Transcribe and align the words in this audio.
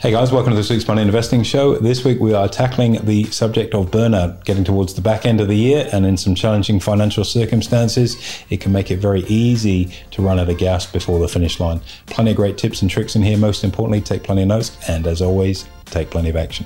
Hey 0.00 0.12
guys, 0.12 0.30
welcome 0.30 0.52
to 0.52 0.56
this 0.56 0.70
week's 0.70 0.86
Money 0.86 1.02
Investing 1.02 1.42
Show. 1.42 1.74
This 1.74 2.04
week 2.04 2.20
we 2.20 2.32
are 2.32 2.48
tackling 2.48 3.04
the 3.04 3.24
subject 3.32 3.74
of 3.74 3.90
burnout, 3.90 4.44
getting 4.44 4.62
towards 4.62 4.94
the 4.94 5.00
back 5.00 5.26
end 5.26 5.40
of 5.40 5.48
the 5.48 5.56
year, 5.56 5.88
and 5.92 6.06
in 6.06 6.16
some 6.16 6.36
challenging 6.36 6.78
financial 6.78 7.24
circumstances, 7.24 8.16
it 8.48 8.60
can 8.60 8.70
make 8.70 8.92
it 8.92 8.98
very 8.98 9.22
easy 9.22 9.92
to 10.12 10.22
run 10.22 10.38
out 10.38 10.48
of 10.48 10.56
gas 10.56 10.86
before 10.86 11.18
the 11.18 11.26
finish 11.26 11.58
line. 11.58 11.80
Plenty 12.06 12.30
of 12.30 12.36
great 12.36 12.56
tips 12.56 12.80
and 12.80 12.88
tricks 12.88 13.16
in 13.16 13.22
here. 13.22 13.36
Most 13.36 13.64
importantly, 13.64 14.00
take 14.00 14.22
plenty 14.22 14.42
of 14.42 14.48
notes, 14.48 14.78
and 14.88 15.04
as 15.04 15.20
always, 15.20 15.64
take 15.86 16.10
plenty 16.10 16.28
of 16.28 16.36
action. 16.36 16.64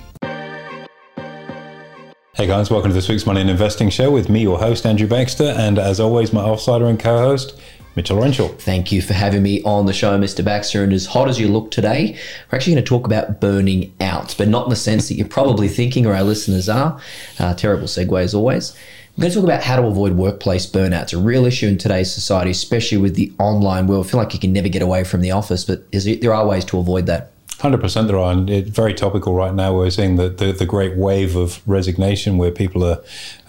Hey 2.35 2.47
guys, 2.47 2.71
welcome 2.71 2.91
to 2.91 2.95
this 2.95 3.09
week's 3.09 3.25
Money 3.25 3.41
and 3.41 3.49
Investing 3.49 3.89
Show 3.89 4.11
with 4.11 4.29
me, 4.29 4.43
your 4.43 4.59
host, 4.59 4.85
Andrew 4.85 5.07
Baxter, 5.07 5.55
and 5.57 5.79
as 5.79 6.01
always, 6.01 6.33
my 6.33 6.43
offsider 6.43 6.91
and 6.91 7.01
co 7.01 7.17
host, 7.19 7.59
Mitchell 7.95 8.19
Renshaw. 8.19 8.49
Thank 8.49 8.91
you 8.91 9.03
for 9.03 9.13
having 9.13 9.43
me 9.43 9.63
on 9.65 9.85
the 9.85 9.93
show, 9.93 10.19
Mr. 10.19 10.43
Baxter. 10.43 10.83
And 10.83 10.93
as 10.93 11.07
hot 11.07 11.29
as 11.29 11.39
you 11.39 11.49
look 11.49 11.71
today, 11.71 12.19
we're 12.51 12.57
actually 12.57 12.75
going 12.75 12.85
to 12.85 12.89
talk 12.89 13.07
about 13.07 13.41
burning 13.41 13.93
out, 14.01 14.35
but 14.39 14.49
not 14.49 14.65
in 14.65 14.71
the 14.71 14.77
sense 14.77 15.09
that 15.09 15.15
you're 15.15 15.29
probably 15.29 15.69
thinking 15.69 16.07
or 16.07 16.15
our 16.15 16.23
listeners 16.23 16.69
are. 16.71 16.99
Uh, 17.39 17.53
terrible 17.53 17.87
segue 17.87 18.23
as 18.23 18.35
always. 18.35 18.75
We're 19.17 19.23
going 19.23 19.33
to 19.33 19.39
talk 19.41 19.45
about 19.45 19.63
how 19.63 19.77
to 19.77 19.87
avoid 19.87 20.15
workplace 20.15 20.67
burnout. 20.67 21.03
It's 21.03 21.13
a 21.13 21.19
real 21.19 21.45
issue 21.45 21.67
in 21.67 21.77
today's 21.77 22.13
society, 22.13 22.51
especially 22.51 22.97
with 22.97 23.15
the 23.15 23.31
online 23.39 23.87
world. 23.87 24.07
I 24.07 24.09
feel 24.09 24.21
like 24.21 24.33
you 24.33 24.41
can 24.41 24.55
never 24.55 24.69
get 24.69 24.81
away 24.81 25.05
from 25.05 25.21
the 25.21 25.33
office, 25.33 25.65
but 25.65 25.93
there 25.93 26.33
are 26.33 26.47
ways 26.47 26.65
to 26.67 26.79
avoid 26.79 27.05
that. 27.07 27.32
Hundred 27.63 27.81
percent, 27.81 28.09
there 28.09 28.19
are, 28.19 28.33
and 28.33 28.51
it's 28.51 28.71
very 28.71 28.93
topical 28.93 29.37
right 29.37 29.55
now. 29.55 29.73
We're 29.73 29.89
seeing 29.91 30.17
the, 30.17 30.29
the, 30.29 30.51
the 30.51 30.67
great 30.67 30.97
wave 30.97 31.37
of 31.37 31.63
resignation 31.65 32.37
where 32.37 32.51
people 32.51 32.83
are, 32.83 33.01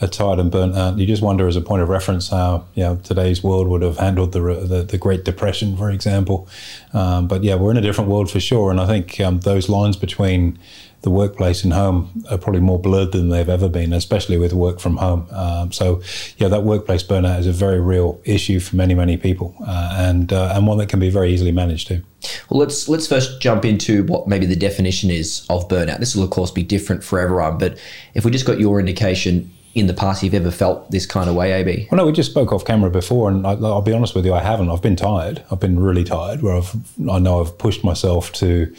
are 0.01 0.07
tired 0.07 0.37
and 0.37 0.51
burnt 0.51 0.75
out. 0.75 0.99
You 0.99 1.07
just 1.07 1.23
wonder, 1.23 1.47
as 1.47 1.55
a 1.55 1.61
point 1.61 1.81
of 1.81 1.89
reference, 1.89 2.29
how 2.29 2.67
you 2.75 2.83
know 2.83 2.97
today's 2.97 3.43
world 3.43 3.67
would 3.69 3.81
have 3.81 3.97
handled 3.97 4.33
the 4.33 4.39
the, 4.39 4.83
the 4.83 4.99
Great 4.99 5.25
Depression, 5.25 5.75
for 5.75 5.89
example. 5.89 6.47
Um, 6.93 7.27
but 7.27 7.43
yeah, 7.43 7.55
we're 7.55 7.71
in 7.71 7.77
a 7.77 7.81
different 7.81 8.07
world 8.07 8.29
for 8.29 8.39
sure, 8.39 8.69
and 8.69 8.79
I 8.79 8.85
think 8.85 9.19
um, 9.19 9.39
those 9.39 9.67
lines 9.67 9.97
between 9.97 10.59
the 11.03 11.09
workplace 11.09 11.63
and 11.65 11.73
home 11.73 12.23
are 12.31 12.37
probably 12.37 12.61
more 12.61 12.79
blurred 12.79 13.11
than 13.11 13.29
they've 13.29 13.49
ever 13.49 13.67
been, 13.67 13.91
especially 13.91 14.37
with 14.37 14.53
work 14.53 14.79
from 14.79 14.97
home. 14.97 15.27
Um, 15.31 15.71
so, 15.71 16.01
yeah, 16.37 16.47
that 16.47 16.63
workplace 16.63 17.03
burnout 17.03 17.39
is 17.39 17.47
a 17.47 17.51
very 17.51 17.79
real 17.79 18.21
issue 18.23 18.59
for 18.61 18.77
many, 18.77 18.93
many 18.93 19.17
people, 19.17 19.53
uh, 19.67 19.95
and 19.99 20.31
uh, 20.31 20.53
and 20.55 20.65
one 20.65 20.77
that 20.77 20.87
can 20.87 20.99
be 20.99 21.09
very 21.09 21.31
easily 21.33 21.51
managed 21.51 21.89
too. 21.89 22.01
Well, 22.49 22.59
let's 22.61 22.87
let's 22.87 23.05
first 23.05 23.41
jump 23.41 23.65
into 23.65 24.05
what 24.05 24.29
maybe 24.29 24.45
the 24.45 24.55
definition 24.55 25.11
is 25.11 25.45
of 25.49 25.67
burnout. 25.67 25.99
This 25.99 26.15
will, 26.15 26.23
of 26.23 26.29
course, 26.29 26.51
be 26.51 26.63
different 26.63 27.03
for 27.03 27.19
everyone, 27.19 27.57
but 27.57 27.77
if 28.13 28.23
we 28.23 28.31
just 28.31 28.45
got 28.45 28.59
your 28.59 28.79
indication 28.79 29.51
in 29.75 29.87
the 29.87 29.93
past 29.93 30.21
you've 30.21 30.35
ever 30.35 30.51
felt 30.51 30.89
this 30.91 31.05
kind 31.05 31.29
of 31.29 31.35
way, 31.35 31.51
AB? 31.51 31.87
Well, 31.91 31.97
no, 31.97 32.05
we 32.05 32.11
just 32.11 32.29
spoke 32.29 32.51
off 32.51 32.63
camera 32.63 32.91
before, 32.91 33.29
and 33.29 33.45
I, 33.45 33.55
will 33.55 33.81
be 33.81 33.91
honest 33.91 34.15
with 34.15 34.25
you, 34.25 34.33
I 34.33 34.41
haven't. 34.41 34.69
I've 34.69 34.83
been 34.83 34.95
tired. 34.95 35.43
I've 35.51 35.59
been 35.59 35.79
really 35.79 36.03
tired. 36.03 36.43
Where 36.43 36.55
I've, 36.55 36.75
I 37.09 37.19
know 37.19 37.41
I've 37.41 37.57
pushed 37.57 37.83
myself 37.83 38.31
to 38.33 38.73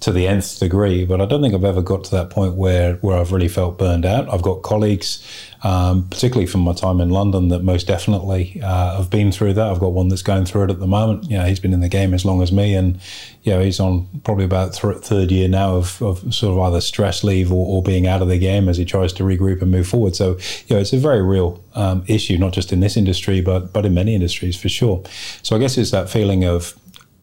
to 0.00 0.12
the 0.12 0.26
nth 0.26 0.58
degree, 0.58 1.04
but 1.04 1.20
I 1.20 1.26
don't 1.26 1.42
think 1.42 1.54
I've 1.54 1.64
ever 1.64 1.82
got 1.82 2.04
to 2.04 2.10
that 2.12 2.30
point 2.30 2.54
where 2.54 2.94
where 2.96 3.18
I've 3.18 3.32
really 3.32 3.48
felt 3.48 3.78
burned 3.78 4.06
out. 4.06 4.32
I've 4.32 4.40
got 4.40 4.62
colleagues, 4.62 5.22
um, 5.62 6.08
particularly 6.08 6.46
from 6.46 6.62
my 6.62 6.72
time 6.72 7.00
in 7.00 7.10
London, 7.10 7.48
that 7.48 7.62
most 7.62 7.86
definitely 7.86 8.60
uh, 8.62 8.96
have 8.96 9.10
been 9.10 9.30
through 9.30 9.54
that. 9.54 9.70
I've 9.70 9.78
got 9.78 9.92
one 9.92 10.08
that's 10.08 10.22
going 10.22 10.46
through 10.46 10.64
it 10.64 10.70
at 10.70 10.80
the 10.80 10.86
moment. 10.86 11.30
You 11.30 11.36
know, 11.36 11.44
he's 11.44 11.60
been 11.60 11.74
in 11.74 11.80
the 11.80 11.88
game 11.88 12.14
as 12.14 12.24
long 12.24 12.40
as 12.40 12.50
me, 12.50 12.74
and 12.74 12.98
you 13.42 13.52
know, 13.52 13.60
he's 13.60 13.78
on 13.78 14.08
probably 14.24 14.44
about 14.44 14.72
th- 14.72 14.98
third 14.98 15.30
year 15.30 15.48
now 15.48 15.76
of, 15.76 16.00
of 16.02 16.34
sort 16.34 16.56
of 16.56 16.58
either 16.60 16.80
stress 16.80 17.22
leave 17.22 17.52
or, 17.52 17.66
or, 17.66 17.82
being 17.82 18.06
out 18.06 18.20
of 18.20 18.28
the 18.28 18.38
game 18.38 18.68
as 18.68 18.76
he 18.76 18.84
tries 18.84 19.12
to 19.14 19.22
regroup 19.22 19.62
and 19.62 19.70
move 19.70 19.86
forward. 19.86 20.14
So, 20.14 20.38
you 20.66 20.76
know, 20.76 20.80
it's 20.80 20.92
a 20.92 20.98
very 20.98 21.22
real 21.22 21.62
um, 21.74 22.04
issue, 22.06 22.36
not 22.38 22.52
just 22.52 22.72
in 22.72 22.80
this 22.80 22.96
industry, 22.96 23.42
but 23.42 23.72
but 23.74 23.84
in 23.84 23.92
many 23.92 24.14
industries 24.14 24.58
for 24.58 24.70
sure. 24.70 25.02
So, 25.42 25.56
I 25.56 25.58
guess 25.58 25.76
it's 25.76 25.90
that 25.90 26.08
feeling 26.08 26.44
of 26.44 26.74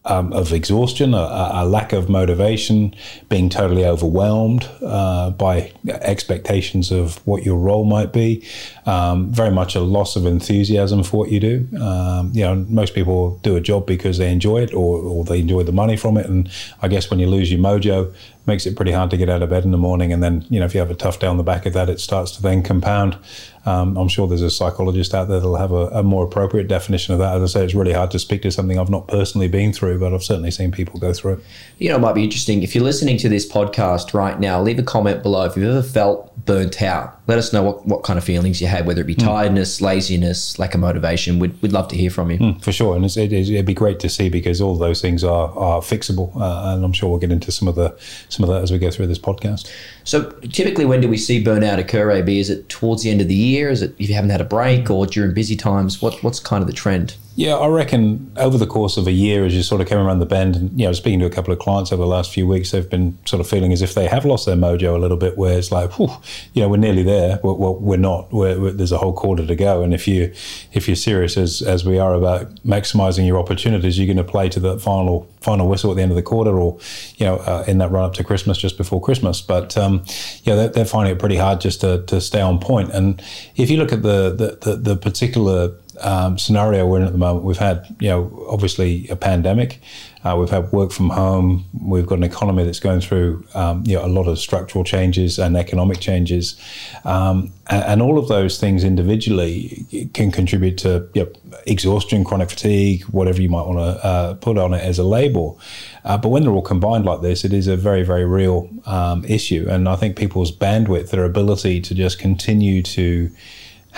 um, 0.08 0.32
of 0.32 0.52
exhaustion, 0.52 1.14
a, 1.14 1.50
a, 1.52 1.66
lack 1.66 1.92
of 1.92 2.08
motivation, 2.08 2.94
being 3.28 3.48
totally 3.48 3.84
overwhelmed 3.84 4.68
uh, 4.82 5.30
by 5.30 5.72
expectations 5.88 6.90
of 6.90 7.24
what 7.26 7.44
your 7.44 7.56
role 7.56 7.84
might 7.84 8.12
be, 8.12 8.44
um, 8.88 9.30
very 9.30 9.50
much 9.50 9.74
a 9.74 9.80
loss 9.80 10.16
of 10.16 10.24
enthusiasm 10.24 11.02
for 11.02 11.18
what 11.18 11.30
you 11.30 11.38
do. 11.38 11.68
Um, 11.78 12.32
you 12.32 12.40
know, 12.42 12.54
most 12.54 12.94
people 12.94 13.38
do 13.42 13.54
a 13.54 13.60
job 13.60 13.86
because 13.86 14.16
they 14.16 14.32
enjoy 14.32 14.62
it 14.62 14.72
or, 14.72 14.98
or 15.00 15.24
they 15.24 15.40
enjoy 15.40 15.62
the 15.62 15.72
money 15.72 15.94
from 15.94 16.16
it, 16.16 16.24
and 16.24 16.50
I 16.80 16.88
guess 16.88 17.10
when 17.10 17.18
you 17.18 17.26
lose 17.26 17.52
your 17.52 17.60
mojo, 17.60 18.14
makes 18.46 18.64
it 18.64 18.74
pretty 18.74 18.92
hard 18.92 19.10
to 19.10 19.18
get 19.18 19.28
out 19.28 19.42
of 19.42 19.50
bed 19.50 19.64
in 19.64 19.72
the 19.72 19.78
morning. 19.78 20.10
And 20.10 20.22
then, 20.22 20.46
you 20.48 20.58
know, 20.58 20.64
if 20.64 20.72
you 20.72 20.80
have 20.80 20.90
a 20.90 20.94
tough 20.94 21.18
day 21.18 21.26
on 21.26 21.36
the 21.36 21.42
back 21.42 21.66
of 21.66 21.74
that, 21.74 21.90
it 21.90 22.00
starts 22.00 22.30
to 22.32 22.42
then 22.42 22.62
compound. 22.62 23.18
Um, 23.66 23.98
I'm 23.98 24.08
sure 24.08 24.26
there's 24.26 24.40
a 24.40 24.50
psychologist 24.50 25.12
out 25.12 25.28
there 25.28 25.38
that'll 25.38 25.56
have 25.56 25.72
a, 25.72 25.88
a, 25.88 26.02
more 26.02 26.24
appropriate 26.24 26.66
definition 26.66 27.12
of 27.12 27.20
that. 27.20 27.36
As 27.36 27.54
I 27.54 27.58
say, 27.58 27.64
it's 27.66 27.74
really 27.74 27.92
hard 27.92 28.10
to 28.12 28.18
speak 28.18 28.40
to 28.42 28.50
something 28.50 28.78
I've 28.78 28.88
not 28.88 29.06
personally 29.06 29.48
been 29.48 29.74
through, 29.74 29.98
but 29.98 30.14
I've 30.14 30.22
certainly 30.22 30.50
seen 30.50 30.72
people 30.72 30.98
go 30.98 31.12
through 31.12 31.34
it. 31.34 31.40
You 31.76 31.90
know, 31.90 31.96
it 31.96 32.00
might 32.00 32.14
be 32.14 32.24
interesting 32.24 32.62
if 32.62 32.74
you're 32.74 32.84
listening 32.84 33.18
to 33.18 33.28
this 33.28 33.46
podcast 33.46 34.14
right 34.14 34.40
now. 34.40 34.62
Leave 34.62 34.78
a 34.78 34.82
comment 34.82 35.22
below 35.22 35.44
if 35.44 35.54
you've 35.54 35.68
ever 35.68 35.82
felt 35.82 36.34
burnt 36.46 36.80
out. 36.80 37.17
Let 37.28 37.38
us 37.38 37.52
know 37.52 37.62
what, 37.62 37.86
what 37.86 38.02
kind 38.02 38.18
of 38.18 38.24
feelings 38.24 38.60
you 38.60 38.66
had, 38.66 38.86
whether 38.86 39.02
it 39.02 39.06
be 39.06 39.14
hmm. 39.14 39.20
tiredness, 39.20 39.80
laziness, 39.80 40.58
lack 40.58 40.74
of 40.74 40.80
motivation. 40.80 41.38
We'd, 41.38 41.60
we'd 41.62 41.72
love 41.72 41.86
to 41.88 41.96
hear 41.96 42.10
from 42.10 42.30
you. 42.30 42.38
Mm, 42.38 42.62
for 42.64 42.72
sure. 42.72 42.96
And 42.96 43.04
it, 43.04 43.54
would 43.54 43.66
be 43.66 43.74
great 43.74 44.00
to 44.00 44.08
see 44.08 44.28
because 44.28 44.60
all 44.60 44.76
those 44.76 45.00
things 45.00 45.22
are, 45.22 45.50
are 45.56 45.80
fixable. 45.80 46.34
Uh, 46.34 46.74
and 46.74 46.84
I'm 46.84 46.92
sure 46.92 47.08
we'll 47.08 47.20
get 47.20 47.30
into 47.30 47.52
some 47.52 47.68
of 47.68 47.76
the 47.76 47.96
some 48.28 48.42
of 48.44 48.50
that 48.50 48.62
as 48.62 48.72
we 48.72 48.78
go 48.78 48.90
through 48.90 49.06
this 49.06 49.18
podcast. 49.18 49.70
So 50.04 50.30
typically, 50.52 50.86
when 50.86 51.00
do 51.00 51.08
we 51.08 51.18
see 51.18 51.44
burnout 51.44 51.78
occur, 51.78 52.10
AB? 52.10 52.40
Is 52.40 52.50
it 52.50 52.68
towards 52.68 53.02
the 53.02 53.10
end 53.10 53.20
of 53.20 53.28
the 53.28 53.34
year? 53.34 53.68
Is 53.68 53.82
it 53.82 53.94
if 53.98 54.08
you 54.08 54.14
haven't 54.14 54.30
had 54.30 54.40
a 54.40 54.44
break 54.44 54.90
or 54.90 55.06
during 55.06 55.34
busy 55.34 55.54
times? 55.54 56.02
What, 56.02 56.22
what's 56.24 56.40
kind 56.40 56.62
of 56.62 56.66
the 56.66 56.72
trend? 56.72 57.14
Yeah, 57.38 57.54
I 57.54 57.68
reckon 57.68 58.32
over 58.34 58.58
the 58.58 58.66
course 58.66 58.96
of 58.96 59.06
a 59.06 59.12
year, 59.12 59.44
as 59.44 59.54
you 59.54 59.62
sort 59.62 59.80
of 59.80 59.86
came 59.86 59.98
around 59.98 60.18
the 60.18 60.26
bend, 60.26 60.56
and 60.56 60.72
you 60.72 60.84
know, 60.86 60.92
speaking 60.92 61.20
to 61.20 61.26
a 61.26 61.30
couple 61.30 61.52
of 61.52 61.60
clients 61.60 61.92
over 61.92 62.02
the 62.02 62.08
last 62.08 62.32
few 62.32 62.48
weeks, 62.48 62.72
they've 62.72 62.90
been 62.90 63.16
sort 63.26 63.38
of 63.38 63.48
feeling 63.48 63.72
as 63.72 63.80
if 63.80 63.94
they 63.94 64.08
have 64.08 64.24
lost 64.24 64.44
their 64.44 64.56
mojo 64.56 64.96
a 64.96 64.98
little 64.98 65.16
bit. 65.16 65.38
Where 65.38 65.56
it's 65.56 65.70
like, 65.70 65.96
whew, 66.00 66.10
you 66.52 66.62
know, 66.62 66.68
we're 66.68 66.78
nearly 66.78 67.04
there. 67.04 67.38
Well, 67.44 67.56
well 67.56 67.76
we're 67.76 67.96
not. 67.96 68.32
We're, 68.32 68.58
we're, 68.60 68.72
there's 68.72 68.90
a 68.90 68.98
whole 68.98 69.12
quarter 69.12 69.46
to 69.46 69.54
go, 69.54 69.84
and 69.84 69.94
if 69.94 70.08
you 70.08 70.32
if 70.72 70.88
you're 70.88 70.96
serious 70.96 71.36
as 71.36 71.62
as 71.62 71.84
we 71.84 71.96
are 71.96 72.12
about 72.12 72.52
maximising 72.64 73.24
your 73.24 73.38
opportunities, 73.38 73.96
you're 74.00 74.12
going 74.12 74.16
to 74.16 74.24
play 74.24 74.48
to 74.48 74.58
the 74.58 74.76
final 74.80 75.28
final 75.40 75.68
whistle 75.68 75.92
at 75.92 75.96
the 75.96 76.02
end 76.02 76.10
of 76.10 76.16
the 76.16 76.22
quarter, 76.24 76.58
or 76.58 76.76
you 77.18 77.26
know, 77.26 77.36
uh, 77.36 77.62
in 77.68 77.78
that 77.78 77.92
run 77.92 78.04
up 78.04 78.14
to 78.14 78.24
Christmas, 78.24 78.58
just 78.58 78.76
before 78.76 79.00
Christmas. 79.00 79.40
But 79.40 79.78
um, 79.78 80.02
yeah, 80.42 80.56
they're, 80.56 80.68
they're, 80.70 80.84
finding 80.84 81.14
it 81.14 81.20
pretty 81.20 81.36
hard 81.36 81.60
just 81.60 81.82
to, 81.82 82.02
to 82.06 82.20
stay 82.20 82.40
on 82.40 82.58
point. 82.58 82.90
And 82.92 83.22
if 83.54 83.70
you 83.70 83.76
look 83.76 83.92
at 83.92 84.02
the 84.02 84.34
the, 84.34 84.70
the, 84.70 84.76
the 84.76 84.96
particular 84.96 85.72
um, 86.00 86.38
scenario 86.38 86.86
we're 86.86 87.00
in 87.00 87.04
at 87.04 87.12
the 87.12 87.18
moment. 87.18 87.44
We've 87.44 87.58
had, 87.58 87.86
you 88.00 88.08
know, 88.08 88.46
obviously 88.48 89.08
a 89.08 89.16
pandemic. 89.16 89.80
Uh, 90.24 90.36
we've 90.36 90.50
had 90.50 90.70
work 90.72 90.90
from 90.90 91.10
home. 91.10 91.64
We've 91.80 92.06
got 92.06 92.18
an 92.18 92.24
economy 92.24 92.64
that's 92.64 92.80
going 92.80 93.00
through, 93.00 93.44
um, 93.54 93.84
you 93.86 93.96
know, 93.96 94.04
a 94.04 94.08
lot 94.08 94.26
of 94.26 94.38
structural 94.38 94.82
changes 94.84 95.38
and 95.38 95.56
economic 95.56 96.00
changes, 96.00 96.60
um, 97.04 97.52
and, 97.70 97.84
and, 97.84 98.02
all 98.02 98.18
of 98.18 98.28
those 98.28 98.58
things 98.58 98.82
individually 98.82 100.08
can 100.14 100.32
contribute 100.32 100.76
to 100.78 101.08
you 101.14 101.22
know, 101.22 101.58
exhaustion, 101.66 102.24
chronic 102.24 102.50
fatigue, 102.50 103.04
whatever 103.04 103.40
you 103.40 103.48
might 103.48 103.66
want 103.66 103.78
to 103.78 104.04
uh, 104.04 104.34
put 104.34 104.58
on 104.58 104.74
it 104.74 104.82
as 104.82 104.98
a 104.98 105.04
label. 105.04 105.60
Uh, 106.04 106.18
but 106.18 106.30
when 106.30 106.42
they're 106.42 106.52
all 106.52 106.62
combined 106.62 107.04
like 107.04 107.20
this, 107.20 107.44
it 107.44 107.52
is 107.52 107.68
a 107.68 107.76
very, 107.76 108.02
very 108.02 108.24
real 108.24 108.68
um, 108.86 109.24
issue. 109.24 109.66
And 109.70 109.88
I 109.88 109.96
think 109.96 110.16
people's 110.16 110.50
bandwidth, 110.50 111.10
their 111.10 111.24
ability 111.24 111.80
to 111.82 111.94
just 111.94 112.18
continue 112.18 112.82
to 112.82 113.30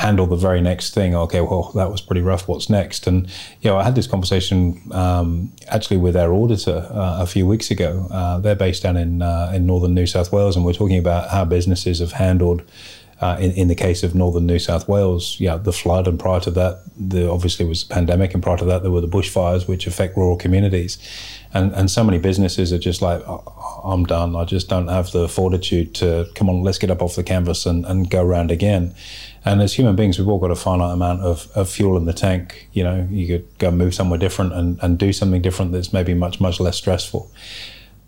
handle 0.01 0.27
the 0.27 0.37
very 0.37 0.63
next 0.63 0.95
thing. 0.95 1.15
Okay, 1.15 1.41
well, 1.43 1.71
that 1.75 1.91
was 1.91 2.01
pretty 2.01 2.23
rough. 2.23 2.49
What's 2.49 2.71
next? 2.71 3.07
And 3.07 3.29
you 3.61 3.71
know, 3.71 3.77
I 3.77 3.85
had 3.85 3.95
this 3.95 4.07
conversation 4.07 4.81
um, 4.93 5.53
actually 5.69 5.99
with 5.99 6.17
our 6.17 6.33
auditor 6.33 6.89
uh, 6.91 7.19
a 7.21 7.27
few 7.27 7.47
weeks 7.47 7.71
ago. 7.71 8.09
Uh, 8.11 8.39
they're 8.39 8.57
based 8.57 8.83
down 8.83 8.97
in 8.97 9.23
uh, 9.23 9.53
in 9.55 9.67
northern 9.67 9.95
New 9.95 10.07
South 10.07 10.33
Wales, 10.33 10.57
and 10.57 10.65
we're 10.65 10.73
talking 10.73 10.99
about 10.99 11.31
how 11.31 11.45
businesses 11.45 12.01
have 12.01 12.13
handled. 12.13 12.63
Uh, 13.21 13.37
in, 13.39 13.51
in 13.51 13.69
the 13.69 13.75
case 13.75 14.03
of 14.03 14.15
northern 14.15 14.47
New 14.47 14.59
South 14.59 14.89
Wales, 14.89 15.37
yeah, 15.39 15.59
the 15.59 15.75
flood, 15.75 16.09
and 16.09 16.19
prior 16.19 16.41
to 16.41 16.51
that, 16.53 16.81
the 16.97 17.31
obviously 17.31 17.67
was 17.67 17.85
the 17.85 17.93
pandemic, 17.93 18.33
and 18.33 18.43
prior 18.43 18.57
to 18.57 18.65
that, 18.65 18.81
there 18.81 18.91
were 18.91 19.03
the 19.03 19.15
bushfires, 19.19 19.69
which 19.69 19.87
affect 19.87 20.17
rural 20.17 20.39
communities, 20.39 20.97
and 21.53 21.75
and 21.75 21.91
so 21.91 22.03
many 22.03 22.19
businesses 22.19 22.73
are 22.73 22.79
just 22.79 23.03
like, 23.03 23.21
oh, 23.29 23.83
I'm 23.85 24.05
done. 24.07 24.35
I 24.37 24.45
just 24.47 24.71
don't 24.71 24.89
have 24.89 25.11
the 25.13 25.29
fortitude 25.29 25.95
to 25.97 26.31
come 26.35 26.49
on. 26.49 26.63
Let's 26.63 26.79
get 26.79 26.91
up 26.91 27.03
off 27.03 27.15
the 27.15 27.23
canvas 27.23 27.67
and, 27.67 27.85
and 27.85 28.09
go 28.09 28.25
around 28.25 28.51
again. 28.51 28.95
And 29.45 29.63
as 29.63 29.75
human 29.75 29.97
beings, 29.97 30.19
we've 30.19 30.29
all 30.29 30.39
got 30.39 30.51
a 30.51 30.57
finite 30.57 30.93
amount 30.93 31.23
of, 31.23 31.51
of 31.55 31.69
fuel 31.69 31.97
in 31.97 32.05
the 32.05 32.13
tank. 32.13 32.69
You 32.73 32.85
know, 32.85 33.09
you 33.11 33.27
could 33.27 33.59
go 33.59 33.71
move 33.71 33.95
somewhere 33.95 34.19
different 34.19 34.53
and, 34.53 34.79
and 34.83 34.99
do 34.99 35.13
something 35.13 35.41
different 35.41 35.73
that's 35.73 35.93
maybe 35.93 36.13
much, 36.13 36.41
much 36.41 36.61
less 36.61 36.77
stressful. 36.77 37.31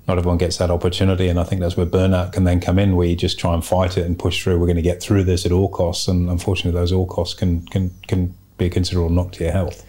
Not 0.07 0.19
everyone 0.19 0.39
gets 0.39 0.59
that 0.59 0.71
opportunity. 0.71 1.29
And 1.29 1.41
I 1.41 1.45
think 1.45 1.61
that's 1.61 1.77
where 1.77 1.87
burnout 1.87 2.33
can 2.33 2.45
then 2.45 2.61
come 2.61 2.79
in, 2.79 2.97
where 2.97 3.07
you 3.07 3.17
just 3.17 3.39
try 3.39 3.55
and 3.55 3.65
fight 3.65 3.97
it 3.97 4.05
and 4.05 4.19
push 4.19 4.43
through. 4.43 4.59
We're 4.59 4.67
going 4.67 4.77
to 4.77 4.83
get 4.83 5.03
through 5.03 5.25
this 5.25 5.47
at 5.47 5.53
all 5.53 5.69
costs. 5.69 6.07
And 6.07 6.29
unfortunately, 6.29 6.79
those 6.79 6.93
all 6.93 7.07
costs 7.07 7.35
can, 7.35 7.67
can, 7.69 7.91
can 8.09 8.35
be 8.59 8.67
a 8.67 8.71
considerable 8.71 9.11
knock 9.11 9.33
to 9.33 9.45
your 9.45 9.53
health 9.53 9.87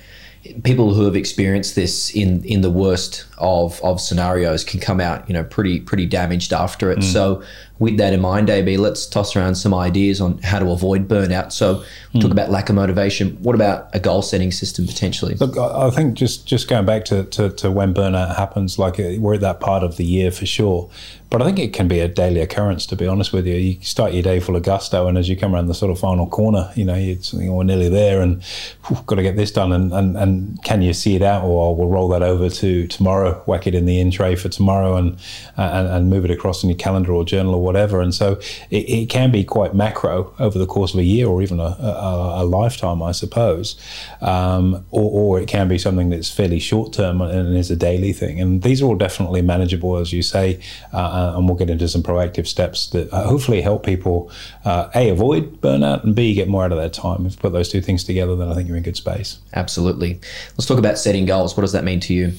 people 0.64 0.94
who 0.94 1.06
have 1.06 1.16
experienced 1.16 1.76
this 1.76 2.14
in 2.14 2.44
in 2.44 2.62
the 2.62 2.70
worst 2.70 3.26
of 3.38 3.82
of 3.82 4.02
scenarios 4.02 4.64
can 4.64 4.80
come 4.80 5.00
out 5.00 5.28
you 5.28 5.34
know 5.34 5.44
pretty 5.44 5.80
pretty 5.80 6.06
damaged 6.06 6.52
after 6.52 6.92
it 6.92 7.00
mm. 7.00 7.04
so 7.04 7.42
with 7.80 7.98
that 7.98 8.14
in 8.14 8.22
mind 8.22 8.50
ab 8.50 8.78
let's 8.78 9.06
toss 9.06 9.36
around 9.36 9.56
some 9.56 9.74
ideas 9.74 10.22
on 10.22 10.38
how 10.40 10.60
to 10.60 10.70
avoid 10.70 11.08
burnout 11.08 11.52
so 11.52 11.84
mm. 12.14 12.22
talk 12.22 12.32
about 12.32 12.50
lack 12.50 12.70
of 12.70 12.76
motivation 12.76 13.32
what 13.44 13.56
about 13.56 13.90
a 13.94 14.00
goal 14.00 14.22
setting 14.22 14.52
system 14.52 14.86
potentially 14.86 15.36
look 15.36 15.58
i 15.58 15.90
think 15.90 16.14
just 16.14 16.46
just 16.46 16.68
going 16.68 16.86
back 16.86 17.04
to, 17.06 17.24
to, 17.26 17.50
to 17.50 17.72
when 17.72 17.94
burnout 17.94 18.36
happens 18.36 18.78
like 18.78 19.00
uh, 19.00 19.14
we're 19.18 19.36
at 19.36 19.42
that 19.42 19.60
part 19.60 19.84
of 19.84 19.98
the 19.98 20.06
year 20.06 20.32
for 20.32 20.46
sure 20.46 20.90
But 21.34 21.42
I 21.42 21.46
think 21.46 21.58
it 21.58 21.74
can 21.74 21.88
be 21.88 22.00
a 22.00 22.08
daily 22.08 22.42
occurrence, 22.42 22.86
to 22.86 22.96
be 22.96 23.08
honest 23.08 23.34
with 23.34 23.48
you. 23.48 23.56
You 23.56 23.82
start 23.82 24.14
your 24.14 24.22
day 24.22 24.40
full 24.40 24.56
of 24.56 24.62
gusto, 24.62 25.08
and 25.08 25.18
as 25.18 25.28
you 25.28 25.36
come 25.36 25.56
around 25.56 25.66
the 25.66 25.74
sort 25.74 25.92
of 25.92 25.98
final 25.98 26.28
corner, 26.28 26.72
you 26.76 26.86
know, 26.86 26.94
you're 26.94 27.20
something 27.24 27.50
oh, 27.50 27.56
we're 27.56 27.64
nearly 27.64 27.90
there, 27.90 28.22
and 28.22 28.44
whew, 28.86 29.00
got 29.08 29.16
to 29.16 29.24
get 29.24 29.36
this 29.36 29.50
done. 29.50 29.72
And, 29.72 29.92
and, 29.92 30.16
and 30.16 30.64
can 30.64 30.84
you 30.84 30.94
see 30.94 31.16
it 31.16 31.24
out, 31.24 31.44
or 31.44 31.76
we'll 31.76 31.88
roll 31.88 32.08
that 32.10 32.22
over 32.22 32.52
to 32.52 32.86
tomorrow, 32.86 33.42
whack 33.48 33.66
it 33.66 33.74
in 33.74 33.88
the 33.88 34.00
in 34.00 34.12
tray 34.12 34.36
for 34.36 34.48
tomorrow, 34.48 34.96
and, 34.96 35.18
and, 35.58 35.88
and 35.88 36.08
move 36.12 36.24
it 36.24 36.30
across 36.30 36.62
in 36.62 36.70
your 36.70 36.78
calendar 36.78 37.12
or 37.12 37.26
journal 37.26 37.56
or 37.56 37.63
whatever. 37.64 38.02
And 38.02 38.14
so 38.14 38.34
it, 38.70 38.90
it 38.90 39.10
can 39.10 39.32
be 39.32 39.44
quite 39.44 39.74
macro 39.74 40.34
over 40.40 40.60
the 40.60 40.66
course 40.66 40.94
of 40.94 41.00
a 41.00 41.04
year 41.04 41.28
or 41.28 41.42
even 41.42 41.60
a, 41.60 41.76
a, 41.80 42.42
a 42.42 42.46
lifetime, 42.46 43.02
I 43.02 43.12
suppose. 43.12 43.76
Um, 44.22 44.86
or, 44.92 45.38
or 45.38 45.42
it 45.42 45.48
can 45.48 45.68
be 45.68 45.78
something 45.78 46.10
that's 46.10 46.30
fairly 46.30 46.60
short 46.60 46.94
term 46.94 47.22
and 47.22 47.56
is 47.58 47.72
a 47.72 47.76
daily 47.76 48.14
thing. 48.14 48.40
And 48.40 48.62
these 48.62 48.82
are 48.82 48.86
all 48.86 48.96
definitely 48.96 49.42
manageable, 49.42 49.98
as 49.98 50.14
you 50.14 50.22
say. 50.22 50.60
Uh, 50.92 51.34
and 51.36 51.48
we'll 51.48 51.58
get 51.58 51.70
into 51.70 51.88
some 51.88 52.04
proactive 52.04 52.48
steps 52.48 52.88
that 52.92 53.12
uh, 53.14 53.24
hopefully 53.24 53.62
help 53.62 53.86
people 53.86 54.32
uh, 54.66 54.90
a 54.96 55.10
avoid 55.10 55.62
burnout 55.62 56.04
and 56.04 56.16
b 56.16 56.34
get 56.34 56.48
more 56.48 56.66
out 56.66 56.72
of 56.72 56.78
their 56.78 56.90
time. 56.90 57.26
If 57.26 57.34
you 57.34 57.40
put 57.40 57.54
those 57.54 57.70
two 57.70 57.82
things 57.82 58.04
together, 58.04 58.36
then 58.36 58.50
I 58.50 58.54
think 58.54 58.68
you're 58.68 58.78
in 58.78 58.84
good 58.84 58.98
space. 58.98 59.40
Absolutely. 59.54 60.20
Let's 60.52 60.66
talk 60.66 60.80
about 60.80 60.98
setting 60.98 61.26
goals. 61.26 61.56
What 61.56 61.62
does 61.62 61.72
that 61.72 61.84
mean 61.84 62.00
to 62.02 62.14
you? 62.14 62.34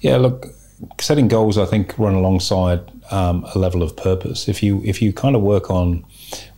Yeah, 0.00 0.16
look, 0.16 0.46
setting 1.00 1.28
goals 1.28 1.56
I 1.56 1.66
think 1.66 1.98
run 1.98 2.14
alongside 2.14 2.80
um, 3.10 3.44
a 3.54 3.58
level 3.58 3.82
of 3.82 3.96
purpose. 3.96 4.48
If 4.48 4.62
you 4.62 4.82
if 4.84 5.02
you 5.02 5.12
kind 5.12 5.36
of 5.36 5.42
work 5.42 5.70
on 5.70 6.04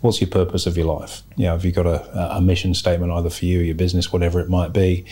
what's 0.00 0.20
your 0.20 0.30
purpose 0.30 0.66
of 0.66 0.76
your 0.76 0.86
life, 0.86 1.22
you 1.36 1.46
know, 1.46 1.54
if 1.54 1.64
you've 1.64 1.74
got 1.74 1.86
a, 1.86 2.36
a 2.36 2.40
mission 2.40 2.74
statement 2.74 3.12
either 3.12 3.30
for 3.30 3.44
you, 3.44 3.58
your 3.60 3.74
business, 3.74 4.12
whatever 4.12 4.40
it 4.40 4.48
might 4.48 4.72
be, 4.72 5.04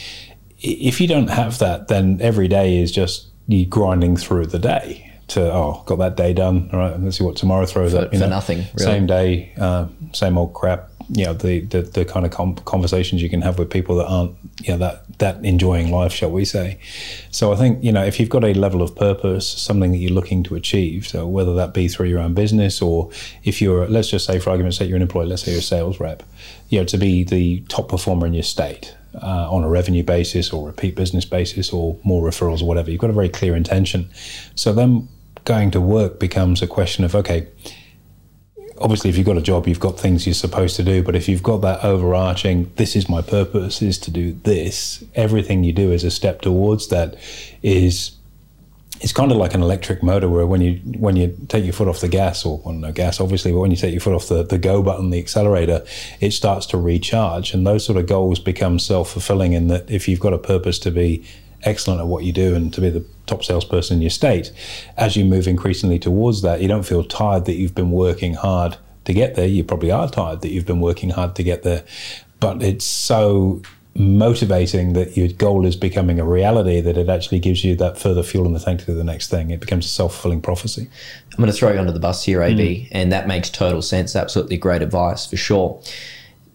if 0.61 1.01
you 1.01 1.07
don't 1.07 1.29
have 1.29 1.59
that, 1.59 1.89
then 1.89 2.19
every 2.21 2.49
day 2.49 2.79
is 2.79 2.93
just 2.93 3.29
you 3.47 3.67
grinding 3.67 4.17
through 4.17 4.47
the 4.47 4.59
day 4.59 5.11
to 5.27 5.53
oh 5.53 5.83
got 5.87 5.97
that 5.97 6.17
day 6.17 6.33
done 6.33 6.69
all 6.73 6.79
right 6.79 7.01
let's 7.01 7.19
see 7.19 7.25
what 7.25 7.37
tomorrow 7.37 7.65
throws 7.65 7.93
for, 7.93 7.99
up 7.99 8.13
you 8.13 8.19
for 8.19 8.25
know, 8.25 8.31
nothing 8.31 8.59
really. 8.59 8.85
same 8.85 9.07
day 9.07 9.53
uh, 9.59 9.87
same 10.13 10.37
old 10.37 10.53
crap 10.53 10.91
you 11.11 11.25
know 11.25 11.35
the 11.35 11.61
the, 11.61 11.83
the 11.83 12.05
kind 12.05 12.25
of 12.25 12.65
conversations 12.65 13.23
you 13.23 13.29
can 13.29 13.43
have 13.43 13.59
with 13.59 13.71
people 13.71 13.97
that 13.97 14.07
aren't 14.07 14.37
you 14.63 14.73
know 14.73 14.79
that 14.79 15.19
that 15.19 15.45
enjoying 15.45 15.91
life 15.91 16.13
shall 16.13 16.31
we 16.31 16.45
say 16.45 16.79
so 17.31 17.53
i 17.53 17.57
think 17.57 17.83
you 17.83 17.93
know 17.93 18.05
if 18.05 18.19
you've 18.19 18.29
got 18.29 18.45
a 18.45 18.55
level 18.55 18.83
of 18.83 18.95
purpose 18.97 19.47
something 19.47 19.93
that 19.93 19.99
you're 19.99 20.13
looking 20.13 20.43
to 20.43 20.55
achieve 20.55 21.07
so 21.07 21.27
whether 21.27 21.55
that 21.55 21.75
be 21.75 21.89
through 21.89 22.07
your 22.07 22.21
own 22.21 22.35
business 22.35 22.81
or 22.81 23.11
if 23.43 23.61
you're 23.61 23.87
let's 23.89 24.09
just 24.09 24.27
say 24.27 24.39
for 24.39 24.51
argument's 24.51 24.79
sake 24.79 24.89
you're 24.89 24.97
an 24.97 25.03
employee 25.03 25.27
let's 25.27 25.43
say 25.43 25.51
you're 25.51 25.61
a 25.61 25.63
sales 25.63 26.01
rep 26.01 26.23
you 26.69 26.79
know 26.79 26.85
to 26.85 26.97
be 26.97 27.25
the 27.25 27.61
top 27.69 27.89
performer 27.89 28.27
in 28.27 28.35
your 28.35 28.43
state 28.43 28.95
uh, 29.23 29.49
on 29.51 29.65
a 29.65 29.69
revenue 29.69 30.03
basis 30.03 30.53
or 30.53 30.67
repeat 30.67 30.97
business 30.97 31.25
basis 31.25 31.73
or 31.73 31.99
more 32.03 32.29
referrals 32.29 32.63
or 32.63 32.67
whatever. 32.67 32.91
You've 32.91 33.01
got 33.01 33.11
a 33.11 33.15
very 33.15 33.29
clear 33.29 33.55
intention. 33.55 34.11
So 34.55 34.73
then 34.73 35.09
going 35.45 35.71
to 35.73 35.81
work 35.81 36.19
becomes 36.19 36.63
a 36.63 36.67
question 36.67 37.05
of 37.05 37.15
okay, 37.15 37.49
obviously 38.81 39.11
if 39.11 39.17
you've 39.17 39.27
got 39.27 39.37
a 39.37 39.43
job, 39.43 39.67
you've 39.69 39.81
got 39.81 39.99
things 39.99 40.27
you're 40.27 40.35
supposed 40.35 40.77
to 40.77 40.83
do. 40.83 41.03
But 41.03 41.17
if 41.17 41.29
you've 41.29 41.43
got 41.43 41.59
that 41.59 41.85
overarching, 41.85 42.73
this 42.77 42.97
is 42.97 43.09
my 43.09 43.23
purpose, 43.23 43.83
is 43.83 43.99
to 43.99 44.11
do 44.11 44.33
this. 44.45 45.05
Everything 45.15 45.65
you 45.65 45.73
do 45.73 45.93
is 45.93 46.05
a 46.05 46.11
step 46.11 46.41
towards 46.41 46.89
that. 46.89 47.17
Is 47.63 48.13
it's 49.01 49.13
kind 49.13 49.31
of 49.31 49.37
like 49.37 49.55
an 49.55 49.61
electric 49.61 50.03
motor 50.03 50.29
where 50.29 50.47
when 50.47 50.61
you 50.61 50.77
when 50.99 51.15
you 51.17 51.37
take 51.49 51.65
your 51.65 51.73
foot 51.73 51.89
off 51.89 52.01
the 52.01 52.09
gas 52.09 52.45
or 52.47 52.59
well, 52.65 52.73
no 52.73 52.93
gas 52.93 53.21
obviously 53.21 53.53
but 53.53 53.59
when 53.59 53.71
you 53.71 53.77
take 53.77 53.93
your 53.93 54.01
foot 54.01 54.15
off 54.15 54.29
the, 54.29 54.45
the 54.45 54.57
go 54.57 54.83
button 54.83 55.11
the 55.11 55.19
accelerator 55.19 55.85
it 56.21 56.31
starts 56.31 56.65
to 56.65 56.79
recharge 56.79 57.53
and 57.53 57.67
those 57.67 57.85
sort 57.85 57.99
of 57.99 58.07
goals 58.07 58.39
become 58.39 58.79
self-fulfilling 58.79 59.53
in 59.53 59.67
that 59.69 59.91
if 59.91 60.09
you've 60.09 60.21
got 60.21 60.33
a 60.33 60.39
purpose 60.39 60.79
to 60.79 60.91
be 60.91 61.23
excellent 61.65 62.01
at 62.01 62.07
what 62.07 62.25
you 62.25 62.33
do 62.33 62.55
and 62.55 62.73
to 62.75 62.81
be 62.81 62.91
the 62.91 63.05
top 63.27 63.43
salesperson 63.43 63.97
in 63.97 64.03
your 64.03 64.11
state 64.11 64.53
as 64.97 65.17
you 65.17 65.25
move 65.25 65.47
increasingly 65.47 65.99
towards 65.99 66.43
that 66.43 66.61
you 66.61 66.69
don't 66.69 66.85
feel 66.85 67.05
tired 67.05 67.45
that 67.47 67.55
you've 67.55 67.75
been 67.75 67.91
working 67.91 68.35
hard 68.35 68.77
to 69.05 69.13
get 69.13 69.35
there 69.35 69.47
you 69.47 69.65
probably 69.65 69.91
are 69.91 70.09
tired 70.09 70.41
that 70.43 70.51
you've 70.51 70.67
been 70.67 70.81
working 70.81 71.11
hard 71.11 71.35
to 71.35 71.43
get 71.43 71.63
there 71.63 71.85
but 72.41 72.63
it's 72.63 72.85
so 72.85 73.63
motivating 73.97 74.93
that 74.95 75.17
your 75.17 75.29
goal 75.29 75.65
is 75.65 75.77
becoming 75.77 76.19
a 76.19 76.25
reality 76.25 76.81
that 76.81 76.97
it 76.97 77.09
actually 77.09 77.39
gives 77.39 77.65
you 77.65 77.77
that 77.77 77.97
further 77.97 78.23
fuel 78.23 78.47
in 78.47 78.53
the 78.53 78.59
tank 78.59 78.81
to 78.81 78.87
do 78.87 78.95
the 78.95 79.05
next 79.05 79.29
thing. 79.29 79.51
It 79.51 79.61
becomes 79.61 79.87
a 79.87 79.89
self 79.89 80.15
fulfilling 80.15 80.43
prophecy. 80.43 80.89
I'm 81.33 81.37
going 81.37 81.51
to 81.51 81.57
throw 81.57 81.73
you 81.73 81.79
under 81.79 81.93
the 81.93 82.01
bus 82.01 82.25
here, 82.25 82.43
AB, 82.43 82.59
mm. 82.59 82.89
and 82.93 83.13
that 83.13 83.29
makes 83.29 83.51
total 83.51 83.83
sense. 83.83 84.17
Absolutely 84.17 84.57
great 84.57 84.83
advice 84.83 85.27
for 85.27 85.37
sure. 85.37 85.81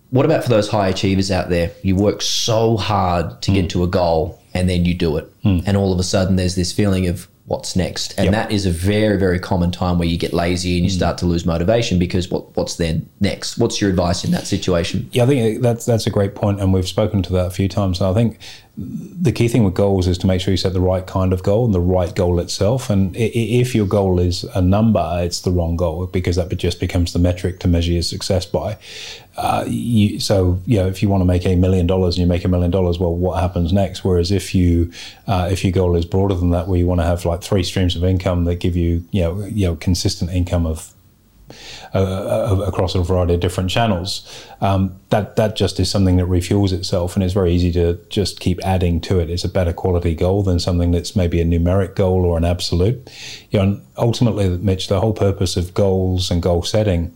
What 0.09 0.25
about 0.25 0.43
for 0.43 0.49
those 0.49 0.69
high 0.69 0.87
achievers 0.87 1.31
out 1.31 1.49
there? 1.49 1.71
You 1.83 1.95
work 1.95 2.21
so 2.21 2.77
hard 2.77 3.41
to 3.43 3.51
mm. 3.51 3.55
get 3.55 3.69
to 3.71 3.83
a 3.83 3.87
goal 3.87 4.41
and 4.53 4.69
then 4.69 4.85
you 4.85 4.93
do 4.93 5.17
it. 5.17 5.31
Mm. 5.43 5.63
And 5.65 5.77
all 5.77 5.93
of 5.93 5.99
a 5.99 6.03
sudden 6.03 6.35
there's 6.35 6.55
this 6.55 6.71
feeling 6.71 7.07
of 7.07 7.27
what's 7.49 7.75
next. 7.75 8.13
And 8.17 8.25
yep. 8.25 8.33
that 8.33 8.51
is 8.51 8.67
a 8.67 8.71
very, 8.71 9.17
very 9.17 9.39
common 9.39 9.71
time 9.71 9.97
where 9.97 10.07
you 10.07 10.17
get 10.17 10.33
lazy 10.33 10.77
and 10.77 10.85
you 10.85 10.91
mm. 10.91 10.95
start 10.95 11.17
to 11.17 11.25
lose 11.25 11.45
motivation 11.45 11.97
because 11.97 12.29
what, 12.29 12.55
what's 12.55 12.75
then 12.75 13.09
next? 13.19 13.57
What's 13.57 13.81
your 13.81 13.89
advice 13.89 14.23
in 14.23 14.31
that 14.31 14.45
situation? 14.45 15.09
Yeah, 15.11 15.23
I 15.23 15.25
think 15.25 15.61
that's 15.61 15.85
that's 15.85 16.05
a 16.05 16.11
great 16.11 16.35
point, 16.35 16.61
and 16.61 16.71
we've 16.71 16.87
spoken 16.87 17.23
to 17.23 17.33
that 17.33 17.47
a 17.47 17.49
few 17.49 17.67
times. 17.67 17.97
So 17.97 18.09
I 18.09 18.13
think 18.13 18.39
the 18.79 19.33
key 19.33 19.49
thing 19.49 19.65
with 19.65 19.73
goals 19.73 20.07
is 20.07 20.17
to 20.19 20.27
make 20.27 20.39
sure 20.39 20.51
you 20.51 20.57
set 20.57 20.71
the 20.71 20.79
right 20.79 21.05
kind 21.05 21.33
of 21.33 21.43
goal 21.43 21.65
and 21.65 21.73
the 21.73 21.81
right 21.81 22.15
goal 22.15 22.39
itself. 22.39 22.89
And 22.89 23.13
if 23.17 23.75
your 23.75 23.85
goal 23.85 24.19
is 24.19 24.45
a 24.55 24.61
number, 24.61 25.19
it's 25.21 25.41
the 25.41 25.51
wrong 25.51 25.75
goal 25.75 26.07
because 26.07 26.37
that 26.37 26.55
just 26.55 26.79
becomes 26.79 27.11
the 27.11 27.19
metric 27.19 27.59
to 27.59 27.67
measure 27.67 27.91
your 27.91 28.03
success 28.03 28.45
by. 28.45 28.77
Uh, 29.35 29.65
you, 29.67 30.19
so 30.21 30.61
you 30.65 30.77
know, 30.77 30.87
if 30.87 31.01
you 31.01 31.09
want 31.09 31.19
to 31.21 31.25
make 31.25 31.45
a 31.45 31.57
million 31.57 31.87
dollars 31.87 32.15
and 32.15 32.21
you 32.21 32.27
make 32.27 32.45
a 32.45 32.47
million 32.47 32.71
dollars, 32.71 32.99
well, 32.99 33.13
what 33.13 33.41
happens 33.41 33.73
next? 33.73 34.05
Whereas 34.05 34.31
if 34.31 34.55
you 34.55 34.91
uh, 35.27 35.49
if 35.51 35.63
your 35.63 35.73
goal 35.73 35.97
is 35.97 36.05
broader 36.05 36.35
than 36.35 36.51
that, 36.51 36.69
where 36.69 36.79
you 36.79 36.87
want 36.87 37.01
to 37.01 37.05
have 37.05 37.25
like 37.25 37.41
three 37.41 37.63
streams 37.63 37.97
of 37.97 38.03
income 38.05 38.45
that 38.45 38.55
give 38.55 38.77
you 38.77 39.03
you 39.11 39.21
know 39.21 39.43
you 39.45 39.67
know 39.67 39.75
consistent 39.75 40.31
income 40.31 40.65
of 40.65 40.93
uh, 41.93 41.97
uh, 41.97 42.63
across 42.67 42.95
a 42.95 43.01
variety 43.01 43.33
of 43.33 43.39
different 43.39 43.69
channels. 43.69 44.45
Um, 44.61 44.95
that 45.09 45.35
that 45.35 45.55
just 45.55 45.79
is 45.79 45.89
something 45.89 46.17
that 46.17 46.25
refuels 46.25 46.71
itself, 46.71 47.15
and 47.15 47.23
it's 47.23 47.33
very 47.33 47.51
easy 47.51 47.71
to 47.73 47.99
just 48.09 48.39
keep 48.39 48.59
adding 48.63 49.01
to 49.01 49.19
it. 49.19 49.29
It's 49.29 49.43
a 49.43 49.49
better 49.49 49.73
quality 49.73 50.15
goal 50.15 50.43
than 50.43 50.59
something 50.59 50.91
that's 50.91 51.15
maybe 51.15 51.41
a 51.41 51.45
numeric 51.45 51.95
goal 51.95 52.25
or 52.25 52.37
an 52.37 52.45
absolute. 52.45 53.09
You 53.51 53.59
know, 53.59 53.81
ultimately, 53.97 54.49
Mitch, 54.57 54.87
the 54.87 54.99
whole 54.99 55.13
purpose 55.13 55.57
of 55.57 55.73
goals 55.73 56.31
and 56.31 56.41
goal 56.41 56.63
setting. 56.63 57.15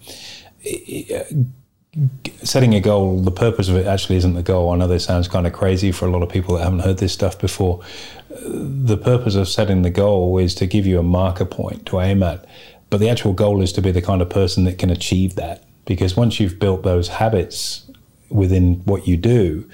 setting 2.42 2.74
a 2.74 2.80
goal, 2.80 3.22
the 3.22 3.32
purpose 3.32 3.70
of 3.70 3.76
it 3.76 3.86
actually 3.86 4.16
isn't 4.16 4.34
the 4.34 4.44
goal. 4.44 4.72
I 4.72 4.78
know 4.78 4.88
this 4.88 5.06
sounds 5.06 5.28
kind 5.28 5.46
of 5.46 5.54
crazy 5.54 5.92
for 5.92 6.08
a 6.08 6.10
lot 6.10 6.24
of 6.24 6.30
people 6.30 6.56
that 6.56 6.64
haven't 6.64 6.80
heard 6.80 6.98
this 6.98 7.14
stuff 7.14 7.40
before. 7.40 7.82
The 8.30 8.98
purpose 8.98 9.36
of 9.36 9.48
setting 9.48 9.84
the 9.84 9.92
goal 9.92 10.40
is 10.40 10.56
to 10.56 10.66
give 10.66 10.88
you 10.88 11.00
a 11.00 11.04
marker 11.04 11.46
point 11.46 11.86
to 11.88 12.00
aim 12.00 12.24
at 12.24 12.46
but 12.94 13.00
the 13.00 13.10
actual 13.10 13.34
goal 13.34 13.64
is 13.64 13.74
to 13.74 13.82
be 13.82 13.90
the 13.90 14.04
kind 14.04 14.22
of 14.22 14.30
person 14.30 14.66
that 14.66 14.78
can 14.78 14.92
achieve 14.92 15.34
that. 15.34 15.64
Because 15.86 16.16
once 16.16 16.40
you've 16.40 16.60
built 16.60 16.84
those 16.84 17.08
habits 17.08 17.90
within 18.30 18.84
what 18.86 19.08
you 19.08 19.18
do, 19.18 19.68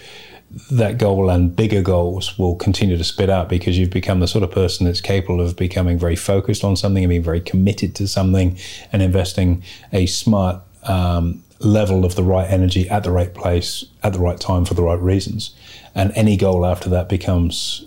that 0.72 0.98
goal 0.98 1.30
and 1.30 1.54
bigger 1.54 1.82
goals 1.82 2.40
will 2.40 2.56
continue 2.56 2.96
to 2.96 3.04
spit 3.04 3.30
out 3.30 3.50
because 3.50 3.78
you've 3.78 3.90
become 3.90 4.22
the 4.22 4.28
sort 4.30 4.46
of 4.46 4.52
person 4.52 4.86
that's 4.86 5.02
capable 5.02 5.42
of 5.42 5.58
becoming 5.58 6.00
very 6.00 6.16
focused 6.16 6.64
on 6.64 6.78
something 6.78 7.04
and 7.04 7.10
being 7.10 7.22
very 7.22 7.42
committed 7.42 7.94
to 7.96 8.08
something 8.08 8.58
and 8.94 9.02
investing 9.02 9.64
a 9.92 10.06
smart 10.06 10.62
um, 10.84 11.44
level 11.60 12.06
of 12.06 12.16
the 12.16 12.24
right 12.24 12.50
energy 12.50 12.90
at 12.90 13.04
the 13.04 13.12
right 13.12 13.34
place 13.34 13.84
at 14.02 14.14
the 14.14 14.20
right 14.20 14.40
time 14.40 14.64
for 14.64 14.76
the 14.76 14.84
right 14.84 15.02
reasons. 15.02 15.54
And 15.94 16.14
any 16.16 16.38
goal 16.38 16.66
after 16.66 16.88
that 16.92 17.10
becomes 17.10 17.86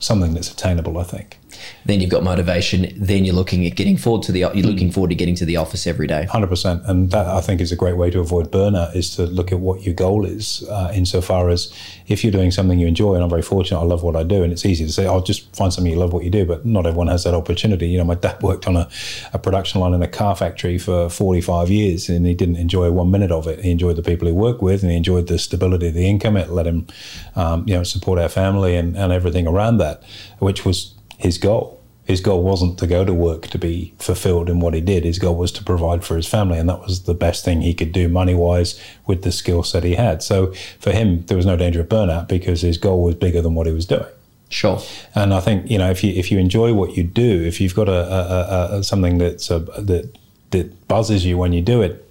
something 0.00 0.34
that's 0.34 0.50
attainable, 0.50 0.98
I 0.98 1.04
think 1.04 1.38
then 1.84 2.00
you've 2.00 2.10
got 2.10 2.22
motivation. 2.22 2.92
Then 2.96 3.24
you're 3.24 3.34
looking 3.34 3.66
at 3.66 3.76
getting 3.76 3.96
forward 3.96 4.22
to 4.24 4.32
the 4.32 4.40
you're 4.40 4.66
looking 4.66 4.90
forward 4.90 5.08
to 5.08 5.14
getting 5.14 5.34
to 5.36 5.44
the 5.44 5.56
office 5.56 5.86
every 5.86 6.06
day. 6.06 6.24
Hundred 6.24 6.48
percent, 6.48 6.82
and 6.86 7.10
that 7.10 7.26
I 7.26 7.40
think 7.40 7.60
is 7.60 7.72
a 7.72 7.76
great 7.76 7.96
way 7.96 8.10
to 8.10 8.20
avoid 8.20 8.50
burnout. 8.50 8.94
Is 8.94 9.14
to 9.16 9.26
look 9.26 9.52
at 9.52 9.60
what 9.60 9.82
your 9.82 9.94
goal 9.94 10.24
is, 10.24 10.64
uh, 10.68 10.92
insofar 10.94 11.48
as 11.48 11.72
if 12.06 12.24
you're 12.24 12.32
doing 12.32 12.50
something 12.50 12.78
you 12.78 12.86
enjoy. 12.86 13.14
And 13.14 13.22
I'm 13.22 13.30
very 13.30 13.42
fortunate; 13.42 13.80
I 13.80 13.84
love 13.84 14.02
what 14.02 14.16
I 14.16 14.22
do, 14.22 14.42
and 14.42 14.52
it's 14.52 14.66
easy 14.66 14.84
to 14.86 14.92
say, 14.92 15.06
"I'll 15.06 15.16
oh, 15.16 15.22
just 15.22 15.54
find 15.54 15.72
something 15.72 15.92
you 15.92 15.98
love 15.98 16.12
what 16.12 16.24
you 16.24 16.30
do." 16.30 16.44
But 16.44 16.64
not 16.66 16.86
everyone 16.86 17.08
has 17.08 17.24
that 17.24 17.34
opportunity. 17.34 17.88
You 17.88 17.98
know, 17.98 18.04
my 18.04 18.14
dad 18.14 18.42
worked 18.42 18.66
on 18.66 18.76
a, 18.76 18.88
a 19.32 19.38
production 19.38 19.80
line 19.80 19.94
in 19.94 20.02
a 20.02 20.08
car 20.08 20.34
factory 20.34 20.78
for 20.78 21.08
45 21.08 21.70
years, 21.70 22.08
and 22.08 22.26
he 22.26 22.34
didn't 22.34 22.56
enjoy 22.56 22.90
one 22.90 23.10
minute 23.10 23.30
of 23.30 23.46
it. 23.46 23.60
He 23.60 23.70
enjoyed 23.70 23.96
the 23.96 24.02
people 24.02 24.26
he 24.26 24.32
worked 24.32 24.62
with, 24.62 24.82
and 24.82 24.90
he 24.90 24.96
enjoyed 24.96 25.28
the 25.28 25.38
stability 25.38 25.88
of 25.88 25.94
the 25.94 26.08
income. 26.08 26.36
It 26.36 26.50
let 26.50 26.66
him, 26.66 26.86
um, 27.34 27.64
you 27.68 27.74
know, 27.74 27.82
support 27.82 28.18
our 28.18 28.28
family 28.28 28.76
and, 28.76 28.96
and 28.96 29.12
everything 29.12 29.46
around 29.46 29.78
that, 29.78 30.02
which 30.38 30.64
was 30.64 30.95
his 31.16 31.38
goal. 31.38 31.82
His 32.04 32.20
goal 32.20 32.44
wasn't 32.44 32.78
to 32.78 32.86
go 32.86 33.04
to 33.04 33.12
work 33.12 33.48
to 33.48 33.58
be 33.58 33.92
fulfilled 33.98 34.48
in 34.48 34.60
what 34.60 34.74
he 34.74 34.80
did. 34.80 35.04
His 35.04 35.18
goal 35.18 35.34
was 35.34 35.50
to 35.52 35.64
provide 35.64 36.04
for 36.04 36.14
his 36.14 36.28
family, 36.28 36.56
and 36.56 36.68
that 36.68 36.80
was 36.80 37.02
the 37.02 37.14
best 37.14 37.44
thing 37.44 37.62
he 37.62 37.74
could 37.74 37.90
do 37.90 38.08
money 38.08 38.34
wise 38.34 38.80
with 39.06 39.22
the 39.22 39.32
skill 39.32 39.64
set 39.64 39.82
he 39.82 39.96
had. 39.96 40.22
So 40.22 40.52
for 40.78 40.92
him, 40.92 41.26
there 41.26 41.36
was 41.36 41.46
no 41.46 41.56
danger 41.56 41.80
of 41.80 41.88
burnout 41.88 42.28
because 42.28 42.60
his 42.60 42.78
goal 42.78 43.02
was 43.02 43.16
bigger 43.16 43.42
than 43.42 43.56
what 43.56 43.66
he 43.66 43.72
was 43.72 43.86
doing. 43.86 44.06
Sure. 44.48 44.80
And 45.16 45.34
I 45.34 45.40
think 45.40 45.68
you 45.68 45.78
know 45.78 45.90
if 45.90 46.04
you 46.04 46.12
if 46.12 46.30
you 46.30 46.38
enjoy 46.38 46.72
what 46.74 46.96
you 46.96 47.02
do, 47.02 47.42
if 47.42 47.60
you've 47.60 47.74
got 47.74 47.88
a, 47.88 48.72
a, 48.72 48.78
a 48.78 48.84
something 48.84 49.18
that's 49.18 49.50
a, 49.50 49.58
that 49.58 50.16
that 50.50 50.86
buzzes 50.86 51.24
you 51.24 51.36
when 51.36 51.52
you 51.52 51.60
do 51.60 51.82
it, 51.82 52.06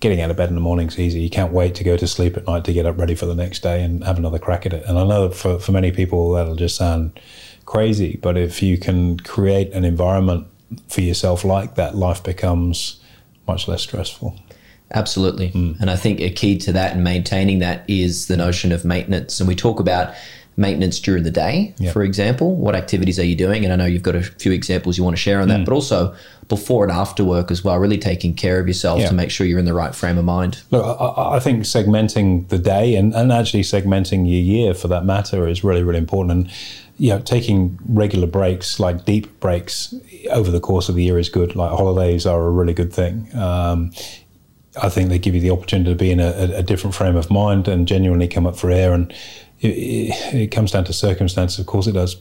getting 0.00 0.20
out 0.20 0.30
of 0.30 0.36
bed 0.36 0.50
in 0.50 0.54
the 0.54 0.60
morning 0.60 0.88
is 0.88 0.98
easy. 0.98 1.20
You 1.20 1.30
can't 1.30 1.52
wait 1.52 1.74
to 1.76 1.84
go 1.84 1.96
to 1.96 2.06
sleep 2.06 2.36
at 2.36 2.46
night 2.46 2.64
to 2.64 2.74
get 2.74 2.84
up 2.84 2.98
ready 2.98 3.14
for 3.14 3.24
the 3.24 3.34
next 3.34 3.62
day 3.62 3.82
and 3.82 4.04
have 4.04 4.18
another 4.18 4.38
crack 4.38 4.66
at 4.66 4.74
it. 4.74 4.84
And 4.86 4.98
I 4.98 5.04
know 5.06 5.30
for, 5.30 5.58
for 5.58 5.72
many 5.72 5.90
people 5.92 6.32
that'll 6.32 6.56
just 6.56 6.76
sound 6.76 7.18
crazy, 7.64 8.18
but 8.22 8.36
if 8.36 8.62
you 8.62 8.78
can 8.78 9.18
create 9.20 9.72
an 9.72 9.84
environment 9.84 10.46
for 10.88 11.00
yourself 11.00 11.44
like 11.44 11.74
that, 11.76 11.94
life 11.94 12.22
becomes 12.22 13.00
much 13.46 13.68
less 13.68 13.82
stressful. 13.82 14.38
Absolutely. 14.92 15.50
Mm. 15.50 15.80
And 15.80 15.90
I 15.90 15.96
think 15.96 16.20
a 16.20 16.30
key 16.30 16.58
to 16.58 16.72
that 16.72 16.92
and 16.92 17.02
maintaining 17.02 17.58
that 17.60 17.84
is 17.88 18.28
the 18.28 18.36
notion 18.36 18.70
of 18.72 18.84
maintenance. 18.84 19.40
And 19.40 19.48
we 19.48 19.56
talk 19.56 19.80
about 19.80 20.14
maintenance 20.56 21.00
during 21.00 21.24
the 21.24 21.32
day, 21.32 21.74
yep. 21.78 21.92
for 21.92 22.02
example. 22.04 22.54
What 22.54 22.76
activities 22.76 23.18
are 23.18 23.24
you 23.24 23.34
doing? 23.34 23.64
And 23.64 23.72
I 23.72 23.76
know 23.76 23.86
you've 23.86 24.04
got 24.04 24.14
a 24.14 24.22
few 24.22 24.52
examples 24.52 24.96
you 24.96 25.02
want 25.02 25.16
to 25.16 25.20
share 25.20 25.40
on 25.40 25.48
that, 25.48 25.60
mm. 25.60 25.64
but 25.64 25.74
also 25.74 26.14
before 26.48 26.84
and 26.84 26.92
after 26.92 27.24
work 27.24 27.50
as 27.50 27.64
well, 27.64 27.76
really 27.78 27.98
taking 27.98 28.34
care 28.34 28.60
of 28.60 28.68
yourself 28.68 29.00
yeah. 29.00 29.08
to 29.08 29.14
make 29.14 29.30
sure 29.30 29.46
you're 29.46 29.58
in 29.58 29.64
the 29.64 29.74
right 29.74 29.94
frame 29.94 30.16
of 30.16 30.24
mind. 30.24 30.62
Look, 30.70 30.84
I, 30.84 31.36
I, 31.36 31.40
think 31.40 31.64
segmenting 31.64 32.48
the 32.48 32.58
day 32.58 32.94
and, 32.94 33.14
and 33.14 33.32
actually 33.32 33.62
segmenting 33.62 34.26
your 34.30 34.40
year 34.42 34.74
for 34.74 34.86
that 34.88 35.04
matter 35.04 35.48
is 35.48 35.64
really, 35.64 35.82
really 35.82 35.98
important. 35.98 36.30
And, 36.32 36.52
you 36.96 37.10
know, 37.10 37.20
taking 37.20 37.78
regular 37.88 38.26
breaks, 38.26 38.78
like 38.78 39.04
deep 39.04 39.40
breaks 39.40 39.94
over 40.30 40.50
the 40.50 40.60
course 40.60 40.88
of 40.88 40.94
the 40.94 41.04
year 41.04 41.18
is 41.18 41.28
good. 41.28 41.56
Like 41.56 41.70
holidays 41.70 42.26
are 42.26 42.46
a 42.46 42.50
really 42.50 42.74
good 42.74 42.92
thing. 42.92 43.34
Um, 43.36 43.92
I 44.80 44.88
think 44.88 45.08
they 45.08 45.18
give 45.18 45.34
you 45.34 45.40
the 45.40 45.50
opportunity 45.50 45.90
to 45.90 45.96
be 45.96 46.10
in 46.10 46.20
a, 46.20 46.56
a, 46.56 46.62
different 46.62 46.96
frame 46.96 47.14
of 47.14 47.30
mind 47.30 47.68
and 47.68 47.86
genuinely 47.86 48.26
come 48.26 48.46
up 48.46 48.56
for 48.56 48.70
air. 48.70 48.92
And 48.92 49.12
it, 49.60 49.68
it, 49.68 50.34
it, 50.34 50.46
comes 50.48 50.72
down 50.72 50.84
to 50.84 50.92
circumstances, 50.92 51.60
of 51.60 51.66
course 51.66 51.86
it 51.86 51.92
does. 51.92 52.16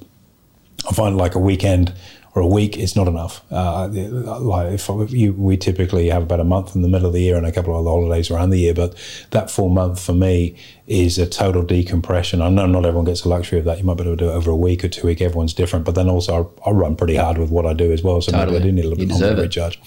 I 0.90 0.94
find 0.94 1.18
like 1.18 1.36
a 1.36 1.40
weekend 1.40 1.94
or 2.36 2.42
a 2.42 2.48
week 2.48 2.78
is 2.78 2.96
not 2.96 3.08
enough. 3.08 3.44
Uh, 3.52 3.88
like 3.88 4.74
if 4.74 5.12
you, 5.12 5.34
we 5.34 5.56
typically 5.56 6.10
have 6.10 6.24
about 6.24 6.40
a 6.40 6.44
month 6.44 6.76
in 6.76 6.82
the 6.82 6.88
middle 6.88 7.08
of 7.08 7.14
the 7.14 7.22
year 7.22 7.38
and 7.38 7.46
a 7.46 7.52
couple 7.52 7.74
of 7.74 7.86
other 7.86 7.92
holidays 7.92 8.32
around 8.32 8.50
the 8.50 8.58
year, 8.58 8.74
but 8.74 8.96
that 9.32 9.52
full 9.52 9.70
month 9.70 10.04
for 10.04 10.14
me 10.14 10.56
is 10.88 11.20
a 11.20 11.28
total 11.28 11.62
decompression. 11.62 12.42
I 12.42 12.50
know 12.50 12.66
not 12.66 12.86
everyone 12.86 13.06
gets 13.06 13.22
the 13.22 13.30
luxury 13.30 13.60
of 13.60 13.66
that. 13.66 13.78
You 13.78 13.84
might 13.84 13.98
be 13.98 14.04
able 14.04 14.18
to 14.18 14.26
do 14.26 14.30
it 14.30 14.34
over 14.34 14.50
a 14.50 14.56
week 14.56 14.84
or 14.84 14.90
two 14.90 15.06
week. 15.06 15.22
Everyone's 15.22 15.54
different, 15.54 15.86
but 15.86 15.94
then 15.94 16.10
also 16.10 16.56
I, 16.66 16.70
I 16.70 16.72
run 16.72 16.96
pretty 16.96 17.18
hard 17.18 17.38
with 17.38 17.52
what 17.52 17.68
I 17.68 17.74
do 17.74 17.92
as 17.92 18.02
well, 18.02 18.20
so 18.20 18.32
totally. 18.32 18.60
maybe 18.60 18.64
I 18.64 18.66
do 18.66 18.72
need 18.72 18.86
a 18.86 18.90
little 18.90 19.06
bit 19.06 19.10
longer 19.10 19.42
recharge. 19.44 19.80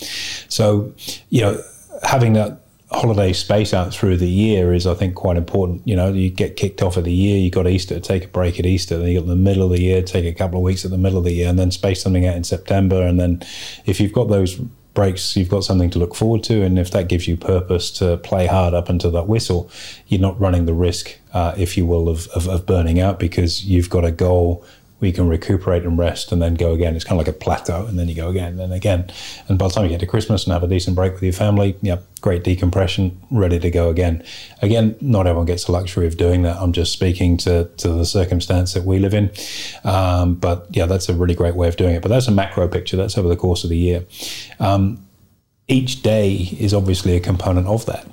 So 0.48 0.94
you 1.30 1.40
know 1.40 1.60
having 2.04 2.34
that 2.34 2.60
holiday 2.90 3.32
space 3.32 3.74
out 3.74 3.92
through 3.92 4.16
the 4.16 4.28
year 4.28 4.72
is, 4.72 4.86
I 4.86 4.94
think, 4.94 5.16
quite 5.16 5.36
important. 5.36 5.82
You 5.84 5.96
know, 5.96 6.12
you 6.12 6.30
get 6.30 6.56
kicked 6.56 6.82
off 6.82 6.96
of 6.96 7.04
the 7.04 7.12
year, 7.12 7.38
you 7.38 7.50
got 7.50 7.66
Easter, 7.66 7.98
take 7.98 8.26
a 8.26 8.28
break 8.28 8.60
at 8.60 8.66
Easter, 8.66 8.96
then 8.96 9.08
you 9.08 9.20
got 9.20 9.26
the 9.26 9.36
middle 9.36 9.64
of 9.64 9.70
the 9.70 9.80
year, 9.80 10.02
take 10.02 10.24
a 10.24 10.36
couple 10.36 10.58
of 10.58 10.62
weeks 10.62 10.84
at 10.84 10.90
the 10.90 10.98
middle 10.98 11.18
of 11.18 11.24
the 11.24 11.32
year, 11.32 11.48
and 11.48 11.58
then 11.58 11.70
space 11.70 12.02
something 12.02 12.26
out 12.26 12.36
in 12.36 12.44
September. 12.44 13.02
And 13.02 13.18
then 13.18 13.42
if 13.86 14.00
you've 14.00 14.12
got 14.12 14.28
those 14.28 14.54
breaks, 14.94 15.36
you've 15.36 15.48
got 15.48 15.64
something 15.64 15.90
to 15.90 15.98
look 15.98 16.14
forward 16.14 16.44
to. 16.44 16.62
And 16.62 16.78
if 16.78 16.90
that 16.92 17.08
gives 17.08 17.26
you 17.26 17.36
purpose 17.36 17.90
to 17.98 18.16
play 18.18 18.46
hard 18.46 18.72
up 18.72 18.88
until 18.88 19.10
that 19.12 19.28
whistle, 19.28 19.70
you're 20.06 20.20
not 20.20 20.40
running 20.40 20.66
the 20.66 20.74
risk, 20.74 21.18
uh, 21.32 21.54
if 21.56 21.76
you 21.76 21.86
will, 21.86 22.08
of, 22.08 22.28
of, 22.28 22.48
of 22.48 22.66
burning 22.66 23.00
out 23.00 23.18
because 23.18 23.64
you've 23.64 23.90
got 23.90 24.04
a 24.04 24.12
goal 24.12 24.64
we 24.98 25.12
can 25.12 25.28
recuperate 25.28 25.84
and 25.84 25.98
rest 25.98 26.32
and 26.32 26.40
then 26.40 26.54
go 26.54 26.72
again. 26.72 26.96
It's 26.96 27.04
kind 27.04 27.20
of 27.20 27.26
like 27.26 27.34
a 27.34 27.38
plateau, 27.38 27.86
and 27.86 27.98
then 27.98 28.08
you 28.08 28.14
go 28.14 28.28
again 28.28 28.58
and 28.58 28.72
again. 28.72 29.10
And 29.48 29.58
by 29.58 29.68
the 29.68 29.74
time 29.74 29.84
you 29.84 29.90
get 29.90 30.00
to 30.00 30.06
Christmas 30.06 30.44
and 30.44 30.52
have 30.52 30.62
a 30.62 30.66
decent 30.66 30.96
break 30.96 31.12
with 31.12 31.22
your 31.22 31.32
family, 31.32 31.76
yeah, 31.82 31.98
great 32.22 32.44
decompression, 32.44 33.20
ready 33.30 33.58
to 33.58 33.70
go 33.70 33.90
again. 33.90 34.24
Again, 34.62 34.96
not 35.00 35.26
everyone 35.26 35.46
gets 35.46 35.64
the 35.64 35.72
luxury 35.72 36.06
of 36.06 36.16
doing 36.16 36.42
that. 36.42 36.56
I'm 36.56 36.72
just 36.72 36.92
speaking 36.92 37.36
to, 37.38 37.70
to 37.76 37.88
the 37.88 38.06
circumstance 38.06 38.72
that 38.72 38.84
we 38.84 38.98
live 38.98 39.14
in. 39.14 39.30
Um, 39.84 40.34
but 40.34 40.66
yeah, 40.70 40.86
that's 40.86 41.08
a 41.08 41.14
really 41.14 41.34
great 41.34 41.56
way 41.56 41.68
of 41.68 41.76
doing 41.76 41.94
it. 41.94 42.02
But 42.02 42.08
that's 42.08 42.28
a 42.28 42.32
macro 42.32 42.66
picture. 42.66 42.96
That's 42.96 43.18
over 43.18 43.28
the 43.28 43.36
course 43.36 43.64
of 43.64 43.70
the 43.70 43.76
year. 43.76 44.06
Um, 44.60 45.05
each 45.68 46.02
day 46.02 46.32
is 46.58 46.72
obviously 46.72 47.16
a 47.16 47.20
component 47.20 47.66
of 47.66 47.86
that. 47.86 48.06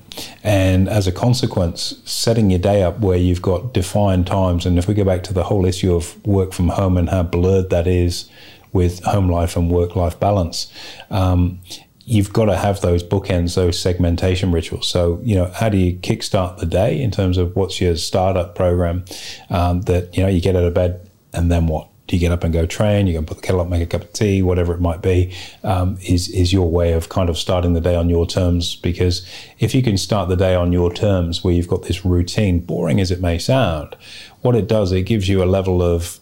And 0.44 0.90
as 0.90 1.08
a 1.08 1.12
consequence, 1.12 2.02
setting 2.06 2.50
your 2.50 2.60
day 2.60 2.84
up 2.84 3.00
where 3.00 3.18
you've 3.18 3.42
got 3.42 3.74
defined 3.74 4.28
times, 4.28 4.66
and 4.66 4.78
if 4.78 4.88
we 4.88 4.94
go 4.94 5.04
back 5.04 5.24
to 5.24 5.34
the 5.34 5.44
whole 5.44 5.66
issue 5.66 5.96
of 5.96 6.24
work 6.26 6.54
from 6.54 6.70
home 6.70 6.98
and 6.98 7.10
how 7.10 7.24
blurred 7.24 7.70
that 7.70 7.88
is 7.88 8.30
with 8.72 9.04
home 9.04 9.30
life 9.30 9.56
and 9.56 9.70
work 9.70 9.96
life 9.96 10.20
balance, 10.20 10.72
um, 11.10 11.60
you've 12.06 12.34
got 12.34 12.46
to 12.46 12.58
have 12.58 12.82
those 12.82 13.04
bookends, 13.04 13.56
those 13.56 13.80
segmentation 13.80 14.52
rituals. 14.52 14.88
So, 14.88 15.20
you 15.24 15.36
know, 15.36 15.46
how 15.46 15.70
do 15.70 15.78
you 15.78 15.96
kickstart 15.98 16.58
the 16.58 16.66
day 16.66 17.02
in 17.02 17.12
terms 17.12 17.38
of 17.38 17.56
what's 17.56 17.80
your 17.80 17.96
startup 17.96 18.56
program 18.56 19.06
um, 19.50 19.82
that, 19.84 20.16
you 20.18 20.24
know, 20.24 20.30
you 20.30 20.42
get 20.42 20.56
out 20.56 20.64
of 20.64 20.74
bed 20.74 21.10
and 21.34 21.52
then 21.52 21.68
what? 21.68 21.88
Do 22.08 22.16
you 22.16 22.20
get 22.20 22.32
up 22.32 22.44
and 22.44 22.54
go 22.54 22.66
train? 22.66 23.08
You 23.08 23.14
can 23.14 23.26
put 23.26 23.38
the 23.38 23.44
kettle 23.44 23.62
up, 23.62 23.70
make 23.70 23.82
a 23.82 23.86
cup 23.86 24.02
of 24.02 24.14
tea, 24.14 24.42
whatever 24.42 24.74
it 24.74 24.82
might 24.82 25.02
be. 25.02 25.34
Um, 25.64 25.98
is 26.02 26.30
is 26.30 26.52
your 26.52 26.70
way 26.70 26.92
of 26.92 27.10
kind 27.10 27.30
of 27.30 27.38
starting 27.38 27.74
the 27.74 27.82
day 27.82 27.96
on 27.96 28.10
your 28.10 28.28
terms? 28.28 28.76
Because 28.76 29.26
if 29.60 29.74
you 29.74 29.82
can 29.82 29.98
start 29.98 30.28
the 30.28 30.36
day 30.36 30.54
on 30.54 30.74
your 30.74 30.92
terms, 30.94 31.44
where 31.44 31.54
you've 31.54 31.70
got 31.70 31.84
this 31.84 32.04
routine, 32.04 32.60
boring 32.60 33.00
as 33.00 33.10
it 33.10 33.22
may 33.22 33.38
sound, 33.38 33.96
what 34.42 34.56
it 34.56 34.68
does, 34.68 34.92
it 34.92 35.04
gives 35.04 35.30
you 35.30 35.42
a 35.42 35.46
level 35.46 35.82
of 35.82 36.20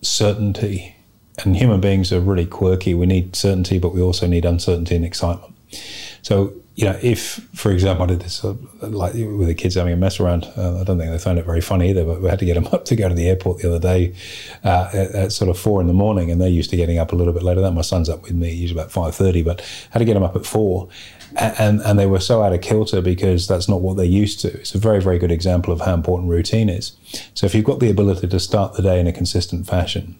certainty. 0.00 0.96
And 1.44 1.56
human 1.56 1.80
beings 1.80 2.12
are 2.12 2.20
really 2.20 2.46
quirky. 2.46 2.94
We 2.94 3.06
need 3.06 3.36
certainty, 3.36 3.78
but 3.78 3.94
we 3.94 4.00
also 4.00 4.26
need 4.26 4.44
uncertainty 4.44 4.96
and 4.96 5.04
excitement. 5.04 5.54
So 6.22 6.54
you 6.78 6.84
know, 6.84 6.96
if, 7.02 7.44
for 7.56 7.72
example, 7.72 8.04
I 8.04 8.06
did 8.06 8.20
this 8.20 8.44
uh, 8.44 8.54
like 8.82 9.12
with 9.12 9.48
the 9.48 9.54
kids 9.56 9.74
having 9.74 9.92
a 9.92 9.96
mess 9.96 10.20
around, 10.20 10.44
uh, 10.56 10.80
I 10.80 10.84
don't 10.84 10.96
think 10.96 11.10
they 11.10 11.18
found 11.18 11.40
it 11.40 11.44
very 11.44 11.60
funny 11.60 11.90
either, 11.90 12.04
but 12.04 12.22
we 12.22 12.28
had 12.28 12.38
to 12.38 12.44
get 12.44 12.54
them 12.54 12.68
up 12.72 12.84
to 12.84 12.94
go 12.94 13.08
to 13.08 13.16
the 13.16 13.26
airport 13.26 13.58
the 13.58 13.68
other 13.68 13.80
day 13.80 14.14
uh, 14.62 14.88
at, 14.92 15.10
at, 15.10 15.32
sort 15.32 15.50
of 15.50 15.58
four 15.58 15.80
in 15.80 15.88
the 15.88 15.92
morning, 15.92 16.30
and 16.30 16.40
they're 16.40 16.48
used 16.48 16.70
to 16.70 16.76
getting 16.76 16.96
up 16.96 17.10
a 17.10 17.16
little 17.16 17.32
bit 17.32 17.42
later. 17.42 17.60
That 17.60 17.72
my 17.72 17.80
son's 17.80 18.08
up 18.08 18.22
with 18.22 18.34
me, 18.34 18.52
usually 18.52 18.80
about 18.80 18.92
five 18.92 19.12
thirty, 19.16 19.42
but 19.42 19.60
had 19.90 19.98
to 19.98 20.04
get 20.04 20.14
them 20.14 20.22
up 20.22 20.36
at 20.36 20.46
four, 20.46 20.88
and 21.34 21.80
and 21.80 21.98
they 21.98 22.06
were 22.06 22.20
so 22.20 22.44
out 22.44 22.52
of 22.52 22.60
kilter 22.60 23.00
because 23.00 23.48
that's 23.48 23.68
not 23.68 23.80
what 23.80 23.96
they're 23.96 24.06
used 24.06 24.38
to. 24.42 24.52
It's 24.60 24.72
a 24.72 24.78
very 24.78 25.02
very 25.02 25.18
good 25.18 25.32
example 25.32 25.72
of 25.72 25.80
how 25.80 25.94
important 25.94 26.30
routine 26.30 26.68
is. 26.68 26.92
So 27.34 27.44
if 27.44 27.56
you've 27.56 27.64
got 27.64 27.80
the 27.80 27.90
ability 27.90 28.28
to 28.28 28.38
start 28.38 28.74
the 28.74 28.82
day 28.82 29.00
in 29.00 29.08
a 29.08 29.12
consistent 29.12 29.66
fashion, 29.66 30.16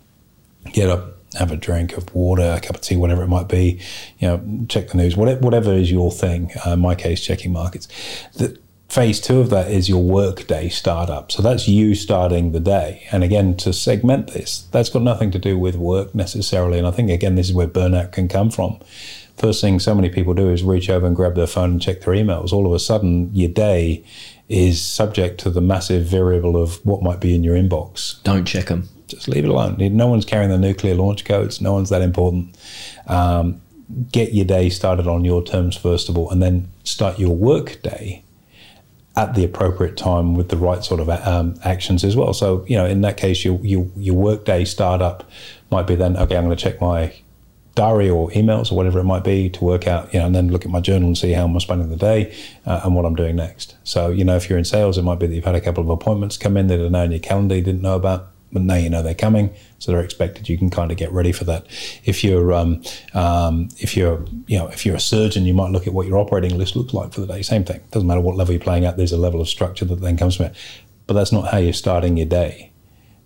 get 0.73 0.91
up 0.91 1.18
have 1.37 1.53
a 1.53 1.57
drink 1.57 1.97
of 1.97 2.13
water, 2.15 2.55
a 2.57 2.61
cup 2.61 2.77
of 2.77 2.83
tea, 2.83 2.97
whatever 2.97 3.23
it 3.23 3.29
might 3.29 3.49
be. 3.49 3.81
You 4.19 4.29
know, 4.29 4.67
check 4.69 4.89
the 4.89 4.97
news, 4.97 5.17
whatever, 5.17 5.41
whatever 5.41 5.73
is 5.73 5.91
your 5.91 6.11
thing. 6.11 6.51
Uh, 6.67 6.73
in 6.73 6.81
my 6.81 6.95
case, 6.95 7.25
checking 7.25 7.53
markets. 7.53 7.89
The, 8.35 8.59
phase 8.89 9.21
two 9.21 9.39
of 9.39 9.51
that 9.51 9.71
is 9.71 9.89
your 9.89 10.03
workday 10.03 10.69
startup. 10.69 11.31
So 11.31 11.43
that's 11.43 11.69
you 11.69 11.95
starting 11.95 12.53
the 12.53 12.61
day. 12.61 13.07
And 13.13 13.23
again, 13.23 13.57
to 13.59 13.73
segment 13.73 14.29
this, 14.29 14.63
that's 14.73 14.89
got 14.89 15.03
nothing 15.03 15.31
to 15.33 15.39
do 15.39 15.59
with 15.59 15.77
work 15.77 16.15
necessarily. 16.15 16.79
And 16.79 16.87
I 16.87 16.91
think 16.91 17.11
again, 17.11 17.35
this 17.35 17.49
is 17.49 17.55
where 17.55 17.69
burnout 17.69 18.13
can 18.13 18.29
come 18.29 18.51
from. 18.51 18.79
First 19.37 19.61
thing 19.61 19.79
so 19.79 19.95
many 19.95 20.09
people 20.09 20.35
do 20.35 20.51
is 20.51 20.65
reach 20.65 20.91
over 20.91 21.07
and 21.07 21.15
grab 21.15 21.37
their 21.37 21.47
phone 21.47 21.73
and 21.73 21.83
check 21.83 22.01
their 22.01 22.15
emails. 22.15 22.53
All 22.53 22.67
of 22.67 22.73
a 22.73 22.79
sudden, 22.79 23.31
your 23.35 23.51
day 23.51 24.03
is 24.49 24.83
subject 24.83 25.39
to 25.41 25.51
the 25.51 25.61
massive 25.61 26.07
variable 26.07 26.61
of 26.61 26.85
what 26.85 27.03
might 27.03 27.21
be 27.21 27.35
in 27.35 27.45
your 27.45 27.55
inbox. 27.55 28.21
Don't 28.25 28.47
check 28.47 28.67
them 28.67 28.89
just 29.09 29.29
leave 29.29 29.45
it 29.45 29.51
alone. 29.51 29.77
No 29.97 30.07
one's 30.07 30.25
carrying 30.25 30.51
the 30.51 30.59
nuclear 30.59 30.95
launch 30.95 31.25
codes. 31.25 31.61
No 31.61 31.73
one's 31.73 31.91
that 31.91 32.03
important. 32.03 32.57
Um, 33.07 33.61
get 34.13 34.35
your 34.35 34.45
day 34.45 34.69
started 34.69 35.07
on 35.07 35.25
your 35.25 35.43
terms 35.43 35.77
first 35.77 36.09
of 36.09 36.17
all, 36.17 36.31
and 36.31 36.43
then 36.43 36.69
start 36.85 37.19
your 37.19 37.35
work 37.35 37.83
day 37.83 38.23
at 39.17 39.35
the 39.35 39.45
appropriate 39.45 39.97
time 39.97 40.35
with 40.35 40.49
the 40.49 40.57
right 40.57 40.85
sort 40.85 41.01
of 41.01 41.09
um, 41.09 41.59
actions 41.65 42.05
as 42.05 42.15
well. 42.15 42.33
So 42.33 42.65
you 42.69 42.77
know, 42.77 42.87
in 42.87 43.01
that 43.01 43.17
case, 43.17 43.45
your 43.45 43.59
your 43.63 43.89
your 43.97 44.15
work 44.15 44.45
day 44.45 44.65
startup 44.65 45.29
might 45.71 45.87
be 45.87 45.95
then 45.95 46.17
okay. 46.17 46.37
I'm 46.37 46.45
going 46.45 46.57
to 46.57 46.63
check 46.63 46.81
my 46.81 47.13
diary 47.79 48.11
or 48.11 48.29
emails 48.31 48.73
or 48.73 48.75
whatever 48.75 48.99
it 48.99 49.05
might 49.05 49.23
be 49.23 49.49
to 49.49 49.63
work 49.63 49.87
out, 49.87 50.13
you 50.13 50.19
know, 50.19 50.27
and 50.27 50.35
then 50.35 50.49
look 50.49 50.65
at 50.65 50.71
my 50.71 50.81
journal 50.81 51.07
and 51.07 51.17
see 51.17 51.31
how 51.31 51.45
I'm 51.45 51.61
spending 51.61 51.89
the 51.91 51.97
day 51.97 52.37
uh, 52.67 52.81
and 52.83 52.97
what 52.97 53.05
I'm 53.05 53.15
doing 53.15 53.37
next. 53.37 53.77
So, 53.85 54.11
you 54.11 54.25
know, 54.25 54.35
if 54.35 54.51
you're 54.51 54.59
in 54.59 54.65
sales, 54.65 54.99
it 54.99 55.03
might 55.03 55.21
be 55.21 55.29
that 55.29 55.35
you've 55.35 55.45
had 55.45 55.55
a 55.55 55.61
couple 55.61 55.85
of 55.85 55.89
appointments 55.89 56.37
come 56.37 56.57
in 56.57 56.67
that 56.67 56.81
are 56.81 56.91
now 56.91 57.03
in 57.03 57.13
your 57.13 57.21
calendar 57.21 57.55
you 57.55 57.63
didn't 57.63 57.83
know 57.83 57.95
about 57.95 58.31
but 58.53 58.63
now 58.63 58.75
you 58.75 58.89
know 58.89 59.03
they're 59.03 59.15
coming, 59.15 59.55
so 59.79 59.93
they're 59.93 60.03
expected. 60.03 60.49
You 60.49 60.59
can 60.59 60.71
kind 60.71 60.91
of 60.91 60.97
get 60.97 61.13
ready 61.13 61.33
for 61.33 61.45
that. 61.45 61.67
If 62.05 62.25
you're 62.25 62.53
um, 62.53 62.83
um, 63.15 63.69
if 63.79 63.97
you're 63.97 64.25
you 64.47 64.59
know 64.59 64.69
if 64.69 64.87
you're 64.87 64.97
a 64.97 65.01
surgeon, 65.01 65.45
you 65.45 65.55
might 65.55 65.71
look 65.71 65.87
at 65.87 65.93
what 65.93 66.07
your 66.07 66.19
operating 66.19 66.57
list 66.57 66.77
looks 66.77 66.95
like 66.95 67.13
for 67.13 67.21
the 67.21 67.27
day. 67.27 67.43
Same 67.43 67.65
thing. 67.65 67.81
Doesn't 67.91 68.07
matter 68.07 68.21
what 68.21 68.37
level 68.37 68.55
you're 68.55 68.63
playing 68.63 68.85
at. 68.85 68.97
There's 68.97 69.13
a 69.13 69.19
level 69.19 69.41
of 69.41 69.49
structure 69.49 69.85
that 69.85 70.01
then 70.01 70.17
comes 70.17 70.37
from 70.37 70.47
it. 70.47 70.57
But 71.07 71.15
that's 71.15 71.33
not 71.33 71.49
how 71.49 71.59
you're 71.59 71.73
starting 71.73 72.17
your 72.17 72.27
day. 72.27 72.73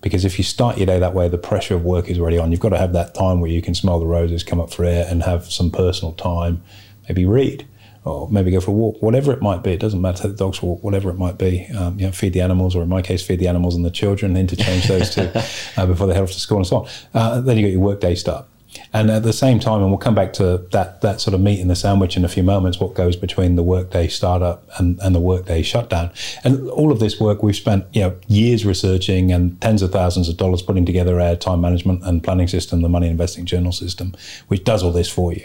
Because 0.00 0.25
if 0.25 0.37
you 0.37 0.45
start 0.45 0.79
your 0.79 0.87
day 0.87 0.99
that 0.99 1.14
way, 1.14 1.29
the 1.29 1.38
pressure 1.38 1.76
of 1.76 1.85
work 1.85 2.09
is 2.09 2.19
already 2.19 2.38
on. 2.38 2.50
You've 2.50 2.61
got 2.61 2.71
to 2.71 2.79
have 2.79 2.93
that 2.93 3.14
time 3.14 3.41
where 3.41 3.50
you 3.50 3.62
can 3.62 3.75
smell 3.75 4.00
the 4.00 4.07
roses, 4.07 4.43
come 4.43 4.61
up 4.61 4.73
for 4.73 4.85
air, 4.85 5.07
and 5.09 5.23
have 5.23 5.50
some 5.50 5.71
personal 5.71 6.12
time. 6.14 6.62
Maybe 7.09 7.25
read 7.25 7.67
or 8.04 8.28
maybe 8.30 8.50
go 8.50 8.61
for 8.61 8.71
a 8.73 8.75
walk, 8.75 9.00
whatever 9.00 9.32
it 9.32 9.40
might 9.40 9.62
be. 9.62 9.73
It 9.73 9.80
doesn't 9.80 10.00
matter, 10.00 10.28
the 10.28 10.35
dogs 10.35 10.61
walk, 10.61 10.82
whatever 10.82 11.11
it 11.11 11.18
might 11.18 11.38
be. 11.38 11.66
Um, 11.76 11.99
you 11.99 12.06
know, 12.06 12.12
feed 12.12 12.32
the 12.32 12.40
animals, 12.40 12.75
or 12.75 12.82
in 12.82 12.88
my 12.88 13.02
case, 13.02 13.25
feed 13.25 13.38
the 13.38 13.49
animals 13.49 13.76
and 13.76 13.85
the 13.85 13.90
children, 13.90 14.37
interchange 14.37 14.88
those 14.88 15.14
two 15.14 15.30
uh, 15.76 15.87
before 15.87 16.06
they 16.06 16.14
head 16.14 16.23
off 16.23 16.32
to 16.32 16.40
school 16.40 16.59
and 16.59 16.66
so 16.66 16.76
on. 16.78 16.88
Uh, 17.14 17.40
then 17.40 17.56
you 17.56 17.62
get 17.62 17.73
your 17.73 17.80
workday 17.80 18.14
start. 18.14 18.47
And 18.92 19.11
at 19.11 19.23
the 19.23 19.32
same 19.32 19.59
time, 19.59 19.80
and 19.80 19.90
we'll 19.90 19.99
come 19.99 20.14
back 20.14 20.32
to 20.35 20.59
that 20.73 21.00
that 21.02 21.21
sort 21.21 21.35
of 21.35 21.40
meat 21.40 21.61
in 21.61 21.68
the 21.68 21.76
sandwich 21.76 22.16
in 22.16 22.25
a 22.25 22.28
few 22.28 22.42
moments, 22.42 22.80
what 22.80 22.94
goes 22.94 23.16
between 23.16 23.56
the 23.56 23.62
workday 23.62 24.09
startup 24.09 24.66
and, 24.78 24.99
and 25.02 25.14
the 25.14 25.21
workday 25.21 25.62
shutdown. 25.62 26.11
And 26.44 26.68
all 26.71 26.90
of 26.92 27.00
this 27.00 27.21
work 27.21 27.42
we've 27.42 27.56
spent 27.56 27.85
you 27.92 28.02
know 28.02 28.18
years 28.28 28.64
researching 28.64 29.32
and 29.32 29.61
tens 29.61 29.82
of 29.82 29.92
thousands 29.92 30.28
of 30.28 30.37
dollars 30.37 30.62
putting 30.62 30.87
together 30.87 31.21
our 31.21 31.37
time 31.37 31.61
management 31.61 32.02
and 32.04 32.23
planning 32.23 32.49
system, 32.49 32.82
the 32.82 32.88
money 32.88 33.09
investing 33.09 33.44
journal 33.44 33.73
system, 33.73 34.14
which 34.49 34.64
does 34.64 34.82
all 34.82 34.92
this 34.92 35.11
for 35.11 35.32
you. 35.32 35.44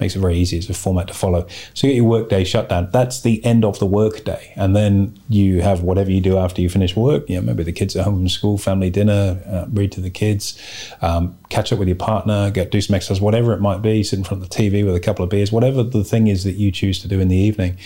Makes 0.00 0.14
it 0.14 0.20
very 0.20 0.36
easy 0.36 0.58
as 0.58 0.68
a 0.70 0.74
format 0.74 1.08
to 1.08 1.14
follow. 1.14 1.46
So 1.74 1.86
you 1.86 1.92
get 1.92 1.96
your 1.96 2.04
workday 2.04 2.44
shut 2.44 2.68
down. 2.68 2.90
That's 2.92 3.20
the 3.22 3.44
end 3.44 3.64
of 3.64 3.78
the 3.78 3.86
workday, 3.86 4.52
and 4.56 4.74
then 4.74 5.18
you 5.28 5.62
have 5.62 5.82
whatever 5.82 6.10
you 6.10 6.20
do 6.20 6.38
after 6.38 6.62
you 6.62 6.68
finish 6.68 6.96
work. 6.96 7.28
Know, 7.28 7.40
maybe 7.40 7.62
the 7.62 7.72
kids 7.72 7.96
are 7.96 8.02
home 8.02 8.16
from 8.16 8.28
school, 8.28 8.58
family 8.58 8.90
dinner, 8.90 9.40
uh, 9.46 9.66
read 9.70 9.92
to 9.92 10.00
the 10.00 10.10
kids, 10.10 10.60
um, 11.02 11.36
catch 11.48 11.72
up 11.72 11.78
with 11.78 11.88
your 11.88 11.96
partner, 11.96 12.50
get 12.50 12.70
do 12.70 12.80
some 12.80 12.94
exercise, 12.94 13.20
whatever 13.20 13.52
it 13.52 13.60
might 13.60 13.82
be. 13.82 14.02
Sit 14.02 14.18
in 14.18 14.24
front 14.24 14.42
of 14.42 14.48
the 14.48 14.54
TV 14.54 14.84
with 14.84 14.94
a 14.94 15.00
couple 15.00 15.24
of 15.24 15.30
beers, 15.30 15.52
whatever 15.52 15.82
the 15.82 16.04
thing 16.04 16.28
is 16.28 16.44
that 16.44 16.54
you 16.54 16.70
choose 16.70 17.00
to 17.02 17.08
do 17.08 17.20
in 17.20 17.28
the 17.28 17.36
evening, 17.36 17.76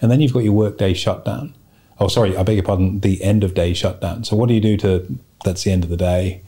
and 0.00 0.10
then 0.10 0.20
you've 0.20 0.32
got 0.32 0.44
your 0.44 0.52
workday 0.52 0.94
shut 0.94 1.24
down. 1.24 1.54
Oh, 1.98 2.08
sorry, 2.08 2.36
I 2.36 2.42
beg 2.42 2.56
your 2.56 2.64
pardon. 2.64 3.00
The 3.00 3.22
end 3.22 3.44
of 3.44 3.52
day 3.54 3.74
shutdown. 3.74 4.24
So 4.24 4.34
what 4.34 4.48
do 4.48 4.54
you 4.54 4.60
do 4.60 4.76
to? 4.78 5.18
That's 5.44 5.64
the 5.64 5.70
end 5.70 5.84
of 5.84 5.90
the 5.90 5.96
day 5.96 6.42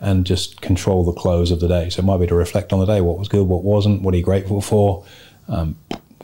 and 0.00 0.24
just 0.24 0.60
control 0.60 1.04
the 1.04 1.12
close 1.12 1.50
of 1.50 1.60
the 1.60 1.68
day. 1.68 1.90
So 1.90 2.00
it 2.00 2.04
might 2.04 2.18
be 2.18 2.26
to 2.26 2.34
reflect 2.34 2.72
on 2.72 2.80
the 2.80 2.86
day, 2.86 3.00
what 3.00 3.18
was 3.18 3.28
good, 3.28 3.46
what 3.46 3.64
wasn't, 3.64 4.02
what 4.02 4.14
are 4.14 4.16
you 4.16 4.22
grateful 4.22 4.60
for. 4.60 5.04
Um, 5.48 5.76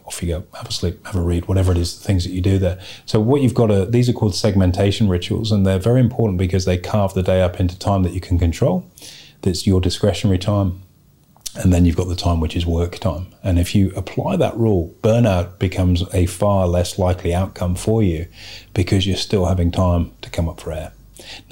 off 0.04 0.23
you 0.23 0.28
go, 0.28 0.45
have 0.57 0.69
a 0.69 0.73
sleep, 0.73 1.04
have 1.07 1.16
a 1.16 1.21
read, 1.21 1.49
whatever 1.49 1.73
it 1.73 1.78
is, 1.78 1.99
the 1.99 2.04
things 2.04 2.25
that 2.25 2.31
you 2.31 2.40
do 2.40 2.59
there. 2.59 2.78
So 3.07 3.21
what 3.21 3.40
you've 3.40 3.54
got 3.54 3.69
to, 3.69 3.87
these 3.87 4.09
are 4.09 4.12
called 4.12 4.35
segmentation 4.35 5.09
rituals, 5.09 5.50
and 5.50 5.66
they're 5.66 5.78
very 5.78 6.00
important 6.00 6.38
because 6.38 6.66
they 6.66 6.76
carve 6.76 7.14
the 7.14 7.23
day 7.23 7.40
up 7.40 7.59
into 7.59 7.78
time 7.78 8.02
that 8.02 8.12
you 8.12 8.21
can 8.21 8.38
control. 8.38 8.88
That's 9.43 9.66
your 9.66 9.81
discretionary 9.81 10.38
time. 10.38 10.83
And 11.57 11.73
then 11.73 11.85
you've 11.85 11.97
got 11.97 12.09
the 12.09 12.16
time 12.16 12.40
which 12.40 12.57
is 12.57 12.66
work 12.66 12.99
time. 12.99 13.28
And 13.45 13.61
if 13.61 13.76
you 13.76 13.93
apply 13.95 14.37
that 14.37 14.57
rule, 14.57 14.93
burnout 15.02 15.61
becomes 15.61 16.02
a 16.12 16.26
far 16.26 16.66
less 16.66 16.99
likely 16.99 17.33
outcome 17.33 17.76
for 17.76 18.02
you 18.02 18.26
because 18.75 19.07
you're 19.07 19.16
still 19.16 19.47
having 19.47 19.71
time 19.71 20.11
to 20.23 20.31
come 20.31 20.49
up 20.49 20.61
for 20.61 20.73
air. 20.73 20.93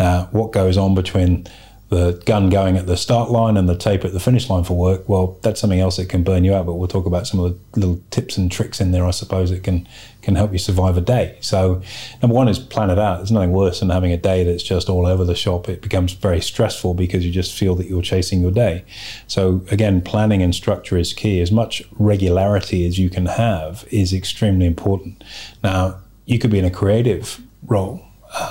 Now, 0.00 0.28
what 0.32 0.50
goes 0.50 0.76
on 0.76 0.96
between 0.96 1.46
the 1.92 2.12
gun 2.24 2.48
going 2.48 2.78
at 2.78 2.86
the 2.86 2.96
start 2.96 3.30
line 3.30 3.58
and 3.58 3.68
the 3.68 3.76
tape 3.76 4.04
at 4.04 4.12
the 4.12 4.20
finish 4.20 4.48
line 4.48 4.64
for 4.64 4.76
work, 4.76 5.08
well, 5.08 5.38
that's 5.42 5.60
something 5.60 5.78
else 5.78 5.98
that 5.98 6.08
can 6.08 6.22
burn 6.22 6.42
you 6.42 6.54
out. 6.54 6.64
But 6.64 6.74
we'll 6.74 6.88
talk 6.88 7.04
about 7.04 7.26
some 7.26 7.38
of 7.38 7.52
the 7.52 7.80
little 7.80 8.00
tips 8.10 8.38
and 8.38 8.50
tricks 8.50 8.80
in 8.80 8.92
there, 8.92 9.04
I 9.04 9.10
suppose, 9.10 9.50
that 9.50 9.62
can 9.62 9.86
can 10.22 10.36
help 10.36 10.52
you 10.52 10.58
survive 10.58 10.96
a 10.96 11.00
day. 11.00 11.36
So, 11.40 11.82
number 12.22 12.34
one 12.34 12.48
is 12.48 12.58
plan 12.58 12.90
it 12.90 12.98
out. 12.98 13.18
There's 13.18 13.32
nothing 13.32 13.52
worse 13.52 13.80
than 13.80 13.90
having 13.90 14.12
a 14.12 14.16
day 14.16 14.44
that's 14.44 14.62
just 14.62 14.88
all 14.88 15.06
over 15.06 15.24
the 15.24 15.34
shop. 15.34 15.68
It 15.68 15.82
becomes 15.82 16.12
very 16.12 16.40
stressful 16.40 16.94
because 16.94 17.26
you 17.26 17.32
just 17.32 17.56
feel 17.56 17.74
that 17.74 17.88
you're 17.88 18.02
chasing 18.02 18.40
your 18.40 18.52
day. 18.52 18.84
So, 19.26 19.64
again, 19.70 20.00
planning 20.00 20.42
and 20.42 20.54
structure 20.54 20.96
is 20.96 21.12
key. 21.12 21.40
As 21.40 21.52
much 21.52 21.82
regularity 21.98 22.86
as 22.86 22.98
you 22.98 23.10
can 23.10 23.26
have 23.26 23.84
is 23.90 24.12
extremely 24.12 24.66
important. 24.66 25.22
Now, 25.62 25.98
you 26.24 26.38
could 26.38 26.50
be 26.50 26.58
in 26.58 26.64
a 26.64 26.70
creative 26.70 27.40
role. 27.66 28.02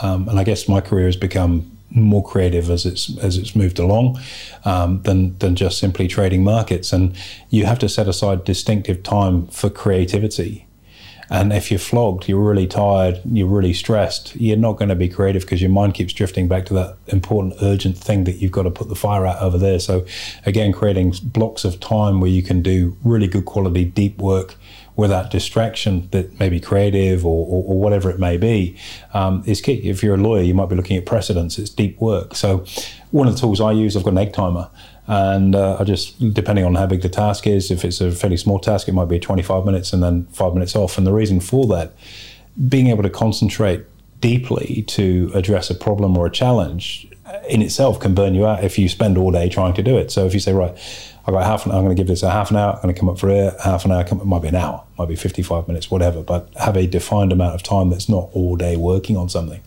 Um, 0.03 0.29
and 0.29 0.39
I 0.39 0.43
guess 0.43 0.67
my 0.67 0.79
career 0.79 1.07
has 1.07 1.15
become 1.15 1.70
more 1.91 2.23
creative 2.23 2.69
as 2.69 2.85
it's 2.85 3.17
as 3.19 3.37
it's 3.37 3.55
moved 3.55 3.79
along 3.79 4.19
um, 4.65 5.01
than 5.03 5.37
than 5.39 5.55
just 5.55 5.77
simply 5.77 6.07
trading 6.07 6.43
markets. 6.43 6.93
And 6.93 7.15
you 7.49 7.65
have 7.65 7.79
to 7.79 7.89
set 7.89 8.07
aside 8.07 8.43
distinctive 8.43 9.03
time 9.03 9.47
for 9.47 9.69
creativity. 9.69 10.67
And 11.29 11.53
if 11.53 11.71
you're 11.71 11.79
flogged, 11.79 12.27
you're 12.27 12.41
really 12.41 12.67
tired, 12.67 13.21
you're 13.23 13.47
really 13.47 13.71
stressed, 13.71 14.35
you're 14.35 14.57
not 14.57 14.73
going 14.73 14.89
to 14.89 14.95
be 14.95 15.07
creative 15.07 15.43
because 15.43 15.61
your 15.61 15.71
mind 15.71 15.93
keeps 15.93 16.11
drifting 16.11 16.49
back 16.49 16.65
to 16.65 16.73
that 16.73 16.97
important, 17.07 17.53
urgent 17.61 17.97
thing 17.97 18.25
that 18.25 18.41
you've 18.41 18.51
got 18.51 18.63
to 18.63 18.69
put 18.69 18.89
the 18.89 18.95
fire 18.95 19.25
out 19.25 19.41
over 19.41 19.57
there. 19.57 19.79
So, 19.79 20.05
again, 20.45 20.73
creating 20.73 21.13
blocks 21.23 21.63
of 21.63 21.79
time 21.79 22.19
where 22.19 22.29
you 22.29 22.43
can 22.43 22.61
do 22.61 22.97
really 23.05 23.27
good 23.27 23.45
quality, 23.45 23.85
deep 23.85 24.17
work 24.17 24.55
without 25.01 25.31
distraction 25.31 26.07
that 26.11 26.39
may 26.39 26.47
be 26.47 26.59
creative 26.59 27.25
or, 27.25 27.45
or, 27.47 27.73
or 27.73 27.79
whatever 27.81 28.11
it 28.11 28.19
may 28.19 28.37
be 28.37 28.77
um, 29.15 29.43
is 29.47 29.59
key. 29.59 29.89
If 29.89 30.03
you're 30.03 30.13
a 30.13 30.17
lawyer, 30.17 30.43
you 30.43 30.53
might 30.53 30.69
be 30.69 30.75
looking 30.75 30.95
at 30.95 31.07
precedents. 31.07 31.57
It's 31.57 31.71
deep 31.71 31.99
work. 31.99 32.35
So 32.35 32.63
one 33.09 33.27
of 33.27 33.33
the 33.33 33.39
tools 33.39 33.59
I 33.59 33.71
use, 33.71 33.97
I've 33.97 34.03
got 34.03 34.11
an 34.11 34.19
egg 34.19 34.31
timer. 34.31 34.69
And 35.07 35.55
uh, 35.55 35.77
I 35.79 35.83
just, 35.85 36.33
depending 36.33 36.65
on 36.65 36.75
how 36.75 36.85
big 36.85 37.01
the 37.01 37.09
task 37.09 37.47
is, 37.47 37.71
if 37.71 37.83
it's 37.83 37.99
a 37.99 38.11
fairly 38.11 38.37
small 38.37 38.59
task, 38.59 38.87
it 38.87 38.93
might 38.93 39.09
be 39.09 39.19
25 39.19 39.65
minutes 39.65 39.91
and 39.91 40.03
then 40.03 40.27
five 40.27 40.53
minutes 40.53 40.75
off. 40.75 40.99
And 40.99 41.07
the 41.07 41.11
reason 41.11 41.39
for 41.39 41.65
that, 41.75 41.93
being 42.69 42.87
able 42.87 43.01
to 43.01 43.09
concentrate 43.09 43.83
deeply 44.19 44.83
to 44.87 45.31
address 45.33 45.71
a 45.71 45.75
problem 45.75 46.15
or 46.15 46.27
a 46.27 46.31
challenge 46.31 47.07
in 47.47 47.61
itself 47.61 47.99
can 47.99 48.13
burn 48.13 48.33
you 48.35 48.45
out 48.45 48.63
if 48.63 48.77
you 48.77 48.89
spend 48.89 49.17
all 49.17 49.31
day 49.31 49.49
trying 49.49 49.73
to 49.75 49.83
do 49.83 49.97
it. 49.97 50.11
So 50.11 50.25
if 50.25 50.33
you 50.33 50.39
say, 50.39 50.53
right, 50.53 50.71
I've 51.25 51.33
got 51.33 51.45
half 51.45 51.65
an 51.65 51.71
hour, 51.71 51.77
I'm 51.77 51.85
going 51.85 51.95
to 51.95 51.99
give 51.99 52.07
this 52.07 52.23
a 52.23 52.31
half 52.31 52.49
an 52.49 52.57
hour, 52.57 52.73
I'm 52.73 52.81
going 52.81 52.93
to 52.93 52.99
come 52.99 53.09
up 53.09 53.19
for 53.19 53.29
air, 53.29 53.55
half 53.63 53.85
an 53.85 53.91
hour, 53.91 54.03
come, 54.03 54.19
it 54.19 54.25
might 54.25 54.41
be 54.41 54.47
an 54.47 54.55
hour, 54.55 54.83
might 54.97 55.07
be 55.07 55.15
55 55.15 55.67
minutes, 55.67 55.91
whatever, 55.91 56.23
but 56.23 56.49
have 56.59 56.75
a 56.75 56.87
defined 56.87 57.31
amount 57.31 57.53
of 57.53 57.61
time 57.61 57.89
that's 57.89 58.09
not 58.09 58.29
all 58.33 58.55
day 58.55 58.75
working 58.75 59.17
on 59.17 59.29
something. 59.29 59.61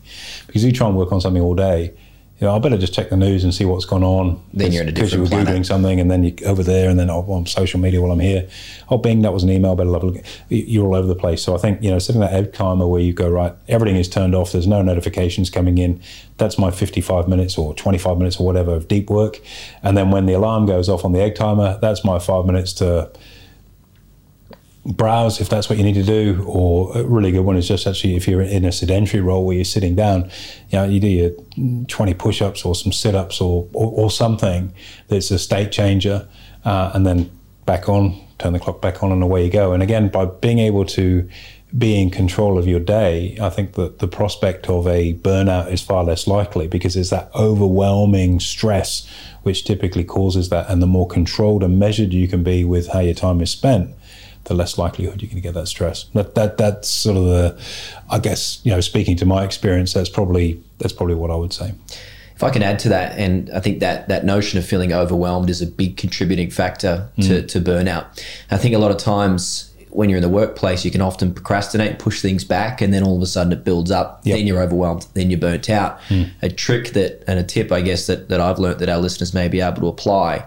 Because 0.47 0.65
you 0.65 0.71
try 0.71 0.87
and 0.87 0.97
work 0.97 1.11
on 1.11 1.21
something 1.21 1.41
all 1.41 1.55
day, 1.55 1.93
you 2.39 2.47
know, 2.47 2.53
I 2.53 2.59
better 2.59 2.77
just 2.77 2.93
check 2.93 3.09
the 3.09 3.15
news 3.15 3.45
and 3.45 3.55
see 3.55 3.63
what's 3.63 3.85
gone 3.85 4.03
on. 4.03 4.41
Then 4.53 4.73
you're 4.73 4.83
in 4.83 4.89
a 4.89 4.91
different 4.91 4.95
Because 4.95 5.13
you 5.13 5.21
were 5.21 5.27
planet. 5.27 5.61
Googling 5.61 5.65
something 5.65 6.01
and 6.01 6.11
then 6.11 6.23
you're 6.25 6.49
over 6.49 6.63
there 6.63 6.89
and 6.89 6.99
then 6.99 7.09
oh, 7.09 7.21
on 7.31 7.45
social 7.45 7.79
media 7.79 8.01
while 8.01 8.11
I'm 8.11 8.19
here. 8.19 8.49
Oh, 8.89 8.97
bing, 8.97 9.21
that 9.21 9.31
was 9.31 9.43
an 9.43 9.49
email, 9.49 9.73
better 9.73 9.93
have 9.93 10.03
a 10.03 10.05
look. 10.07 10.25
You're 10.49 10.85
all 10.85 10.95
over 10.95 11.07
the 11.07 11.15
place. 11.15 11.41
So 11.41 11.55
I 11.55 11.59
think, 11.59 11.81
you 11.81 11.89
know, 11.89 11.97
setting 11.97 12.19
that 12.19 12.33
egg 12.33 12.51
timer 12.51 12.87
where 12.87 12.99
you 12.99 13.13
go, 13.13 13.29
right, 13.29 13.53
everything 13.69 13.95
is 13.95 14.09
turned 14.09 14.35
off, 14.35 14.51
there's 14.51 14.67
no 14.67 14.81
notifications 14.81 15.49
coming 15.49 15.77
in. 15.77 16.01
That's 16.35 16.57
my 16.57 16.71
55 16.71 17.29
minutes 17.29 17.57
or 17.57 17.73
25 17.73 18.17
minutes 18.17 18.37
or 18.37 18.45
whatever 18.45 18.73
of 18.73 18.89
deep 18.89 19.09
work. 19.09 19.39
And 19.81 19.95
then 19.97 20.11
when 20.11 20.25
the 20.25 20.33
alarm 20.33 20.65
goes 20.65 20.89
off 20.89 21.05
on 21.05 21.13
the 21.13 21.21
egg 21.21 21.35
timer, 21.35 21.79
that's 21.81 22.03
my 22.03 22.19
five 22.19 22.45
minutes 22.45 22.73
to 22.73 23.11
browse 24.85 25.41
if 25.41 25.49
that's 25.49 25.67
what 25.67 25.79
you 25.79 25.83
need 25.83 25.95
to 25.95 26.03
do 26.03 26.43
or 26.47 26.95
a 26.95 27.03
really 27.03 27.31
good 27.31 27.41
one 27.41 27.57
is 27.57 27.67
just 27.67 27.87
actually 27.87 28.15
if 28.15 28.27
you're 28.27 28.41
in 28.41 28.63
a 28.63 28.71
sedentary 28.71 29.21
role 29.21 29.43
where 29.43 29.55
you're 29.55 29.65
sitting 29.65 29.95
down 29.95 30.23
you 30.69 30.77
know 30.77 30.83
you 30.83 30.99
do 30.99 31.07
your 31.07 31.31
20 31.87 32.13
push-ups 32.13 32.63
or 32.63 32.75
some 32.75 32.91
sit-ups 32.91 33.41
or, 33.41 33.67
or, 33.73 33.91
or 33.91 34.11
something 34.11 34.71
that's 35.07 35.31
a 35.31 35.39
state 35.39 35.71
changer 35.71 36.27
uh, 36.65 36.91
and 36.93 37.05
then 37.05 37.31
back 37.65 37.89
on 37.89 38.15
turn 38.37 38.53
the 38.53 38.59
clock 38.59 38.79
back 38.79 39.01
on 39.01 39.11
and 39.11 39.23
away 39.23 39.43
you 39.43 39.51
go 39.51 39.73
and 39.73 39.81
again 39.81 40.07
by 40.07 40.25
being 40.25 40.59
able 40.59 40.85
to 40.85 41.27
be 41.77 42.01
in 42.01 42.09
control 42.09 42.57
of 42.57 42.67
your 42.67 42.79
day, 42.79 43.37
I 43.41 43.49
think 43.49 43.73
that 43.73 43.99
the 43.99 44.07
prospect 44.07 44.69
of 44.69 44.87
a 44.87 45.13
burnout 45.15 45.71
is 45.71 45.81
far 45.81 46.03
less 46.03 46.25
likely 46.27 46.67
because 46.67 46.95
it's 46.95 47.09
that 47.09 47.29
overwhelming 47.35 48.39
stress 48.39 49.09
which 49.43 49.65
typically 49.65 50.03
causes 50.03 50.49
that. 50.49 50.69
And 50.69 50.81
the 50.81 50.87
more 50.87 51.07
controlled 51.07 51.63
and 51.63 51.77
measured 51.77 52.13
you 52.13 52.27
can 52.27 52.43
be 52.43 52.63
with 52.63 52.87
how 52.89 52.99
your 52.99 53.13
time 53.13 53.41
is 53.41 53.51
spent, 53.51 53.91
the 54.45 54.53
less 54.53 54.77
likelihood 54.77 55.21
you're 55.21 55.27
going 55.29 55.35
to 55.41 55.41
get 55.41 55.53
that 55.55 55.67
stress. 55.67 56.05
That 56.13 56.35
that 56.35 56.57
that's 56.57 56.87
sort 56.89 57.17
of 57.17 57.25
the, 57.25 57.61
I 58.09 58.19
guess 58.19 58.59
you 58.63 58.71
know, 58.71 58.81
speaking 58.81 59.15
to 59.17 59.25
my 59.25 59.43
experience, 59.43 59.93
that's 59.93 60.09
probably 60.09 60.61
that's 60.79 60.93
probably 60.93 61.15
what 61.15 61.31
I 61.31 61.35
would 61.35 61.53
say. 61.53 61.73
If 62.35 62.43
I 62.43 62.49
can 62.49 62.63
add 62.63 62.79
to 62.79 62.89
that, 62.89 63.17
and 63.17 63.49
I 63.51 63.61
think 63.61 63.79
that 63.79 64.09
that 64.09 64.25
notion 64.25 64.59
of 64.59 64.65
feeling 64.65 64.91
overwhelmed 64.91 65.49
is 65.49 65.61
a 65.61 65.67
big 65.67 65.95
contributing 65.95 66.49
factor 66.51 67.07
to, 67.21 67.41
Mm. 67.43 67.47
to 67.47 67.61
burnout. 67.61 68.05
I 68.51 68.57
think 68.57 68.75
a 68.75 68.77
lot 68.77 68.91
of 68.91 68.97
times 68.97 69.71
when 69.89 70.09
you're 70.09 70.17
in 70.17 70.21
the 70.21 70.27
workplace, 70.27 70.83
you 70.83 70.91
can 70.91 70.99
often 70.99 71.33
procrastinate, 71.33 71.97
push 71.97 72.21
things 72.21 72.43
back, 72.43 72.81
and 72.81 72.93
then 72.93 73.03
all 73.03 73.15
of 73.15 73.21
a 73.21 73.25
sudden 73.25 73.53
it 73.53 73.63
builds 73.63 73.89
up. 73.89 74.19
Yep. 74.25 74.37
Then 74.37 74.47
you're 74.47 74.61
overwhelmed. 74.61 75.07
Then 75.13 75.29
you're 75.31 75.39
burnt 75.39 75.69
out. 75.69 76.01
Mm. 76.09 76.31
A 76.41 76.49
trick 76.49 76.89
that 76.91 77.23
and 77.25 77.39
a 77.39 77.43
tip, 77.43 77.71
I 77.71 77.79
guess 77.79 78.05
that 78.07 78.27
that 78.27 78.41
I've 78.41 78.59
learned 78.59 78.79
that 78.79 78.89
our 78.89 78.99
listeners 78.99 79.33
may 79.33 79.47
be 79.47 79.61
able 79.61 79.79
to 79.79 79.87
apply: 79.87 80.43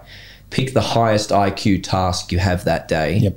pick 0.51 0.73
the 0.75 0.81
highest 0.81 1.31
IQ 1.31 1.81
task 1.81 2.31
you 2.31 2.37
have 2.37 2.65
that 2.65 2.87
day. 2.87 3.17
Yep. 3.17 3.35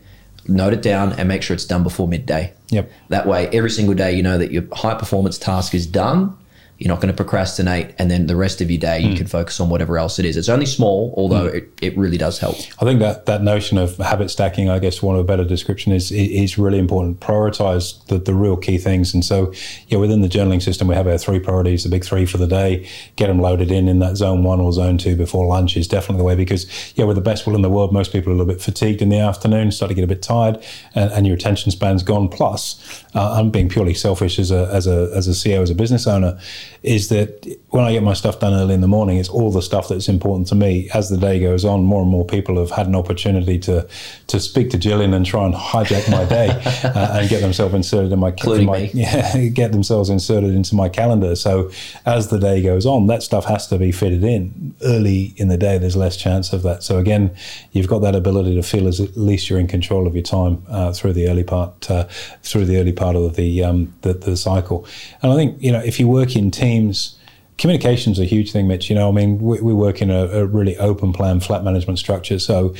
Note 0.48 0.72
it 0.72 0.82
down 0.82 1.12
and 1.12 1.28
make 1.28 1.42
sure 1.42 1.54
it's 1.54 1.64
done 1.64 1.82
before 1.82 2.08
midday. 2.08 2.52
Yep. 2.70 2.90
That 3.08 3.26
way, 3.26 3.48
every 3.48 3.70
single 3.70 3.94
day, 3.94 4.12
you 4.12 4.22
know 4.22 4.38
that 4.38 4.50
your 4.50 4.64
high 4.72 4.94
performance 4.94 5.38
task 5.38 5.74
is 5.74 5.86
done. 5.86 6.36
You're 6.82 6.88
not 6.88 7.00
going 7.00 7.14
to 7.14 7.16
procrastinate, 7.16 7.94
and 7.96 8.10
then 8.10 8.26
the 8.26 8.34
rest 8.34 8.60
of 8.60 8.68
your 8.68 8.80
day 8.80 8.98
you 8.98 9.16
can 9.16 9.28
focus 9.28 9.60
on 9.60 9.68
whatever 9.68 9.98
else 9.98 10.18
it 10.18 10.24
is. 10.24 10.36
It's 10.36 10.48
only 10.48 10.66
small, 10.66 11.14
although 11.16 11.46
it, 11.46 11.72
it 11.80 11.96
really 11.96 12.18
does 12.18 12.40
help. 12.40 12.56
I 12.80 12.84
think 12.84 12.98
that 12.98 13.26
that 13.26 13.40
notion 13.40 13.78
of 13.78 13.96
habit 13.98 14.32
stacking, 14.32 14.68
I 14.68 14.80
guess, 14.80 15.00
one 15.00 15.14
of 15.14 15.20
a 15.20 15.24
better 15.24 15.44
description 15.44 15.92
is 15.92 16.10
is 16.10 16.58
really 16.58 16.80
important. 16.80 17.20
Prioritize 17.20 18.04
the, 18.06 18.18
the 18.18 18.34
real 18.34 18.56
key 18.56 18.78
things, 18.78 19.14
and 19.14 19.24
so 19.24 19.52
yeah, 19.86 19.98
within 19.98 20.22
the 20.22 20.28
journaling 20.28 20.60
system, 20.60 20.88
we 20.88 20.96
have 20.96 21.06
our 21.06 21.18
three 21.18 21.38
priorities, 21.38 21.84
the 21.84 21.88
big 21.88 22.04
three 22.04 22.26
for 22.26 22.38
the 22.38 22.48
day. 22.48 22.88
Get 23.14 23.28
them 23.28 23.38
loaded 23.38 23.70
in 23.70 23.86
in 23.86 24.00
that 24.00 24.16
zone 24.16 24.42
one 24.42 24.60
or 24.60 24.72
zone 24.72 24.98
two 24.98 25.14
before 25.14 25.46
lunch 25.46 25.76
is 25.76 25.86
definitely 25.86 26.18
the 26.18 26.24
way 26.24 26.34
because 26.34 26.66
yeah, 26.96 27.04
with 27.04 27.14
the 27.14 27.22
best 27.22 27.46
will 27.46 27.54
in 27.54 27.62
the 27.62 27.70
world, 27.70 27.92
most 27.92 28.10
people 28.10 28.32
are 28.32 28.34
a 28.34 28.38
little 28.38 28.52
bit 28.52 28.60
fatigued 28.60 29.00
in 29.00 29.08
the 29.08 29.20
afternoon, 29.20 29.70
start 29.70 29.90
to 29.90 29.94
get 29.94 30.02
a 30.02 30.08
bit 30.08 30.20
tired, 30.20 30.60
and, 30.96 31.12
and 31.12 31.26
your 31.28 31.36
attention 31.36 31.70
span's 31.70 32.02
gone. 32.02 32.28
Plus, 32.28 33.04
uh, 33.14 33.34
I'm 33.38 33.50
being 33.50 33.68
purely 33.68 33.94
selfish 33.94 34.40
as 34.40 34.50
a 34.50 34.68
as 34.72 34.88
a 34.88 35.12
as 35.14 35.28
a 35.28 35.32
CEO 35.32 35.62
as 35.62 35.70
a 35.70 35.76
business 35.76 36.08
owner, 36.08 36.40
is 36.82 37.08
that 37.10 37.46
when 37.68 37.84
I 37.84 37.92
get 37.92 38.02
my 38.02 38.12
stuff 38.12 38.40
done 38.40 38.54
early 38.54 38.74
in 38.74 38.80
the 38.80 38.88
morning, 38.88 39.18
it's 39.18 39.28
all 39.28 39.52
the 39.52 39.62
stuff 39.62 39.88
that's 39.88 40.08
important 40.08 40.48
to 40.48 40.54
me. 40.54 40.90
As 40.92 41.08
the 41.10 41.16
day 41.16 41.38
goes 41.38 41.64
on, 41.64 41.84
more 41.84 42.02
and 42.02 42.10
more 42.10 42.26
people 42.26 42.58
have 42.58 42.70
had 42.70 42.86
an 42.86 42.96
opportunity 42.96 43.58
to 43.60 43.86
to 44.26 44.40
speak 44.40 44.70
to 44.70 44.78
Gillian 44.78 45.14
and 45.14 45.24
try 45.24 45.44
and 45.44 45.54
hijack 45.54 46.10
my 46.10 46.24
day 46.24 46.48
uh, 46.84 47.18
and 47.18 47.28
get 47.28 47.40
themselves 47.40 47.74
inserted 47.74 48.10
in 48.10 48.18
my, 48.18 48.28
Including 48.28 48.66
my 48.66 48.76
yeah, 48.94 49.48
get 49.48 49.72
themselves 49.72 50.10
inserted 50.10 50.50
into 50.50 50.74
my 50.74 50.88
calendar. 50.88 51.36
So 51.36 51.70
as 52.04 52.28
the 52.28 52.38
day 52.38 52.62
goes 52.62 52.84
on, 52.84 53.06
that 53.06 53.22
stuff 53.22 53.44
has 53.44 53.68
to 53.68 53.78
be 53.78 53.92
fitted 53.92 54.24
in 54.24 54.74
early 54.84 55.34
in 55.36 55.48
the 55.48 55.56
day. 55.56 55.78
There's 55.78 55.96
less 55.96 56.16
chance 56.16 56.52
of 56.52 56.62
that. 56.62 56.82
So 56.82 56.98
again, 56.98 57.34
you've 57.70 57.88
got 57.88 58.00
that 58.00 58.16
ability 58.16 58.56
to 58.56 58.62
feel 58.62 58.88
as 58.88 59.00
at 59.00 59.16
least 59.16 59.48
you're 59.48 59.60
in 59.60 59.68
control 59.68 60.08
of 60.08 60.14
your 60.14 60.24
time 60.24 60.64
uh, 60.68 60.92
through 60.92 61.12
the 61.12 61.28
early 61.28 61.44
part 61.44 61.90
uh, 61.90 62.04
through 62.42 62.64
the 62.64 62.76
early 62.78 62.92
part 62.92 63.14
of 63.14 63.36
the, 63.36 63.62
um, 63.62 63.94
the 64.02 64.14
the 64.14 64.36
cycle. 64.36 64.84
And 65.22 65.32
I 65.32 65.36
think 65.36 65.62
you 65.62 65.70
know 65.70 65.80
if 65.80 66.00
you 66.00 66.08
work 66.08 66.34
in 66.34 66.50
teams. 66.50 66.71
Communication's 67.58 68.18
a 68.18 68.24
huge 68.24 68.50
thing, 68.50 68.66
Mitch. 68.66 68.88
You 68.88 68.96
know, 68.96 69.08
I 69.08 69.12
mean, 69.12 69.38
we, 69.38 69.60
we 69.60 69.72
work 69.72 70.02
in 70.02 70.10
a, 70.10 70.26
a 70.26 70.46
really 70.46 70.76
open 70.78 71.12
plan, 71.12 71.38
flat 71.38 71.62
management 71.62 71.98
structure. 71.98 72.38
So 72.38 72.74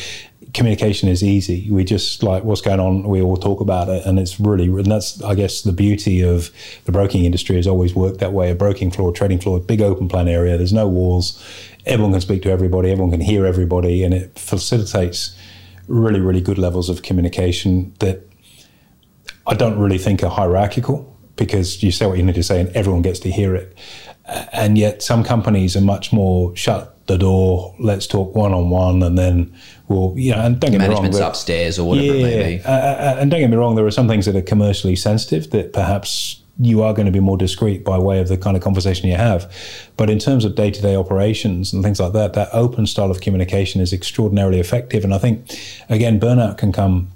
communication 0.55 1.09
is 1.09 1.22
easy. 1.22 1.70
We 1.70 1.85
just 1.85 2.22
like 2.22 2.44
what's 2.44 2.61
going 2.61 2.81
on. 2.81 3.05
We 3.05 3.22
all 3.22 3.37
talk 3.37 3.61
about 3.61 3.88
it, 3.88 4.05
and 4.05 4.18
it's 4.18 4.38
really 4.40 4.66
and 4.66 4.87
that's 4.87 5.22
I 5.22 5.35
guess 5.35 5.62
the 5.62 5.72
beauty 5.72 6.20
of 6.20 6.50
the 6.85 6.92
broking 6.92 7.24
industry 7.24 7.57
has 7.57 7.66
always 7.66 7.94
worked 7.94 8.18
that 8.20 8.33
way. 8.33 8.50
A 8.50 8.55
broking 8.55 8.90
floor, 8.90 9.12
trading 9.12 9.38
floor, 9.38 9.61
big 9.61 9.81
open 9.81 10.09
plan 10.09 10.28
area. 10.28 10.57
There's 10.57 10.72
no 10.72 10.88
walls. 10.88 11.42
Everyone 11.87 12.12
can 12.12 12.20
speak 12.20 12.42
to 12.42 12.50
everybody. 12.50 12.90
Everyone 12.90 13.11
can 13.11 13.20
hear 13.20 13.46
everybody, 13.46 14.02
and 14.05 14.14
it 14.14 14.38
facilitates 14.38 15.37
really 15.88 16.20
really 16.20 16.40
good 16.40 16.59
levels 16.59 16.88
of 16.88 17.02
communication 17.02 17.92
that 17.98 18.26
I 19.46 19.55
don't 19.55 19.78
really 19.78 19.98
think 19.98 20.22
are 20.22 20.31
hierarchical 20.31 21.12
because 21.44 21.83
you 21.83 21.90
say 21.90 22.07
what 22.07 22.18
you 22.18 22.22
need 22.22 22.37
to 22.37 22.42
say 22.42 22.61
and 22.61 22.68
everyone 22.70 23.02
gets 23.02 23.18
to 23.18 23.31
hear 23.31 23.57
it. 23.57 23.76
And 24.52 24.78
yet, 24.78 25.02
some 25.02 25.24
companies 25.24 25.76
are 25.76 25.81
much 25.81 26.12
more 26.12 26.55
shut 26.57 26.96
the 27.07 27.18
door. 27.18 27.74
Let's 27.81 28.07
talk 28.07 28.35
one 28.37 28.52
on 28.52 28.70
one, 28.70 29.02
and 29.02 29.18
then 29.18 29.52
we'll, 29.88 30.14
you 30.16 30.31
know. 30.31 30.40
And 30.40 30.61
don't 30.61 30.70
get 30.70 30.78
me 30.78 30.87
wrong, 30.87 31.02
Management's 31.02 31.18
upstairs 31.18 31.78
or 31.81 31.88
whatever 31.88 32.14
it 32.14 32.22
may 32.22 32.57
be. 32.59 32.64
uh, 32.64 33.16
and 33.18 33.31
don't 33.31 33.40
get 33.40 33.50
me 33.50 33.57
wrong, 33.57 33.74
there 33.74 33.85
are 33.85 33.90
some 33.90 34.07
things 34.07 34.26
that 34.26 34.37
are 34.37 34.42
commercially 34.42 34.94
sensitive 34.94 35.50
that 35.50 35.72
perhaps 35.72 36.40
you 36.61 36.83
are 36.83 36.94
going 36.94 37.07
to 37.07 37.12
be 37.12 37.18
more 37.18 37.37
discreet 37.37 37.85
by 37.85 37.98
way 37.98 38.20
of 38.20 38.28
the 38.28 38.37
kind 38.37 38.57
of 38.57 38.62
conversation 38.62 39.09
you 39.09 39.16
have. 39.16 39.52
But 39.96 40.09
in 40.09 40.18
terms 40.20 40.44
of 40.44 40.55
day 40.55 40.70
to 40.70 40.81
day 40.81 40.94
operations 40.94 41.72
and 41.72 41.83
things 41.83 41.98
like 41.98 42.12
that, 42.12 42.35
that 42.35 42.48
open 42.52 42.87
style 42.87 43.11
of 43.11 43.20
communication 43.20 43.81
is 43.81 43.92
extraordinarily 43.92 44.61
effective. 44.61 45.02
And 45.02 45.12
I 45.12 45.18
think, 45.18 45.59
again, 45.88 46.20
burnout 46.20 46.59
can 46.59 46.70
come 46.70 47.11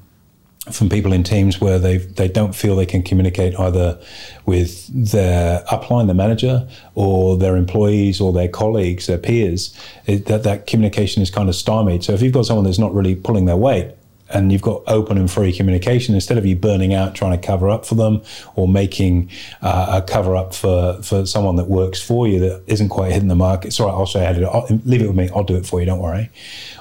from 0.73 0.89
people 0.89 1.13
in 1.13 1.23
teams 1.23 1.61
where 1.61 1.79
they 1.79 1.99
they 1.99 2.29
don't 2.29 2.55
feel 2.55 2.77
they 2.77 2.87
can 2.87 3.03
communicate 3.03 3.59
either 3.59 4.01
with 4.47 4.89
their 4.89 5.63
upline, 5.71 6.07
the 6.07 6.15
manager, 6.15 6.69
or 6.95 7.37
their 7.37 7.57
employees, 7.57 8.21
or 8.21 8.33
their 8.33 8.49
colleagues, 8.49 9.07
their 9.07 9.19
peers. 9.19 9.77
It, 10.07 10.27
that 10.27 10.43
that 10.43 10.67
communication 10.67 11.23
is 11.23 11.31
kind 11.31 11.49
of 11.49 11.55
stymied. 11.55 12.05
So 12.05 12.13
if 12.15 12.23
you've 12.23 12.33
got 12.33 12.47
someone 12.47 12.65
that's 12.65 12.79
not 12.79 12.95
really 12.95 13.15
pulling 13.15 13.45
their 13.45 13.57
weight, 13.57 13.95
and 14.31 14.51
you've 14.51 14.63
got 14.63 14.83
open 14.87 15.19
and 15.19 15.31
free 15.31 15.53
communication 15.53 16.15
instead 16.15 16.37
of 16.37 16.45
you 16.45 16.57
burning 16.57 16.93
out 16.95 17.15
trying 17.15 17.39
to 17.39 17.47
cover 17.47 17.69
up 17.71 17.87
for 17.87 17.95
them 17.95 18.23
or 18.55 18.67
making 18.67 19.31
uh, 19.63 20.01
a 20.03 20.07
cover 20.07 20.35
up 20.35 20.55
for, 20.55 21.01
for 21.03 21.25
someone 21.27 21.57
that 21.57 21.69
works 21.69 22.03
for 22.03 22.27
you 22.27 22.41
that 22.41 22.63
isn't 22.67 22.89
quite 22.89 23.13
hitting 23.13 23.29
the 23.29 23.37
mark. 23.37 23.65
It's 23.65 23.79
all 23.79 23.87
right, 23.87 23.93
I'll 23.93 24.07
how 24.07 24.33
to 24.33 24.39
do 24.39 24.47
it. 24.47 24.49
I'll, 24.49 24.81
leave 24.85 25.03
it 25.03 25.07
with 25.07 25.17
me. 25.17 25.29
I'll 25.35 25.45
do 25.45 25.57
it 25.57 25.67
for 25.67 25.81
you. 25.81 25.87
Don't 25.87 26.01
worry. 26.01 26.31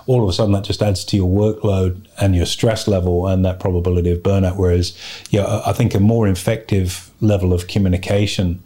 All 0.08 0.24
of 0.24 0.30
a 0.30 0.34
sudden, 0.34 0.54
that 0.54 0.64
just 0.64 0.82
adds 0.82 1.04
to 1.06 1.18
your 1.18 1.30
workload 1.30 2.06
and 2.20 2.36
your 2.36 2.46
stress 2.46 2.88
level 2.88 3.28
and 3.28 3.44
that 3.46 3.60
probability 3.60 4.12
of 4.12 4.20
burnout. 4.20 4.58
Whereas, 4.58 4.98
yeah, 5.30 5.62
I 5.66 5.74
think 5.74 5.94
a 5.94 6.00
more 6.00 6.28
effective 6.28 7.12
level 7.22 7.54
of 7.54 7.68
communication 7.68 8.64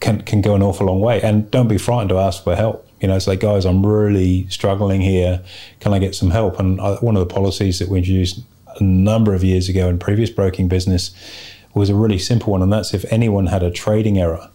can, 0.00 0.22
can 0.22 0.40
go 0.40 0.54
an 0.54 0.62
awful 0.62 0.86
long 0.86 1.00
way. 1.00 1.20
And 1.22 1.50
don't 1.50 1.68
be 1.68 1.78
frightened 1.78 2.10
to 2.10 2.18
ask 2.18 2.44
for 2.44 2.56
help. 2.56 2.85
You 3.06 3.12
know, 3.12 3.20
say, 3.20 3.36
guys, 3.36 3.64
I'm 3.64 3.86
really 3.86 4.48
struggling 4.48 5.00
here. 5.00 5.40
Can 5.78 5.94
I 5.94 6.00
get 6.00 6.16
some 6.16 6.30
help? 6.30 6.58
And 6.58 6.80
I, 6.80 6.96
one 6.96 7.14
of 7.14 7.20
the 7.20 7.32
policies 7.32 7.78
that 7.78 7.88
we 7.88 7.98
introduced 7.98 8.40
a 8.80 8.82
number 8.82 9.32
of 9.32 9.44
years 9.44 9.68
ago 9.68 9.88
in 9.88 9.96
previous 10.00 10.28
broking 10.28 10.66
business 10.66 11.14
was 11.72 11.88
a 11.88 11.94
really 11.94 12.18
simple 12.18 12.50
one, 12.50 12.62
and 12.62 12.72
that's 12.72 12.92
if 12.94 13.04
anyone 13.12 13.46
had 13.46 13.62
a 13.62 13.70
trading 13.70 14.18
error. 14.18 14.50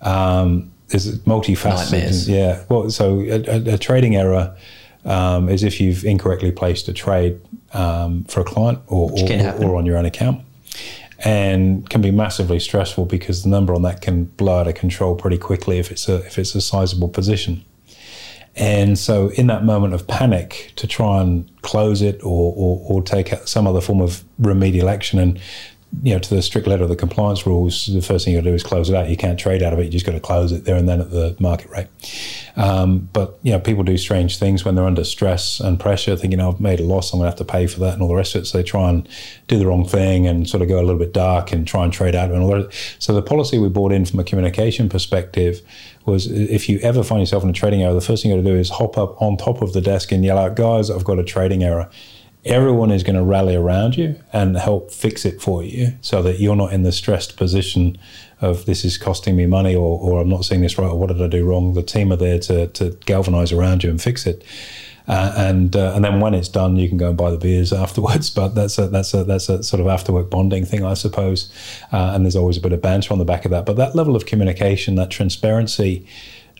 Um, 0.00 0.72
is 0.90 1.20
multifaceted. 1.20 1.92
Nightmares. 1.92 2.28
Yeah. 2.28 2.64
Well, 2.68 2.90
so 2.90 3.20
a, 3.20 3.44
a, 3.46 3.74
a 3.74 3.78
trading 3.78 4.16
error 4.16 4.56
um, 5.04 5.48
is 5.48 5.62
if 5.62 5.80
you've 5.80 6.04
incorrectly 6.04 6.50
placed 6.50 6.88
a 6.88 6.92
trade 6.92 7.40
um, 7.74 8.24
for 8.24 8.40
a 8.40 8.44
client 8.44 8.80
or, 8.88 9.12
or, 9.12 9.62
or 9.62 9.76
on 9.76 9.86
your 9.86 9.96
own 9.96 10.04
account 10.04 10.42
and 11.24 11.88
can 11.90 12.00
be 12.00 12.10
massively 12.10 12.60
stressful 12.60 13.04
because 13.04 13.42
the 13.42 13.48
number 13.48 13.74
on 13.74 13.82
that 13.82 14.00
can 14.00 14.24
blow 14.24 14.60
out 14.60 14.68
of 14.68 14.74
control 14.74 15.14
pretty 15.16 15.38
quickly 15.38 15.78
if 15.78 15.90
it's 15.90 16.08
a 16.08 16.16
if 16.26 16.38
it's 16.38 16.54
a 16.54 16.60
sizable 16.60 17.08
position. 17.08 17.64
And 18.58 18.98
so, 18.98 19.28
in 19.30 19.46
that 19.46 19.64
moment 19.64 19.94
of 19.94 20.06
panic, 20.08 20.72
to 20.76 20.86
try 20.88 21.22
and 21.22 21.48
close 21.62 22.02
it 22.02 22.16
or, 22.24 22.52
or, 22.56 22.82
or 22.88 23.02
take 23.02 23.32
some 23.46 23.68
other 23.68 23.80
form 23.80 24.00
of 24.00 24.24
remedial 24.38 24.88
action, 24.88 25.20
and 25.20 25.40
you 26.02 26.12
know, 26.12 26.18
to 26.18 26.34
the 26.34 26.42
strict 26.42 26.66
letter 26.66 26.82
of 26.82 26.90
the 26.90 26.96
compliance 26.96 27.46
rules, 27.46 27.86
the 27.86 28.02
first 28.02 28.24
thing 28.24 28.34
you 28.34 28.40
got 28.40 28.44
to 28.44 28.50
do 28.50 28.54
is 28.54 28.62
close 28.62 28.90
it 28.90 28.94
out. 28.94 29.08
You 29.08 29.16
can't 29.16 29.38
trade 29.38 29.62
out 29.62 29.72
of 29.72 29.78
it. 29.78 29.84
You 29.84 29.90
just 29.90 30.04
got 30.06 30.12
to 30.12 30.20
close 30.20 30.52
it 30.52 30.64
there 30.64 30.76
and 30.76 30.88
then 30.88 31.00
at 31.00 31.10
the 31.10 31.34
market 31.40 31.70
rate. 31.70 31.88
Um, 32.56 33.08
but 33.12 33.38
you 33.42 33.52
know, 33.52 33.58
people 33.58 33.84
do 33.84 33.96
strange 33.96 34.36
things 34.36 34.64
when 34.64 34.74
they're 34.74 34.84
under 34.84 35.02
stress 35.02 35.60
and 35.60 35.80
pressure, 35.80 36.14
thinking, 36.14 36.40
"I've 36.40 36.60
made 36.60 36.80
a 36.80 36.84
loss. 36.84 37.12
I'm 37.12 37.20
going 37.20 37.26
to 37.26 37.30
have 37.30 37.38
to 37.38 37.52
pay 37.52 37.66
for 37.66 37.80
that," 37.80 37.94
and 37.94 38.02
all 38.02 38.08
the 38.08 38.14
rest 38.14 38.34
of 38.34 38.42
it. 38.42 38.44
So 38.44 38.58
they 38.58 38.64
try 38.64 38.90
and 38.90 39.08
do 39.48 39.58
the 39.58 39.66
wrong 39.66 39.86
thing 39.86 40.26
and 40.26 40.48
sort 40.48 40.62
of 40.62 40.68
go 40.68 40.78
a 40.78 40.84
little 40.84 40.98
bit 40.98 41.14
dark 41.14 41.52
and 41.52 41.66
try 41.66 41.84
and 41.84 41.92
trade 41.92 42.14
out. 42.14 42.30
And 42.30 42.42
all 42.42 42.50
that. 42.50 42.72
So 42.98 43.14
the 43.14 43.22
policy 43.22 43.58
we 43.58 43.68
brought 43.68 43.92
in 43.92 44.04
from 44.04 44.20
a 44.20 44.24
communication 44.24 44.88
perspective 44.88 45.62
was, 46.04 46.26
if 46.30 46.68
you 46.68 46.78
ever 46.80 47.02
find 47.02 47.20
yourself 47.20 47.42
in 47.44 47.50
a 47.50 47.54
trading 47.54 47.82
error, 47.82 47.94
the 47.94 48.00
first 48.00 48.22
thing 48.22 48.30
you 48.30 48.36
got 48.36 48.44
to 48.44 48.50
do 48.50 48.58
is 48.58 48.70
hop 48.70 48.98
up 48.98 49.20
on 49.22 49.36
top 49.36 49.62
of 49.62 49.72
the 49.72 49.80
desk 49.80 50.12
and 50.12 50.24
yell 50.24 50.38
out, 50.38 50.54
"Guys, 50.54 50.90
I've 50.90 51.04
got 51.04 51.18
a 51.18 51.24
trading 51.24 51.64
error." 51.64 51.88
Everyone 52.48 52.90
is 52.90 53.02
going 53.02 53.16
to 53.16 53.22
rally 53.22 53.54
around 53.54 53.96
you 53.96 54.18
and 54.32 54.56
help 54.56 54.90
fix 54.90 55.24
it 55.24 55.40
for 55.40 55.62
you 55.62 55.92
so 56.00 56.22
that 56.22 56.40
you're 56.40 56.56
not 56.56 56.72
in 56.72 56.82
the 56.82 56.92
stressed 56.92 57.36
position 57.36 57.96
of 58.40 58.66
this 58.66 58.84
is 58.84 58.96
costing 58.96 59.36
me 59.36 59.46
money 59.46 59.74
or, 59.74 59.98
or 59.98 60.20
I'm 60.20 60.28
not 60.28 60.44
seeing 60.44 60.62
this 60.62 60.78
right 60.78 60.88
or 60.88 60.98
what 60.98 61.08
did 61.08 61.20
I 61.20 61.28
do 61.28 61.44
wrong. 61.44 61.74
The 61.74 61.82
team 61.82 62.12
are 62.12 62.16
there 62.16 62.38
to, 62.40 62.68
to 62.68 62.90
galvanize 63.04 63.52
around 63.52 63.84
you 63.84 63.90
and 63.90 64.00
fix 64.00 64.26
it. 64.26 64.44
Uh, 65.06 65.32
and 65.38 65.74
uh, 65.74 65.94
and 65.94 66.04
then 66.04 66.20
when 66.20 66.34
it's 66.34 66.50
done, 66.50 66.76
you 66.76 66.86
can 66.86 66.98
go 66.98 67.08
and 67.08 67.16
buy 67.16 67.30
the 67.30 67.38
beers 67.38 67.72
afterwards. 67.84 68.28
But 68.28 68.48
that's 68.48 68.78
a 68.78 68.88
that's 68.88 69.14
a 69.14 69.24
that's 69.24 69.48
a 69.48 69.62
sort 69.62 69.80
of 69.80 69.86
after 69.86 70.12
work 70.12 70.28
bonding 70.28 70.66
thing, 70.66 70.84
I 70.84 70.92
suppose. 70.94 71.50
Uh, 71.90 72.12
and 72.14 72.26
there's 72.26 72.36
always 72.36 72.58
a 72.58 72.60
bit 72.60 72.74
of 72.74 72.82
banter 72.82 73.12
on 73.12 73.18
the 73.18 73.24
back 73.24 73.46
of 73.46 73.50
that. 73.50 73.64
But 73.64 73.76
that 73.76 73.96
level 73.96 74.14
of 74.14 74.26
communication, 74.26 74.96
that 74.96 75.10
transparency, 75.10 76.06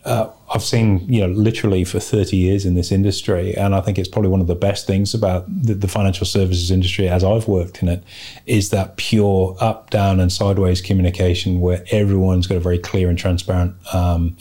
uh, 0.04 0.30
I've 0.52 0.62
seen, 0.62 1.00
you 1.12 1.20
know, 1.20 1.28
literally 1.28 1.84
for 1.84 2.00
30 2.00 2.36
years 2.36 2.64
in 2.64 2.74
this 2.74 2.90
industry, 2.90 3.54
and 3.54 3.74
I 3.74 3.80
think 3.80 3.98
it's 3.98 4.08
probably 4.08 4.30
one 4.30 4.40
of 4.40 4.46
the 4.46 4.54
best 4.54 4.86
things 4.86 5.12
about 5.12 5.44
the, 5.48 5.74
the, 5.74 5.88
financial 5.88 6.24
services 6.24 6.70
industry 6.70 7.08
as 7.08 7.24
I've 7.24 7.48
worked 7.48 7.82
in 7.82 7.88
it, 7.88 8.04
is 8.46 8.70
that 8.70 8.96
pure 8.96 9.56
up, 9.60 9.90
down, 9.90 10.20
and 10.20 10.32
sideways 10.32 10.80
communication 10.80 11.60
where 11.60 11.84
everyone's 11.90 12.46
got 12.46 12.56
a 12.56 12.60
very 12.60 12.78
clear 12.78 13.08
and 13.08 13.18
transparent 13.18 13.74
um, 13.92 14.36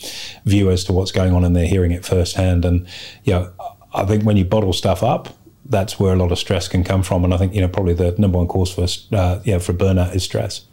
view 0.46 0.70
as 0.70 0.84
to 0.86 0.93
what's 0.93 1.12
going 1.12 1.34
on, 1.34 1.43
and 1.43 1.56
they're 1.56 1.67
hearing 1.67 1.91
it 1.91 2.06
firsthand. 2.06 2.63
And 2.63 2.88
you 3.24 3.34
know, 3.34 3.52
I 3.93 4.06
think 4.06 4.24
when 4.24 4.38
you 4.38 4.46
bottle 4.46 4.74
stuff 4.74 5.04
up, 5.04 5.36
that's 5.65 6.00
where 6.00 6.13
a 6.13 6.17
lot 6.17 6.32
of 6.32 6.39
stress 6.39 6.67
can 6.67 6.84
come 6.84 7.04
from. 7.04 7.24
And 7.26 7.34
I 7.34 7.38
think 7.38 7.54
you 7.54 7.62
know 7.62 7.67
probably 7.67 7.93
the 7.93 8.15
number 8.17 8.38
one 8.38 8.48
cause 8.48 8.74
for 8.74 8.88
uh, 9.15 9.39
yeah 9.43 9.58
for 9.58 9.74
burnout 9.74 10.15
is 10.15 10.24
stress. 10.24 10.65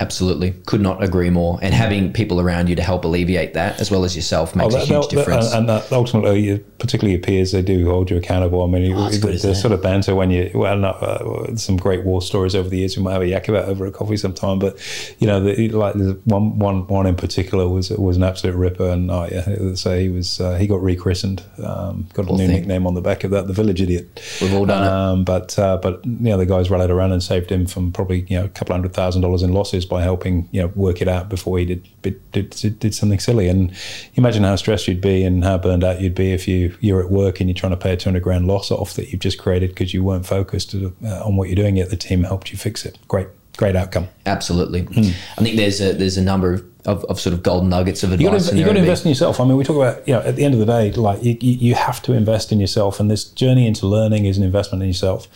Absolutely, 0.00 0.52
could 0.64 0.80
not 0.80 1.02
agree 1.04 1.28
more. 1.28 1.58
And 1.60 1.74
having 1.74 2.12
people 2.12 2.40
around 2.40 2.68
you 2.70 2.76
to 2.76 2.82
help 2.82 3.04
alleviate 3.04 3.52
that, 3.54 3.80
as 3.80 3.90
well 3.90 4.02
as 4.04 4.16
yourself, 4.16 4.56
makes 4.56 4.74
Oh, 4.74 4.78
a 4.78 4.80
huge 4.80 5.08
that- 5.08 5.10
difference. 5.10 5.52
And, 5.52 5.68
and 5.70 5.82
ultimately, 5.92 6.40
you- 6.40 6.64
particularly 6.78 7.12
your 7.12 7.20
peers, 7.20 7.52
they 7.52 7.60
do 7.60 7.84
hold 7.90 8.10
you 8.10 8.16
accountable. 8.16 8.62
I 8.62 8.66
mean, 8.66 8.92
Oh, 8.94 9.06
it's 9.06 9.18
good, 9.18 9.38
there's 9.38 9.60
sort 9.60 9.72
of 9.74 9.82
banter 9.82 10.14
when 10.14 10.30
you, 10.30 10.50
well, 10.54 10.76
not, 10.78 11.02
uh, 11.02 11.54
some 11.56 11.76
great 11.76 12.04
war 12.06 12.22
stories 12.22 12.54
over 12.54 12.68
the 12.70 12.78
years 12.78 12.96
we 12.96 13.02
might 13.02 13.12
have 13.12 13.20
a 13.20 13.26
yak 13.28 13.48
about 13.48 13.66
over 13.68 13.84
a 13.84 13.90
coffee 13.90 14.16
sometime. 14.16 14.58
But, 14.58 14.78
you 15.18 15.26
know, 15.26 15.38
the, 15.40 15.68
like 15.68 15.94
one, 16.24 16.58
one, 16.58 16.86
one 16.86 17.06
in 17.06 17.14
particular 17.16 17.68
was 17.68 17.90
was 17.90 18.16
an 18.16 18.22
absolute 18.22 18.56
ripper. 18.56 18.88
And 18.88 19.10
oh, 19.10 19.28
yeah, 19.30 19.74
so 19.74 19.98
he 19.98 20.08
was, 20.08 20.40
uh, 20.40 20.54
he 20.56 20.66
got 20.66 20.82
rechristened, 20.82 21.42
um, 21.62 22.08
got 22.14 22.26
a 22.26 22.32
new 22.32 22.38
thing. 22.38 22.50
nickname 22.56 22.86
on 22.86 22.94
the 22.94 23.02
back 23.02 23.22
of 23.24 23.32
that, 23.32 23.46
the 23.48 23.52
village 23.52 23.82
idiot. 23.82 24.18
We've 24.40 24.54
all 24.54 24.64
done 24.64 24.82
it. 24.82 24.88
Um, 24.88 25.24
but, 25.24 25.58
uh, 25.58 25.76
but, 25.76 26.02
you 26.06 26.16
know, 26.30 26.38
the 26.38 26.46
guys 26.46 26.70
rallied 26.70 26.90
around 26.90 27.12
and 27.12 27.22
saved 27.22 27.50
him 27.52 27.66
from 27.66 27.92
probably, 27.92 28.24
you 28.30 28.38
know, 28.38 28.46
a 28.46 28.48
couple 28.48 28.74
hundred 28.74 28.94
thousand 28.94 29.20
dollars 29.20 29.42
in 29.42 29.52
losses 29.52 29.84
by 29.90 30.02
helping, 30.02 30.48
you 30.52 30.62
know, 30.62 30.68
work 30.68 31.02
it 31.02 31.08
out 31.08 31.28
before 31.28 31.58
he 31.58 31.66
did 31.66 31.86
did, 32.00 32.32
did, 32.32 32.78
did 32.78 32.94
something 32.94 33.18
silly. 33.18 33.48
And 33.48 33.76
imagine 34.14 34.44
how 34.44 34.56
stressed 34.56 34.88
you'd 34.88 35.00
be 35.00 35.24
and 35.24 35.44
how 35.44 35.58
burned 35.58 35.84
out 35.84 36.00
you'd 36.00 36.14
be 36.14 36.32
if 36.32 36.48
you 36.48 36.74
you're 36.80 37.02
at 37.02 37.10
work 37.10 37.40
and 37.40 37.50
you're 37.50 37.54
trying 37.54 37.72
to 37.72 37.76
pay 37.76 37.92
a 37.92 37.96
200 37.96 38.22
grand 38.22 38.46
loss 38.46 38.70
off 38.70 38.94
that 38.94 39.10
you've 39.10 39.20
just 39.20 39.38
created 39.38 39.70
because 39.70 39.92
you 39.92 40.02
weren't 40.02 40.24
focused 40.24 40.74
uh, 40.74 41.24
on 41.24 41.36
what 41.36 41.48
you're 41.48 41.56
doing. 41.56 41.76
Yet 41.76 41.90
the 41.90 41.96
team 41.96 42.22
helped 42.22 42.50
you 42.52 42.56
fix 42.56 42.86
it. 42.86 42.96
Great, 43.08 43.28
great 43.56 43.76
outcome. 43.76 44.08
Absolutely. 44.24 44.82
Hmm. 44.82 45.10
I 45.36 45.42
think 45.42 45.56
there's 45.56 45.80
a 45.80 45.92
there's 45.92 46.16
a 46.16 46.22
number 46.22 46.54
of, 46.54 46.64
of, 46.86 47.04
of 47.04 47.20
sort 47.20 47.34
of 47.34 47.42
golden 47.42 47.68
nuggets 47.68 48.02
of 48.02 48.10
got 48.10 48.20
advice. 48.20 48.46
to, 48.46 48.52
in 48.52 48.58
you 48.58 48.64
got 48.64 48.72
to 48.72 48.78
invest 48.78 49.04
in 49.04 49.10
yourself. 49.10 49.40
I 49.40 49.44
mean, 49.44 49.56
we 49.56 49.64
talk 49.64 49.76
about 49.76 50.06
you 50.06 50.14
know 50.14 50.20
at 50.20 50.36
the 50.36 50.44
end 50.44 50.54
of 50.54 50.60
the 50.60 50.66
day, 50.66 50.92
like 50.92 51.22
you, 51.22 51.36
you 51.40 51.52
you 51.52 51.74
have 51.74 52.00
to 52.02 52.12
invest 52.12 52.52
in 52.52 52.60
yourself, 52.60 53.00
and 53.00 53.10
this 53.10 53.24
journey 53.24 53.66
into 53.66 53.86
learning 53.86 54.24
is 54.24 54.38
an 54.38 54.44
investment 54.44 54.82
in 54.82 54.88
yourself. 54.88 55.26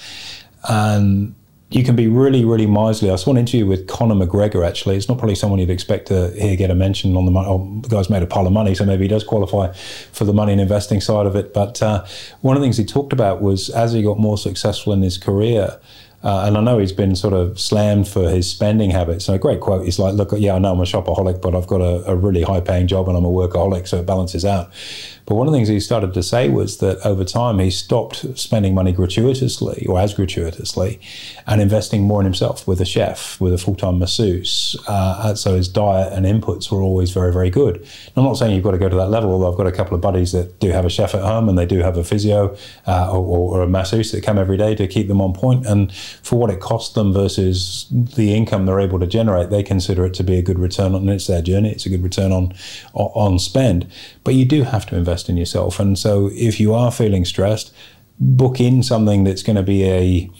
And 0.68 1.34
you 1.74 1.82
can 1.82 1.96
be 1.96 2.06
really, 2.06 2.44
really 2.44 2.66
miserly. 2.66 3.10
I 3.10 3.16
saw 3.16 3.32
an 3.32 3.36
interview 3.36 3.66
with 3.66 3.88
Conor 3.88 4.14
McGregor. 4.14 4.64
Actually, 4.66 4.96
it's 4.96 5.08
not 5.08 5.18
probably 5.18 5.34
someone 5.34 5.58
you'd 5.58 5.70
expect 5.70 6.06
to 6.06 6.30
hear 6.30 6.54
get 6.54 6.70
a 6.70 6.74
mention 6.74 7.16
on 7.16 7.24
the 7.24 7.32
money. 7.32 7.48
Oh, 7.48 7.80
the 7.80 7.88
guy's 7.88 8.08
made 8.08 8.22
a 8.22 8.28
pile 8.28 8.46
of 8.46 8.52
money, 8.52 8.76
so 8.76 8.84
maybe 8.84 9.02
he 9.04 9.08
does 9.08 9.24
qualify 9.24 9.72
for 10.12 10.24
the 10.24 10.32
money 10.32 10.52
and 10.52 10.60
investing 10.60 11.00
side 11.00 11.26
of 11.26 11.34
it. 11.34 11.52
But 11.52 11.82
uh, 11.82 12.06
one 12.42 12.56
of 12.56 12.62
the 12.62 12.66
things 12.66 12.76
he 12.76 12.84
talked 12.84 13.12
about 13.12 13.42
was 13.42 13.70
as 13.70 13.92
he 13.92 14.02
got 14.04 14.20
more 14.20 14.38
successful 14.38 14.92
in 14.92 15.02
his 15.02 15.18
career. 15.18 15.80
Uh, 16.22 16.44
and 16.46 16.56
I 16.56 16.60
know 16.62 16.78
he's 16.78 16.92
been 16.92 17.16
sort 17.16 17.34
of 17.34 17.60
slammed 17.60 18.08
for 18.08 18.30
his 18.30 18.48
spending 18.48 18.90
habits. 18.90 19.28
And 19.28 19.34
a 19.34 19.38
great 19.38 19.60
quote 19.60 19.86
is 19.86 19.98
like, 19.98 20.14
look, 20.14 20.32
yeah, 20.36 20.54
I 20.54 20.58
know 20.58 20.72
I'm 20.72 20.80
a 20.80 20.84
shopaholic, 20.84 21.42
but 21.42 21.54
I've 21.54 21.66
got 21.66 21.82
a, 21.82 22.12
a 22.12 22.16
really 22.16 22.42
high 22.42 22.60
paying 22.60 22.86
job 22.86 23.08
and 23.08 23.16
I'm 23.16 23.26
a 23.26 23.30
workaholic, 23.30 23.86
so 23.88 23.98
it 23.98 24.06
balances 24.06 24.44
out. 24.44 24.72
But 25.26 25.36
one 25.36 25.46
of 25.46 25.52
the 25.52 25.58
things 25.58 25.68
he 25.68 25.80
started 25.80 26.12
to 26.14 26.22
say 26.22 26.48
was 26.48 26.78
that 26.78 26.98
over 27.04 27.24
time 27.24 27.58
he 27.58 27.70
stopped 27.70 28.38
spending 28.38 28.74
money 28.74 28.92
gratuitously 28.92 29.86
or 29.88 29.98
as 29.98 30.12
gratuitously 30.12 31.00
and 31.46 31.60
investing 31.60 32.02
more 32.02 32.20
in 32.20 32.24
himself 32.24 32.66
with 32.68 32.80
a 32.80 32.84
chef, 32.84 33.40
with 33.40 33.54
a 33.54 33.58
full 33.58 33.74
time 33.74 33.98
masseuse. 33.98 34.76
Uh, 34.86 35.34
so 35.34 35.54
his 35.56 35.68
diet 35.68 36.12
and 36.12 36.26
inputs 36.26 36.70
were 36.70 36.82
always 36.82 37.10
very, 37.10 37.32
very 37.32 37.50
good. 37.50 37.76
And 37.76 38.16
I'm 38.16 38.24
not 38.24 38.34
saying 38.34 38.54
you've 38.54 38.64
got 38.64 38.72
to 38.72 38.78
go 38.78 38.88
to 38.88 38.96
that 38.96 39.08
level, 39.08 39.30
although 39.30 39.50
I've 39.50 39.56
got 39.56 39.66
a 39.66 39.72
couple 39.72 39.94
of 39.94 40.00
buddies 40.00 40.32
that 40.32 40.60
do 40.60 40.70
have 40.70 40.84
a 40.84 40.90
chef 40.90 41.14
at 41.14 41.22
home 41.22 41.48
and 41.48 41.56
they 41.56 41.66
do 41.66 41.78
have 41.78 41.96
a 41.96 42.04
physio 42.04 42.56
uh, 42.86 43.10
or, 43.10 43.58
or, 43.58 43.62
a 43.62 43.66
masseuse 43.66 44.12
that 44.12 44.22
come 44.22 44.36
every 44.36 44.56
day 44.56 44.74
to 44.74 44.86
keep 44.86 45.08
them 45.08 45.20
on 45.20 45.32
point. 45.32 45.66
And 45.66 45.92
for 45.94 46.38
what 46.38 46.50
it 46.50 46.60
costs 46.60 46.94
them 46.94 47.12
versus 47.12 47.86
the 47.90 48.34
income 48.34 48.66
they're 48.66 48.80
able 48.80 48.98
to 49.00 49.06
generate, 49.06 49.50
they 49.50 49.62
consider 49.62 50.04
it 50.04 50.14
to 50.14 50.22
be 50.22 50.36
a 50.36 50.42
good 50.42 50.58
return 50.58 50.94
on 50.94 51.08
it's 51.08 51.26
their 51.26 51.40
journey. 51.40 51.70
It's 51.70 51.86
a 51.86 51.88
good 51.88 52.02
return 52.02 52.32
on 52.32 52.54
on 52.94 53.38
spend. 53.38 53.90
But 54.24 54.34
you 54.34 54.44
do 54.44 54.62
have 54.62 54.86
to 54.86 54.96
invest 54.96 55.28
in 55.28 55.36
yourself. 55.36 55.78
And 55.78 55.98
so 55.98 56.30
if 56.32 56.58
you 56.58 56.74
are 56.74 56.90
feeling 56.90 57.24
stressed, 57.24 57.72
book 58.18 58.60
in 58.60 58.82
something 58.82 59.24
that's 59.24 59.42
going 59.42 59.56
to 59.56 59.62
be 59.62 59.84
a 59.84 60.30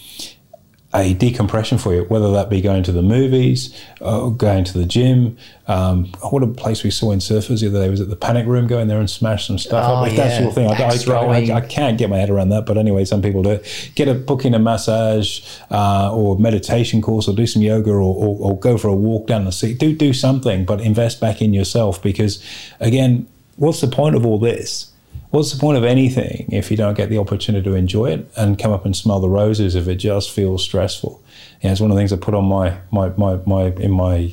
a 0.96 1.12
decompression 1.14 1.76
for 1.76 1.92
you, 1.92 2.04
whether 2.04 2.32
that 2.32 2.48
be 2.48 2.60
going 2.60 2.84
to 2.84 2.92
the 2.92 3.02
movies, 3.02 3.74
or 4.00 4.32
going 4.32 4.62
to 4.62 4.78
the 4.78 4.86
gym. 4.86 5.36
Um, 5.66 6.04
what 6.30 6.44
a 6.44 6.46
place 6.46 6.84
we 6.84 6.90
saw 6.90 7.10
in 7.10 7.18
Surfers 7.18 7.62
the 7.62 7.66
other 7.66 7.82
day 7.82 7.90
was 7.90 8.00
at 8.00 8.10
the 8.10 8.16
Panic 8.16 8.46
Room. 8.46 8.68
Go 8.68 8.78
in 8.78 8.86
there 8.86 9.00
and 9.00 9.10
smash 9.10 9.48
some 9.48 9.58
stuff 9.58 9.84
Oh, 9.84 9.94
up. 9.96 10.08
If 10.08 10.16
that's 10.16 10.34
yeah. 10.34 10.42
your 10.42 10.52
thing, 10.52 10.70
I, 10.70 10.74
I, 10.74 11.54
I, 11.54 11.56
I 11.56 11.60
can't 11.62 11.98
get 11.98 12.10
my 12.10 12.18
head 12.18 12.30
around 12.30 12.50
that. 12.50 12.64
But 12.64 12.78
anyway, 12.78 13.04
some 13.04 13.22
people 13.22 13.42
do 13.42 13.50
it. 13.50 13.90
Get 13.96 14.06
a 14.06 14.14
book 14.14 14.44
in 14.44 14.54
a 14.54 14.60
massage 14.60 15.44
uh, 15.68 16.14
or 16.14 16.38
meditation 16.38 17.02
course, 17.02 17.26
or 17.26 17.34
do 17.34 17.46
some 17.46 17.62
yoga, 17.62 17.90
or, 17.90 18.00
or, 18.00 18.52
or 18.52 18.58
go 18.60 18.78
for 18.78 18.86
a 18.86 18.94
walk 18.94 19.26
down 19.26 19.46
the 19.46 19.52
sea. 19.52 19.74
Do 19.74 19.96
do 19.96 20.12
something, 20.12 20.64
but 20.64 20.80
invest 20.80 21.20
back 21.20 21.42
in 21.42 21.52
yourself 21.52 22.00
because, 22.00 22.40
again, 22.78 23.26
what's 23.56 23.80
the 23.80 23.88
point 23.88 24.16
of 24.16 24.24
all 24.26 24.38
this? 24.38 24.90
What's 25.30 25.52
the 25.52 25.58
point 25.58 25.76
of 25.76 25.82
anything 25.82 26.48
if 26.52 26.70
you 26.70 26.76
don't 26.76 26.94
get 26.94 27.08
the 27.08 27.18
opportunity 27.18 27.64
to 27.64 27.74
enjoy 27.74 28.12
it 28.12 28.30
and 28.36 28.56
come 28.56 28.70
up 28.70 28.84
and 28.84 28.94
smell 28.94 29.18
the 29.18 29.28
roses 29.28 29.74
if 29.74 29.88
it 29.88 29.96
just 29.96 30.30
feels 30.30 30.62
stressful? 30.62 31.20
Yeah, 31.60 31.72
it's 31.72 31.80
one 31.80 31.90
of 31.90 31.96
the 31.96 32.00
things 32.00 32.12
I 32.12 32.16
put 32.16 32.34
on 32.34 32.44
my 32.44 32.76
my, 32.92 33.08
my, 33.16 33.40
my 33.46 33.64
in 33.64 33.90
my 33.90 34.32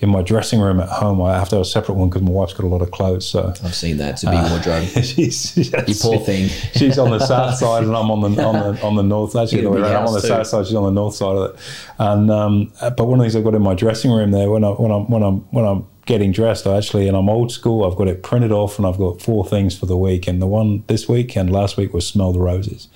in 0.00 0.08
my 0.08 0.22
dressing 0.22 0.60
room 0.60 0.80
at 0.80 0.88
home. 0.88 1.22
I 1.22 1.38
have 1.38 1.48
to 1.50 1.56
have 1.56 1.62
a 1.62 1.64
separate 1.66 1.94
one 1.94 2.08
because 2.08 2.22
my 2.22 2.32
wife's 2.32 2.54
got 2.54 2.64
a 2.64 2.68
lot 2.68 2.82
of 2.82 2.90
clothes. 2.90 3.28
So 3.28 3.52
I've 3.62 3.74
seen 3.74 3.98
that. 3.98 4.14
It's 4.14 4.24
a 4.24 4.30
big 4.30 4.50
wardrobe. 4.50 4.88
she's, 5.04 5.56
You 5.56 5.94
poor 6.00 6.18
thing. 6.18 6.48
She's 6.48 6.98
on 6.98 7.10
the 7.10 7.20
south 7.20 7.56
side, 7.56 7.84
and 7.84 7.94
I'm 7.94 8.10
on 8.10 8.20
the 8.20 8.42
on 8.42 8.54
the 8.74 8.82
on 8.82 8.96
the 8.96 9.02
north. 9.02 9.36
Actually, 9.36 9.62
the 9.62 9.70
way 9.70 9.80
around. 9.82 9.94
I'm 9.94 10.06
on 10.06 10.14
the 10.14 10.20
too. 10.20 10.28
south 10.28 10.46
side. 10.46 10.66
She's 10.66 10.74
on 10.74 10.84
the 10.84 11.00
north 11.00 11.14
side 11.14 11.36
of 11.36 11.54
it. 11.54 11.60
And 11.98 12.30
um, 12.30 12.72
but 12.80 13.04
one 13.04 13.12
of 13.12 13.18
the 13.18 13.24
things 13.24 13.36
I've 13.36 13.44
got 13.44 13.54
in 13.54 13.62
my 13.62 13.74
dressing 13.74 14.10
room 14.10 14.30
there 14.32 14.50
when 14.50 14.64
I 14.64 14.70
when 14.70 14.90
I'm 14.90 15.08
when 15.08 15.22
I'm 15.22 15.40
when 15.50 15.64
I'm 15.64 15.86
getting 16.10 16.32
dressed, 16.32 16.66
actually, 16.66 17.06
and 17.06 17.16
I'm 17.16 17.28
old 17.28 17.52
school. 17.52 17.84
I've 17.84 17.96
got 17.96 18.08
it 18.08 18.22
printed 18.22 18.50
off, 18.50 18.78
and 18.78 18.86
I've 18.86 18.98
got 18.98 19.22
four 19.22 19.46
things 19.46 19.78
for 19.78 19.86
the 19.86 19.96
week. 19.96 20.26
And 20.26 20.42
the 20.42 20.46
one 20.46 20.82
this 20.88 21.08
week 21.08 21.36
and 21.36 21.50
last 21.50 21.76
week 21.76 21.94
was 21.94 22.06
smell 22.06 22.32
the 22.32 22.40
roses. 22.40 22.88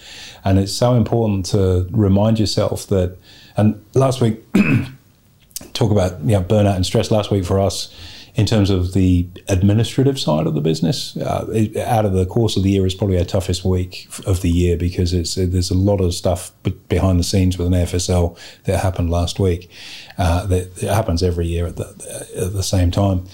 And 0.44 0.58
it's 0.58 0.72
so 0.72 0.94
important 0.94 1.46
to 1.46 1.86
remind 1.92 2.40
yourself 2.40 2.88
that. 2.88 3.16
And 3.56 3.82
last 3.94 4.20
week 4.20 4.42
talk 5.74 5.92
about 5.92 6.20
you 6.22 6.32
know, 6.32 6.42
burnout 6.42 6.74
and 6.74 6.84
stress 6.84 7.12
last 7.12 7.30
week 7.30 7.44
for 7.44 7.60
us 7.60 7.94
in 8.34 8.46
terms 8.46 8.68
of 8.68 8.94
the 8.94 9.28
administrative 9.48 10.18
side 10.18 10.46
of 10.46 10.54
the 10.54 10.60
business. 10.60 11.16
Uh, 11.16 11.46
it, 11.52 11.76
out 11.76 12.04
of 12.04 12.12
the 12.12 12.26
course 12.26 12.56
of 12.56 12.64
the 12.64 12.70
year 12.70 12.84
is 12.84 12.94
probably 12.94 13.18
our 13.18 13.24
toughest 13.24 13.64
week 13.64 14.08
of 14.26 14.42
the 14.42 14.50
year 14.50 14.76
because 14.76 15.12
it's 15.12 15.36
there's 15.36 15.70
a 15.70 15.74
lot 15.74 16.00
of 16.00 16.12
stuff 16.14 16.52
behind 16.88 17.20
the 17.20 17.24
scenes 17.24 17.56
with 17.56 17.68
an 17.68 17.74
AFSL 17.74 18.36
that 18.64 18.80
happened 18.80 19.10
last 19.10 19.38
week. 19.38 19.70
Uh, 20.18 20.46
that 20.46 20.82
it 20.82 20.88
happens 20.88 21.22
every 21.22 21.46
year 21.46 21.66
at 21.66 21.76
the, 21.76 22.28
at 22.36 22.52
the 22.52 22.62
same 22.62 22.90
time. 22.90 23.24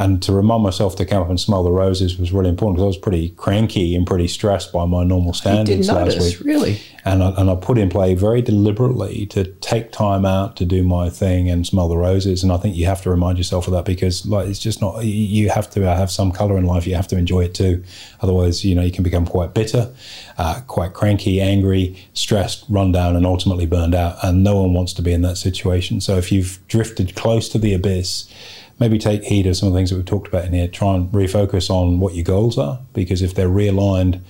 And 0.00 0.22
to 0.22 0.32
remind 0.32 0.62
myself 0.62 0.96
to 0.96 1.04
come 1.04 1.22
up 1.22 1.28
and 1.28 1.38
smell 1.38 1.62
the 1.62 1.70
roses 1.70 2.18
was 2.18 2.32
really 2.32 2.48
important 2.48 2.76
because 2.76 2.84
I 2.84 2.86
was 2.86 2.96
pretty 2.96 3.28
cranky 3.32 3.94
and 3.94 4.06
pretty 4.06 4.28
stressed 4.28 4.72
by 4.72 4.86
my 4.86 5.04
normal 5.04 5.34
standards 5.34 5.88
last 5.88 6.16
notice, 6.16 6.38
week 6.38 6.46
really. 6.46 6.80
and 7.04 7.22
I, 7.22 7.34
and 7.36 7.50
I 7.50 7.54
put 7.54 7.76
in 7.76 7.90
play 7.90 8.14
very 8.14 8.40
deliberately 8.40 9.26
to 9.26 9.44
take 9.44 9.92
time 9.92 10.24
out 10.24 10.56
to 10.56 10.64
do 10.64 10.82
my 10.82 11.10
thing 11.10 11.50
and 11.50 11.66
smell 11.66 11.86
the 11.86 11.98
roses. 11.98 12.42
And 12.42 12.50
I 12.50 12.56
think 12.56 12.76
you 12.76 12.86
have 12.86 13.02
to 13.02 13.10
remind 13.10 13.36
yourself 13.36 13.66
of 13.66 13.74
that 13.74 13.84
because 13.84 14.24
like 14.26 14.48
it's 14.48 14.58
just 14.58 14.80
not. 14.80 15.04
You 15.04 15.12
you 15.12 15.50
have 15.50 15.68
to 15.72 15.82
have 15.82 16.10
some 16.10 16.32
color 16.32 16.56
in 16.56 16.64
life. 16.64 16.86
You 16.86 16.94
have 16.94 17.08
to 17.08 17.18
enjoy 17.18 17.44
it 17.44 17.54
too. 17.54 17.84
Otherwise, 18.22 18.64
you 18.64 18.74
know, 18.74 18.82
you 18.82 18.92
can 18.92 19.04
become 19.04 19.26
quite 19.26 19.52
bitter, 19.52 19.94
uh, 20.38 20.62
quite 20.66 20.94
cranky, 20.94 21.42
angry, 21.42 21.94
stressed, 22.14 22.64
run 22.70 22.90
down, 22.90 23.16
and 23.16 23.26
ultimately 23.26 23.66
burned 23.66 23.94
out. 23.94 24.16
And 24.22 24.42
no 24.42 24.62
one 24.62 24.72
wants 24.72 24.94
to 24.94 25.02
be 25.02 25.12
in 25.12 25.20
that 25.22 25.36
situation. 25.36 26.00
So 26.00 26.16
if 26.16 26.32
you've 26.32 26.58
drifted 26.68 27.14
close 27.16 27.50
to 27.50 27.58
the 27.58 27.74
abyss. 27.74 28.32
Maybe 28.80 28.98
take 28.98 29.24
heed 29.24 29.46
of 29.46 29.56
some 29.56 29.68
of 29.68 29.74
the 29.74 29.78
things 29.78 29.90
that 29.90 29.96
we've 29.96 30.06
talked 30.06 30.26
about 30.26 30.46
in 30.46 30.54
here. 30.54 30.66
Try 30.66 30.94
and 30.94 31.12
refocus 31.12 31.70
on 31.70 32.00
what 32.00 32.14
your 32.14 32.24
goals 32.24 32.58
are, 32.58 32.80
because 32.94 33.22
if 33.22 33.34
they're 33.34 33.48
realigned 33.48 34.20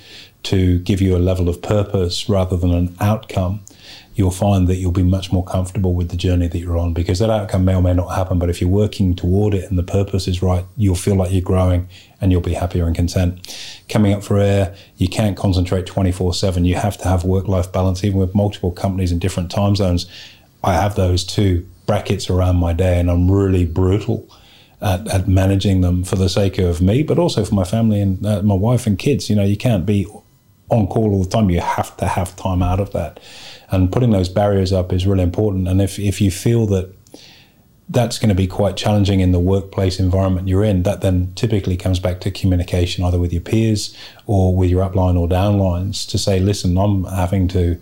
to 0.42 0.80
give 0.80 1.00
you 1.00 1.16
a 1.16 1.18
level 1.18 1.48
of 1.48 1.62
purpose 1.62 2.28
rather 2.28 2.56
than 2.56 2.72
an 2.72 2.96
outcome, 3.00 3.60
you'll 4.14 4.30
find 4.30 4.68
that 4.68 4.76
you'll 4.76 4.92
be 4.92 5.02
much 5.02 5.32
more 5.32 5.44
comfortable 5.44 5.94
with 5.94 6.10
the 6.10 6.16
journey 6.16 6.46
that 6.46 6.58
you're 6.58 6.76
on 6.76 6.92
because 6.92 7.20
that 7.20 7.30
outcome 7.30 7.64
may 7.64 7.74
or 7.74 7.82
may 7.82 7.94
not 7.94 8.08
happen. 8.08 8.38
But 8.38 8.50
if 8.50 8.60
you're 8.60 8.68
working 8.68 9.14
toward 9.14 9.54
it 9.54 9.70
and 9.70 9.78
the 9.78 9.82
purpose 9.82 10.28
is 10.28 10.42
right, 10.42 10.64
you'll 10.76 10.94
feel 10.94 11.14
like 11.16 11.32
you're 11.32 11.40
growing 11.40 11.88
and 12.20 12.32
you'll 12.32 12.40
be 12.40 12.54
happier 12.54 12.86
and 12.86 12.94
content. 12.94 13.56
Coming 13.88 14.12
up 14.12 14.22
for 14.22 14.38
air, 14.38 14.74
you 14.96 15.08
can't 15.08 15.36
concentrate 15.36 15.86
24 15.86 16.34
7. 16.34 16.64
You 16.64 16.74
have 16.74 16.98
to 16.98 17.08
have 17.08 17.24
work 17.24 17.48
life 17.48 17.72
balance, 17.72 18.04
even 18.04 18.18
with 18.18 18.34
multiple 18.34 18.72
companies 18.72 19.12
in 19.12 19.18
different 19.18 19.50
time 19.50 19.76
zones. 19.76 20.06
I 20.62 20.74
have 20.74 20.96
those 20.96 21.24
two 21.24 21.66
brackets 21.86 22.28
around 22.28 22.56
my 22.56 22.72
day 22.72 23.00
and 23.00 23.10
I'm 23.10 23.30
really 23.30 23.64
brutal 23.64 24.28
at, 24.80 25.06
at 25.08 25.28
managing 25.28 25.80
them 25.80 26.04
for 26.04 26.16
the 26.16 26.28
sake 26.28 26.58
of 26.58 26.80
me, 26.80 27.02
but 27.02 27.18
also 27.18 27.44
for 27.44 27.54
my 27.54 27.64
family 27.64 28.00
and 28.00 28.24
uh, 28.24 28.42
my 28.42 28.54
wife 28.54 28.86
and 28.86 28.98
kids. 28.98 29.28
You 29.28 29.36
know, 29.36 29.44
you 29.44 29.56
can't 29.56 29.84
be 29.84 30.06
on 30.70 30.86
call 30.86 31.12
all 31.12 31.22
the 31.22 31.28
time. 31.28 31.50
You 31.50 31.60
have 31.60 31.96
to 31.98 32.06
have 32.06 32.36
time 32.36 32.62
out 32.62 32.80
of 32.80 32.92
that. 32.92 33.20
And 33.70 33.92
putting 33.92 34.10
those 34.10 34.28
barriers 34.28 34.72
up 34.72 34.92
is 34.92 35.06
really 35.06 35.22
important. 35.22 35.68
And 35.68 35.80
if, 35.82 35.98
if 35.98 36.20
you 36.20 36.30
feel 36.30 36.66
that 36.66 36.94
that's 37.88 38.20
going 38.20 38.28
to 38.28 38.36
be 38.36 38.46
quite 38.46 38.76
challenging 38.76 39.18
in 39.18 39.32
the 39.32 39.40
workplace 39.40 39.98
environment 39.98 40.46
you're 40.46 40.62
in, 40.62 40.84
that 40.84 41.00
then 41.00 41.32
typically 41.34 41.76
comes 41.76 41.98
back 41.98 42.20
to 42.20 42.30
communication, 42.30 43.04
either 43.04 43.18
with 43.18 43.32
your 43.32 43.42
peers 43.42 43.96
or 44.26 44.54
with 44.54 44.70
your 44.70 44.88
upline 44.88 45.18
or 45.18 45.28
downlines 45.28 46.08
to 46.08 46.16
say, 46.16 46.38
listen, 46.38 46.78
I'm 46.78 47.04
having 47.04 47.48
to 47.48 47.80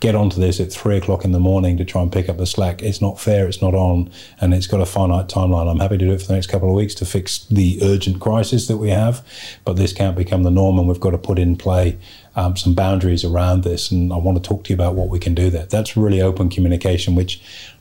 get 0.00 0.14
onto 0.14 0.38
this 0.38 0.60
at 0.60 0.70
three 0.72 0.98
o'clock 0.98 1.24
in 1.24 1.32
the 1.32 1.40
morning 1.40 1.76
to 1.78 1.84
try 1.84 2.02
and 2.02 2.12
pick 2.12 2.28
up 2.28 2.36
the 2.36 2.46
slack. 2.46 2.82
It's 2.82 3.00
not 3.00 3.18
fair, 3.18 3.48
it's 3.48 3.62
not 3.62 3.74
on, 3.74 4.10
and 4.40 4.52
it's 4.52 4.66
got 4.66 4.80
a 4.80 4.86
finite 4.86 5.28
timeline. 5.28 5.70
I'm 5.70 5.78
happy 5.78 5.96
to 5.96 6.04
do 6.04 6.12
it 6.12 6.20
for 6.20 6.26
the 6.26 6.34
next 6.34 6.48
couple 6.48 6.68
of 6.68 6.74
weeks 6.74 6.94
to 6.96 7.06
fix 7.06 7.46
the 7.46 7.78
urgent 7.82 8.20
crisis 8.20 8.66
that 8.68 8.76
we 8.76 8.90
have, 8.90 9.26
but 9.64 9.76
this 9.76 9.92
can't 9.92 10.16
become 10.16 10.42
the 10.42 10.50
norm, 10.50 10.78
and 10.78 10.86
we've 10.86 11.00
got 11.00 11.10
to 11.10 11.18
put 11.18 11.38
in 11.38 11.56
play 11.56 11.98
um, 12.34 12.56
some 12.56 12.74
boundaries 12.74 13.24
around 13.24 13.64
this. 13.64 13.90
And 13.90 14.12
I 14.12 14.16
want 14.18 14.42
to 14.42 14.46
talk 14.46 14.64
to 14.64 14.70
you 14.70 14.74
about 14.74 14.94
what 14.94 15.08
we 15.08 15.18
can 15.18 15.34
do 15.34 15.48
there. 15.48 15.66
That's 15.66 15.96
really 15.96 16.20
open 16.20 16.50
communication, 16.50 17.14
which 17.14 17.40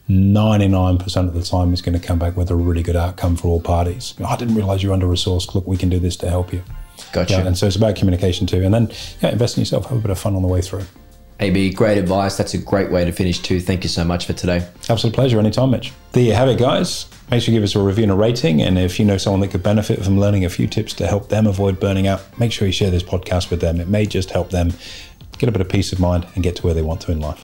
99% 0.10 1.28
of 1.28 1.34
the 1.34 1.44
time 1.44 1.74
is 1.74 1.82
going 1.82 2.00
to 2.00 2.06
come 2.06 2.20
back 2.20 2.38
with 2.38 2.50
a 2.50 2.56
really 2.56 2.84
good 2.84 2.96
outcome 2.96 3.36
for 3.36 3.50
all 3.50 3.62
parties. 3.62 4.14
I 4.26 4.38
didn't 4.38 4.56
realize 4.56 4.84
you're 4.84 4.94
under 4.94 5.08
resourced. 5.08 5.54
Look, 5.54 5.68
we 5.68 5.78
can 5.78 5.90
do 5.90 6.00
this 6.00 6.16
to 6.18 6.30
help 6.30 6.54
you. 6.54 6.64
Gotcha. 7.12 7.34
Yeah, 7.34 7.48
and 7.48 7.58
so 7.58 7.68
it's 7.68 7.76
about 7.76 7.96
communication 7.96 8.48
too. 8.48 8.64
And 8.64 8.74
then 8.74 8.90
yeah, 9.22 9.32
invest 9.32 9.58
in 9.58 9.62
yourself, 9.62 9.88
have 9.88 9.98
a 9.98 10.02
bit 10.02 10.12
of 10.12 10.20
fun 10.20 10.36
on 10.36 10.42
the 10.42 10.48
way 10.48 10.62
through. 10.62 10.86
AB, 11.40 11.74
great 11.74 11.98
advice. 11.98 12.38
That's 12.38 12.54
a 12.54 12.58
great 12.58 12.92
way 12.92 13.04
to 13.04 13.12
finish 13.12 13.40
too. 13.40 13.60
Thank 13.60 13.84
you 13.84 13.90
so 13.90 14.04
much 14.04 14.26
for 14.26 14.34
today. 14.34 14.68
Absolute 14.90 15.14
pleasure. 15.14 15.38
Anytime, 15.40 15.72
Mitch. 15.72 15.92
There 16.14 16.24
you 16.24 16.34
have 16.34 16.48
it, 16.48 16.58
guys. 16.58 17.08
Make 17.30 17.42
sure 17.42 17.54
you 17.54 17.60
give 17.60 17.64
us 17.66 17.76
a 17.76 17.80
review 17.80 18.04
and 18.04 18.12
a 18.12 18.16
rating. 18.16 18.62
And 18.62 18.78
if 18.78 19.00
you 19.00 19.06
know 19.06 19.18
someone 19.18 19.42
that 19.42 19.50
could 19.50 19.64
benefit 19.64 20.04
from 20.04 20.20
learning 20.20 20.46
a 20.46 20.50
few 20.50 20.68
tips 20.68 20.94
to 20.94 21.08
help 21.08 21.30
them 21.30 21.46
avoid 21.48 21.80
burning 21.80 22.08
out, 22.08 22.22
make 22.40 22.52
sure 22.52 22.68
you 22.68 22.72
share 22.72 22.92
this 22.92 23.04
podcast 23.04 23.50
with 23.50 23.60
them. 23.60 23.82
It 23.82 23.90
may 23.90 24.06
just 24.06 24.30
help 24.30 24.52
them 24.52 24.72
get 25.38 25.50
a 25.50 25.52
bit 25.52 25.62
of 25.62 25.68
peace 25.68 25.92
of 25.92 26.00
mind 26.00 26.26
and 26.36 26.44
get 26.44 26.56
to 26.58 26.64
where 26.64 26.74
they 26.74 26.82
want 26.82 27.02
to 27.02 27.12
in 27.12 27.20
life. 27.20 27.34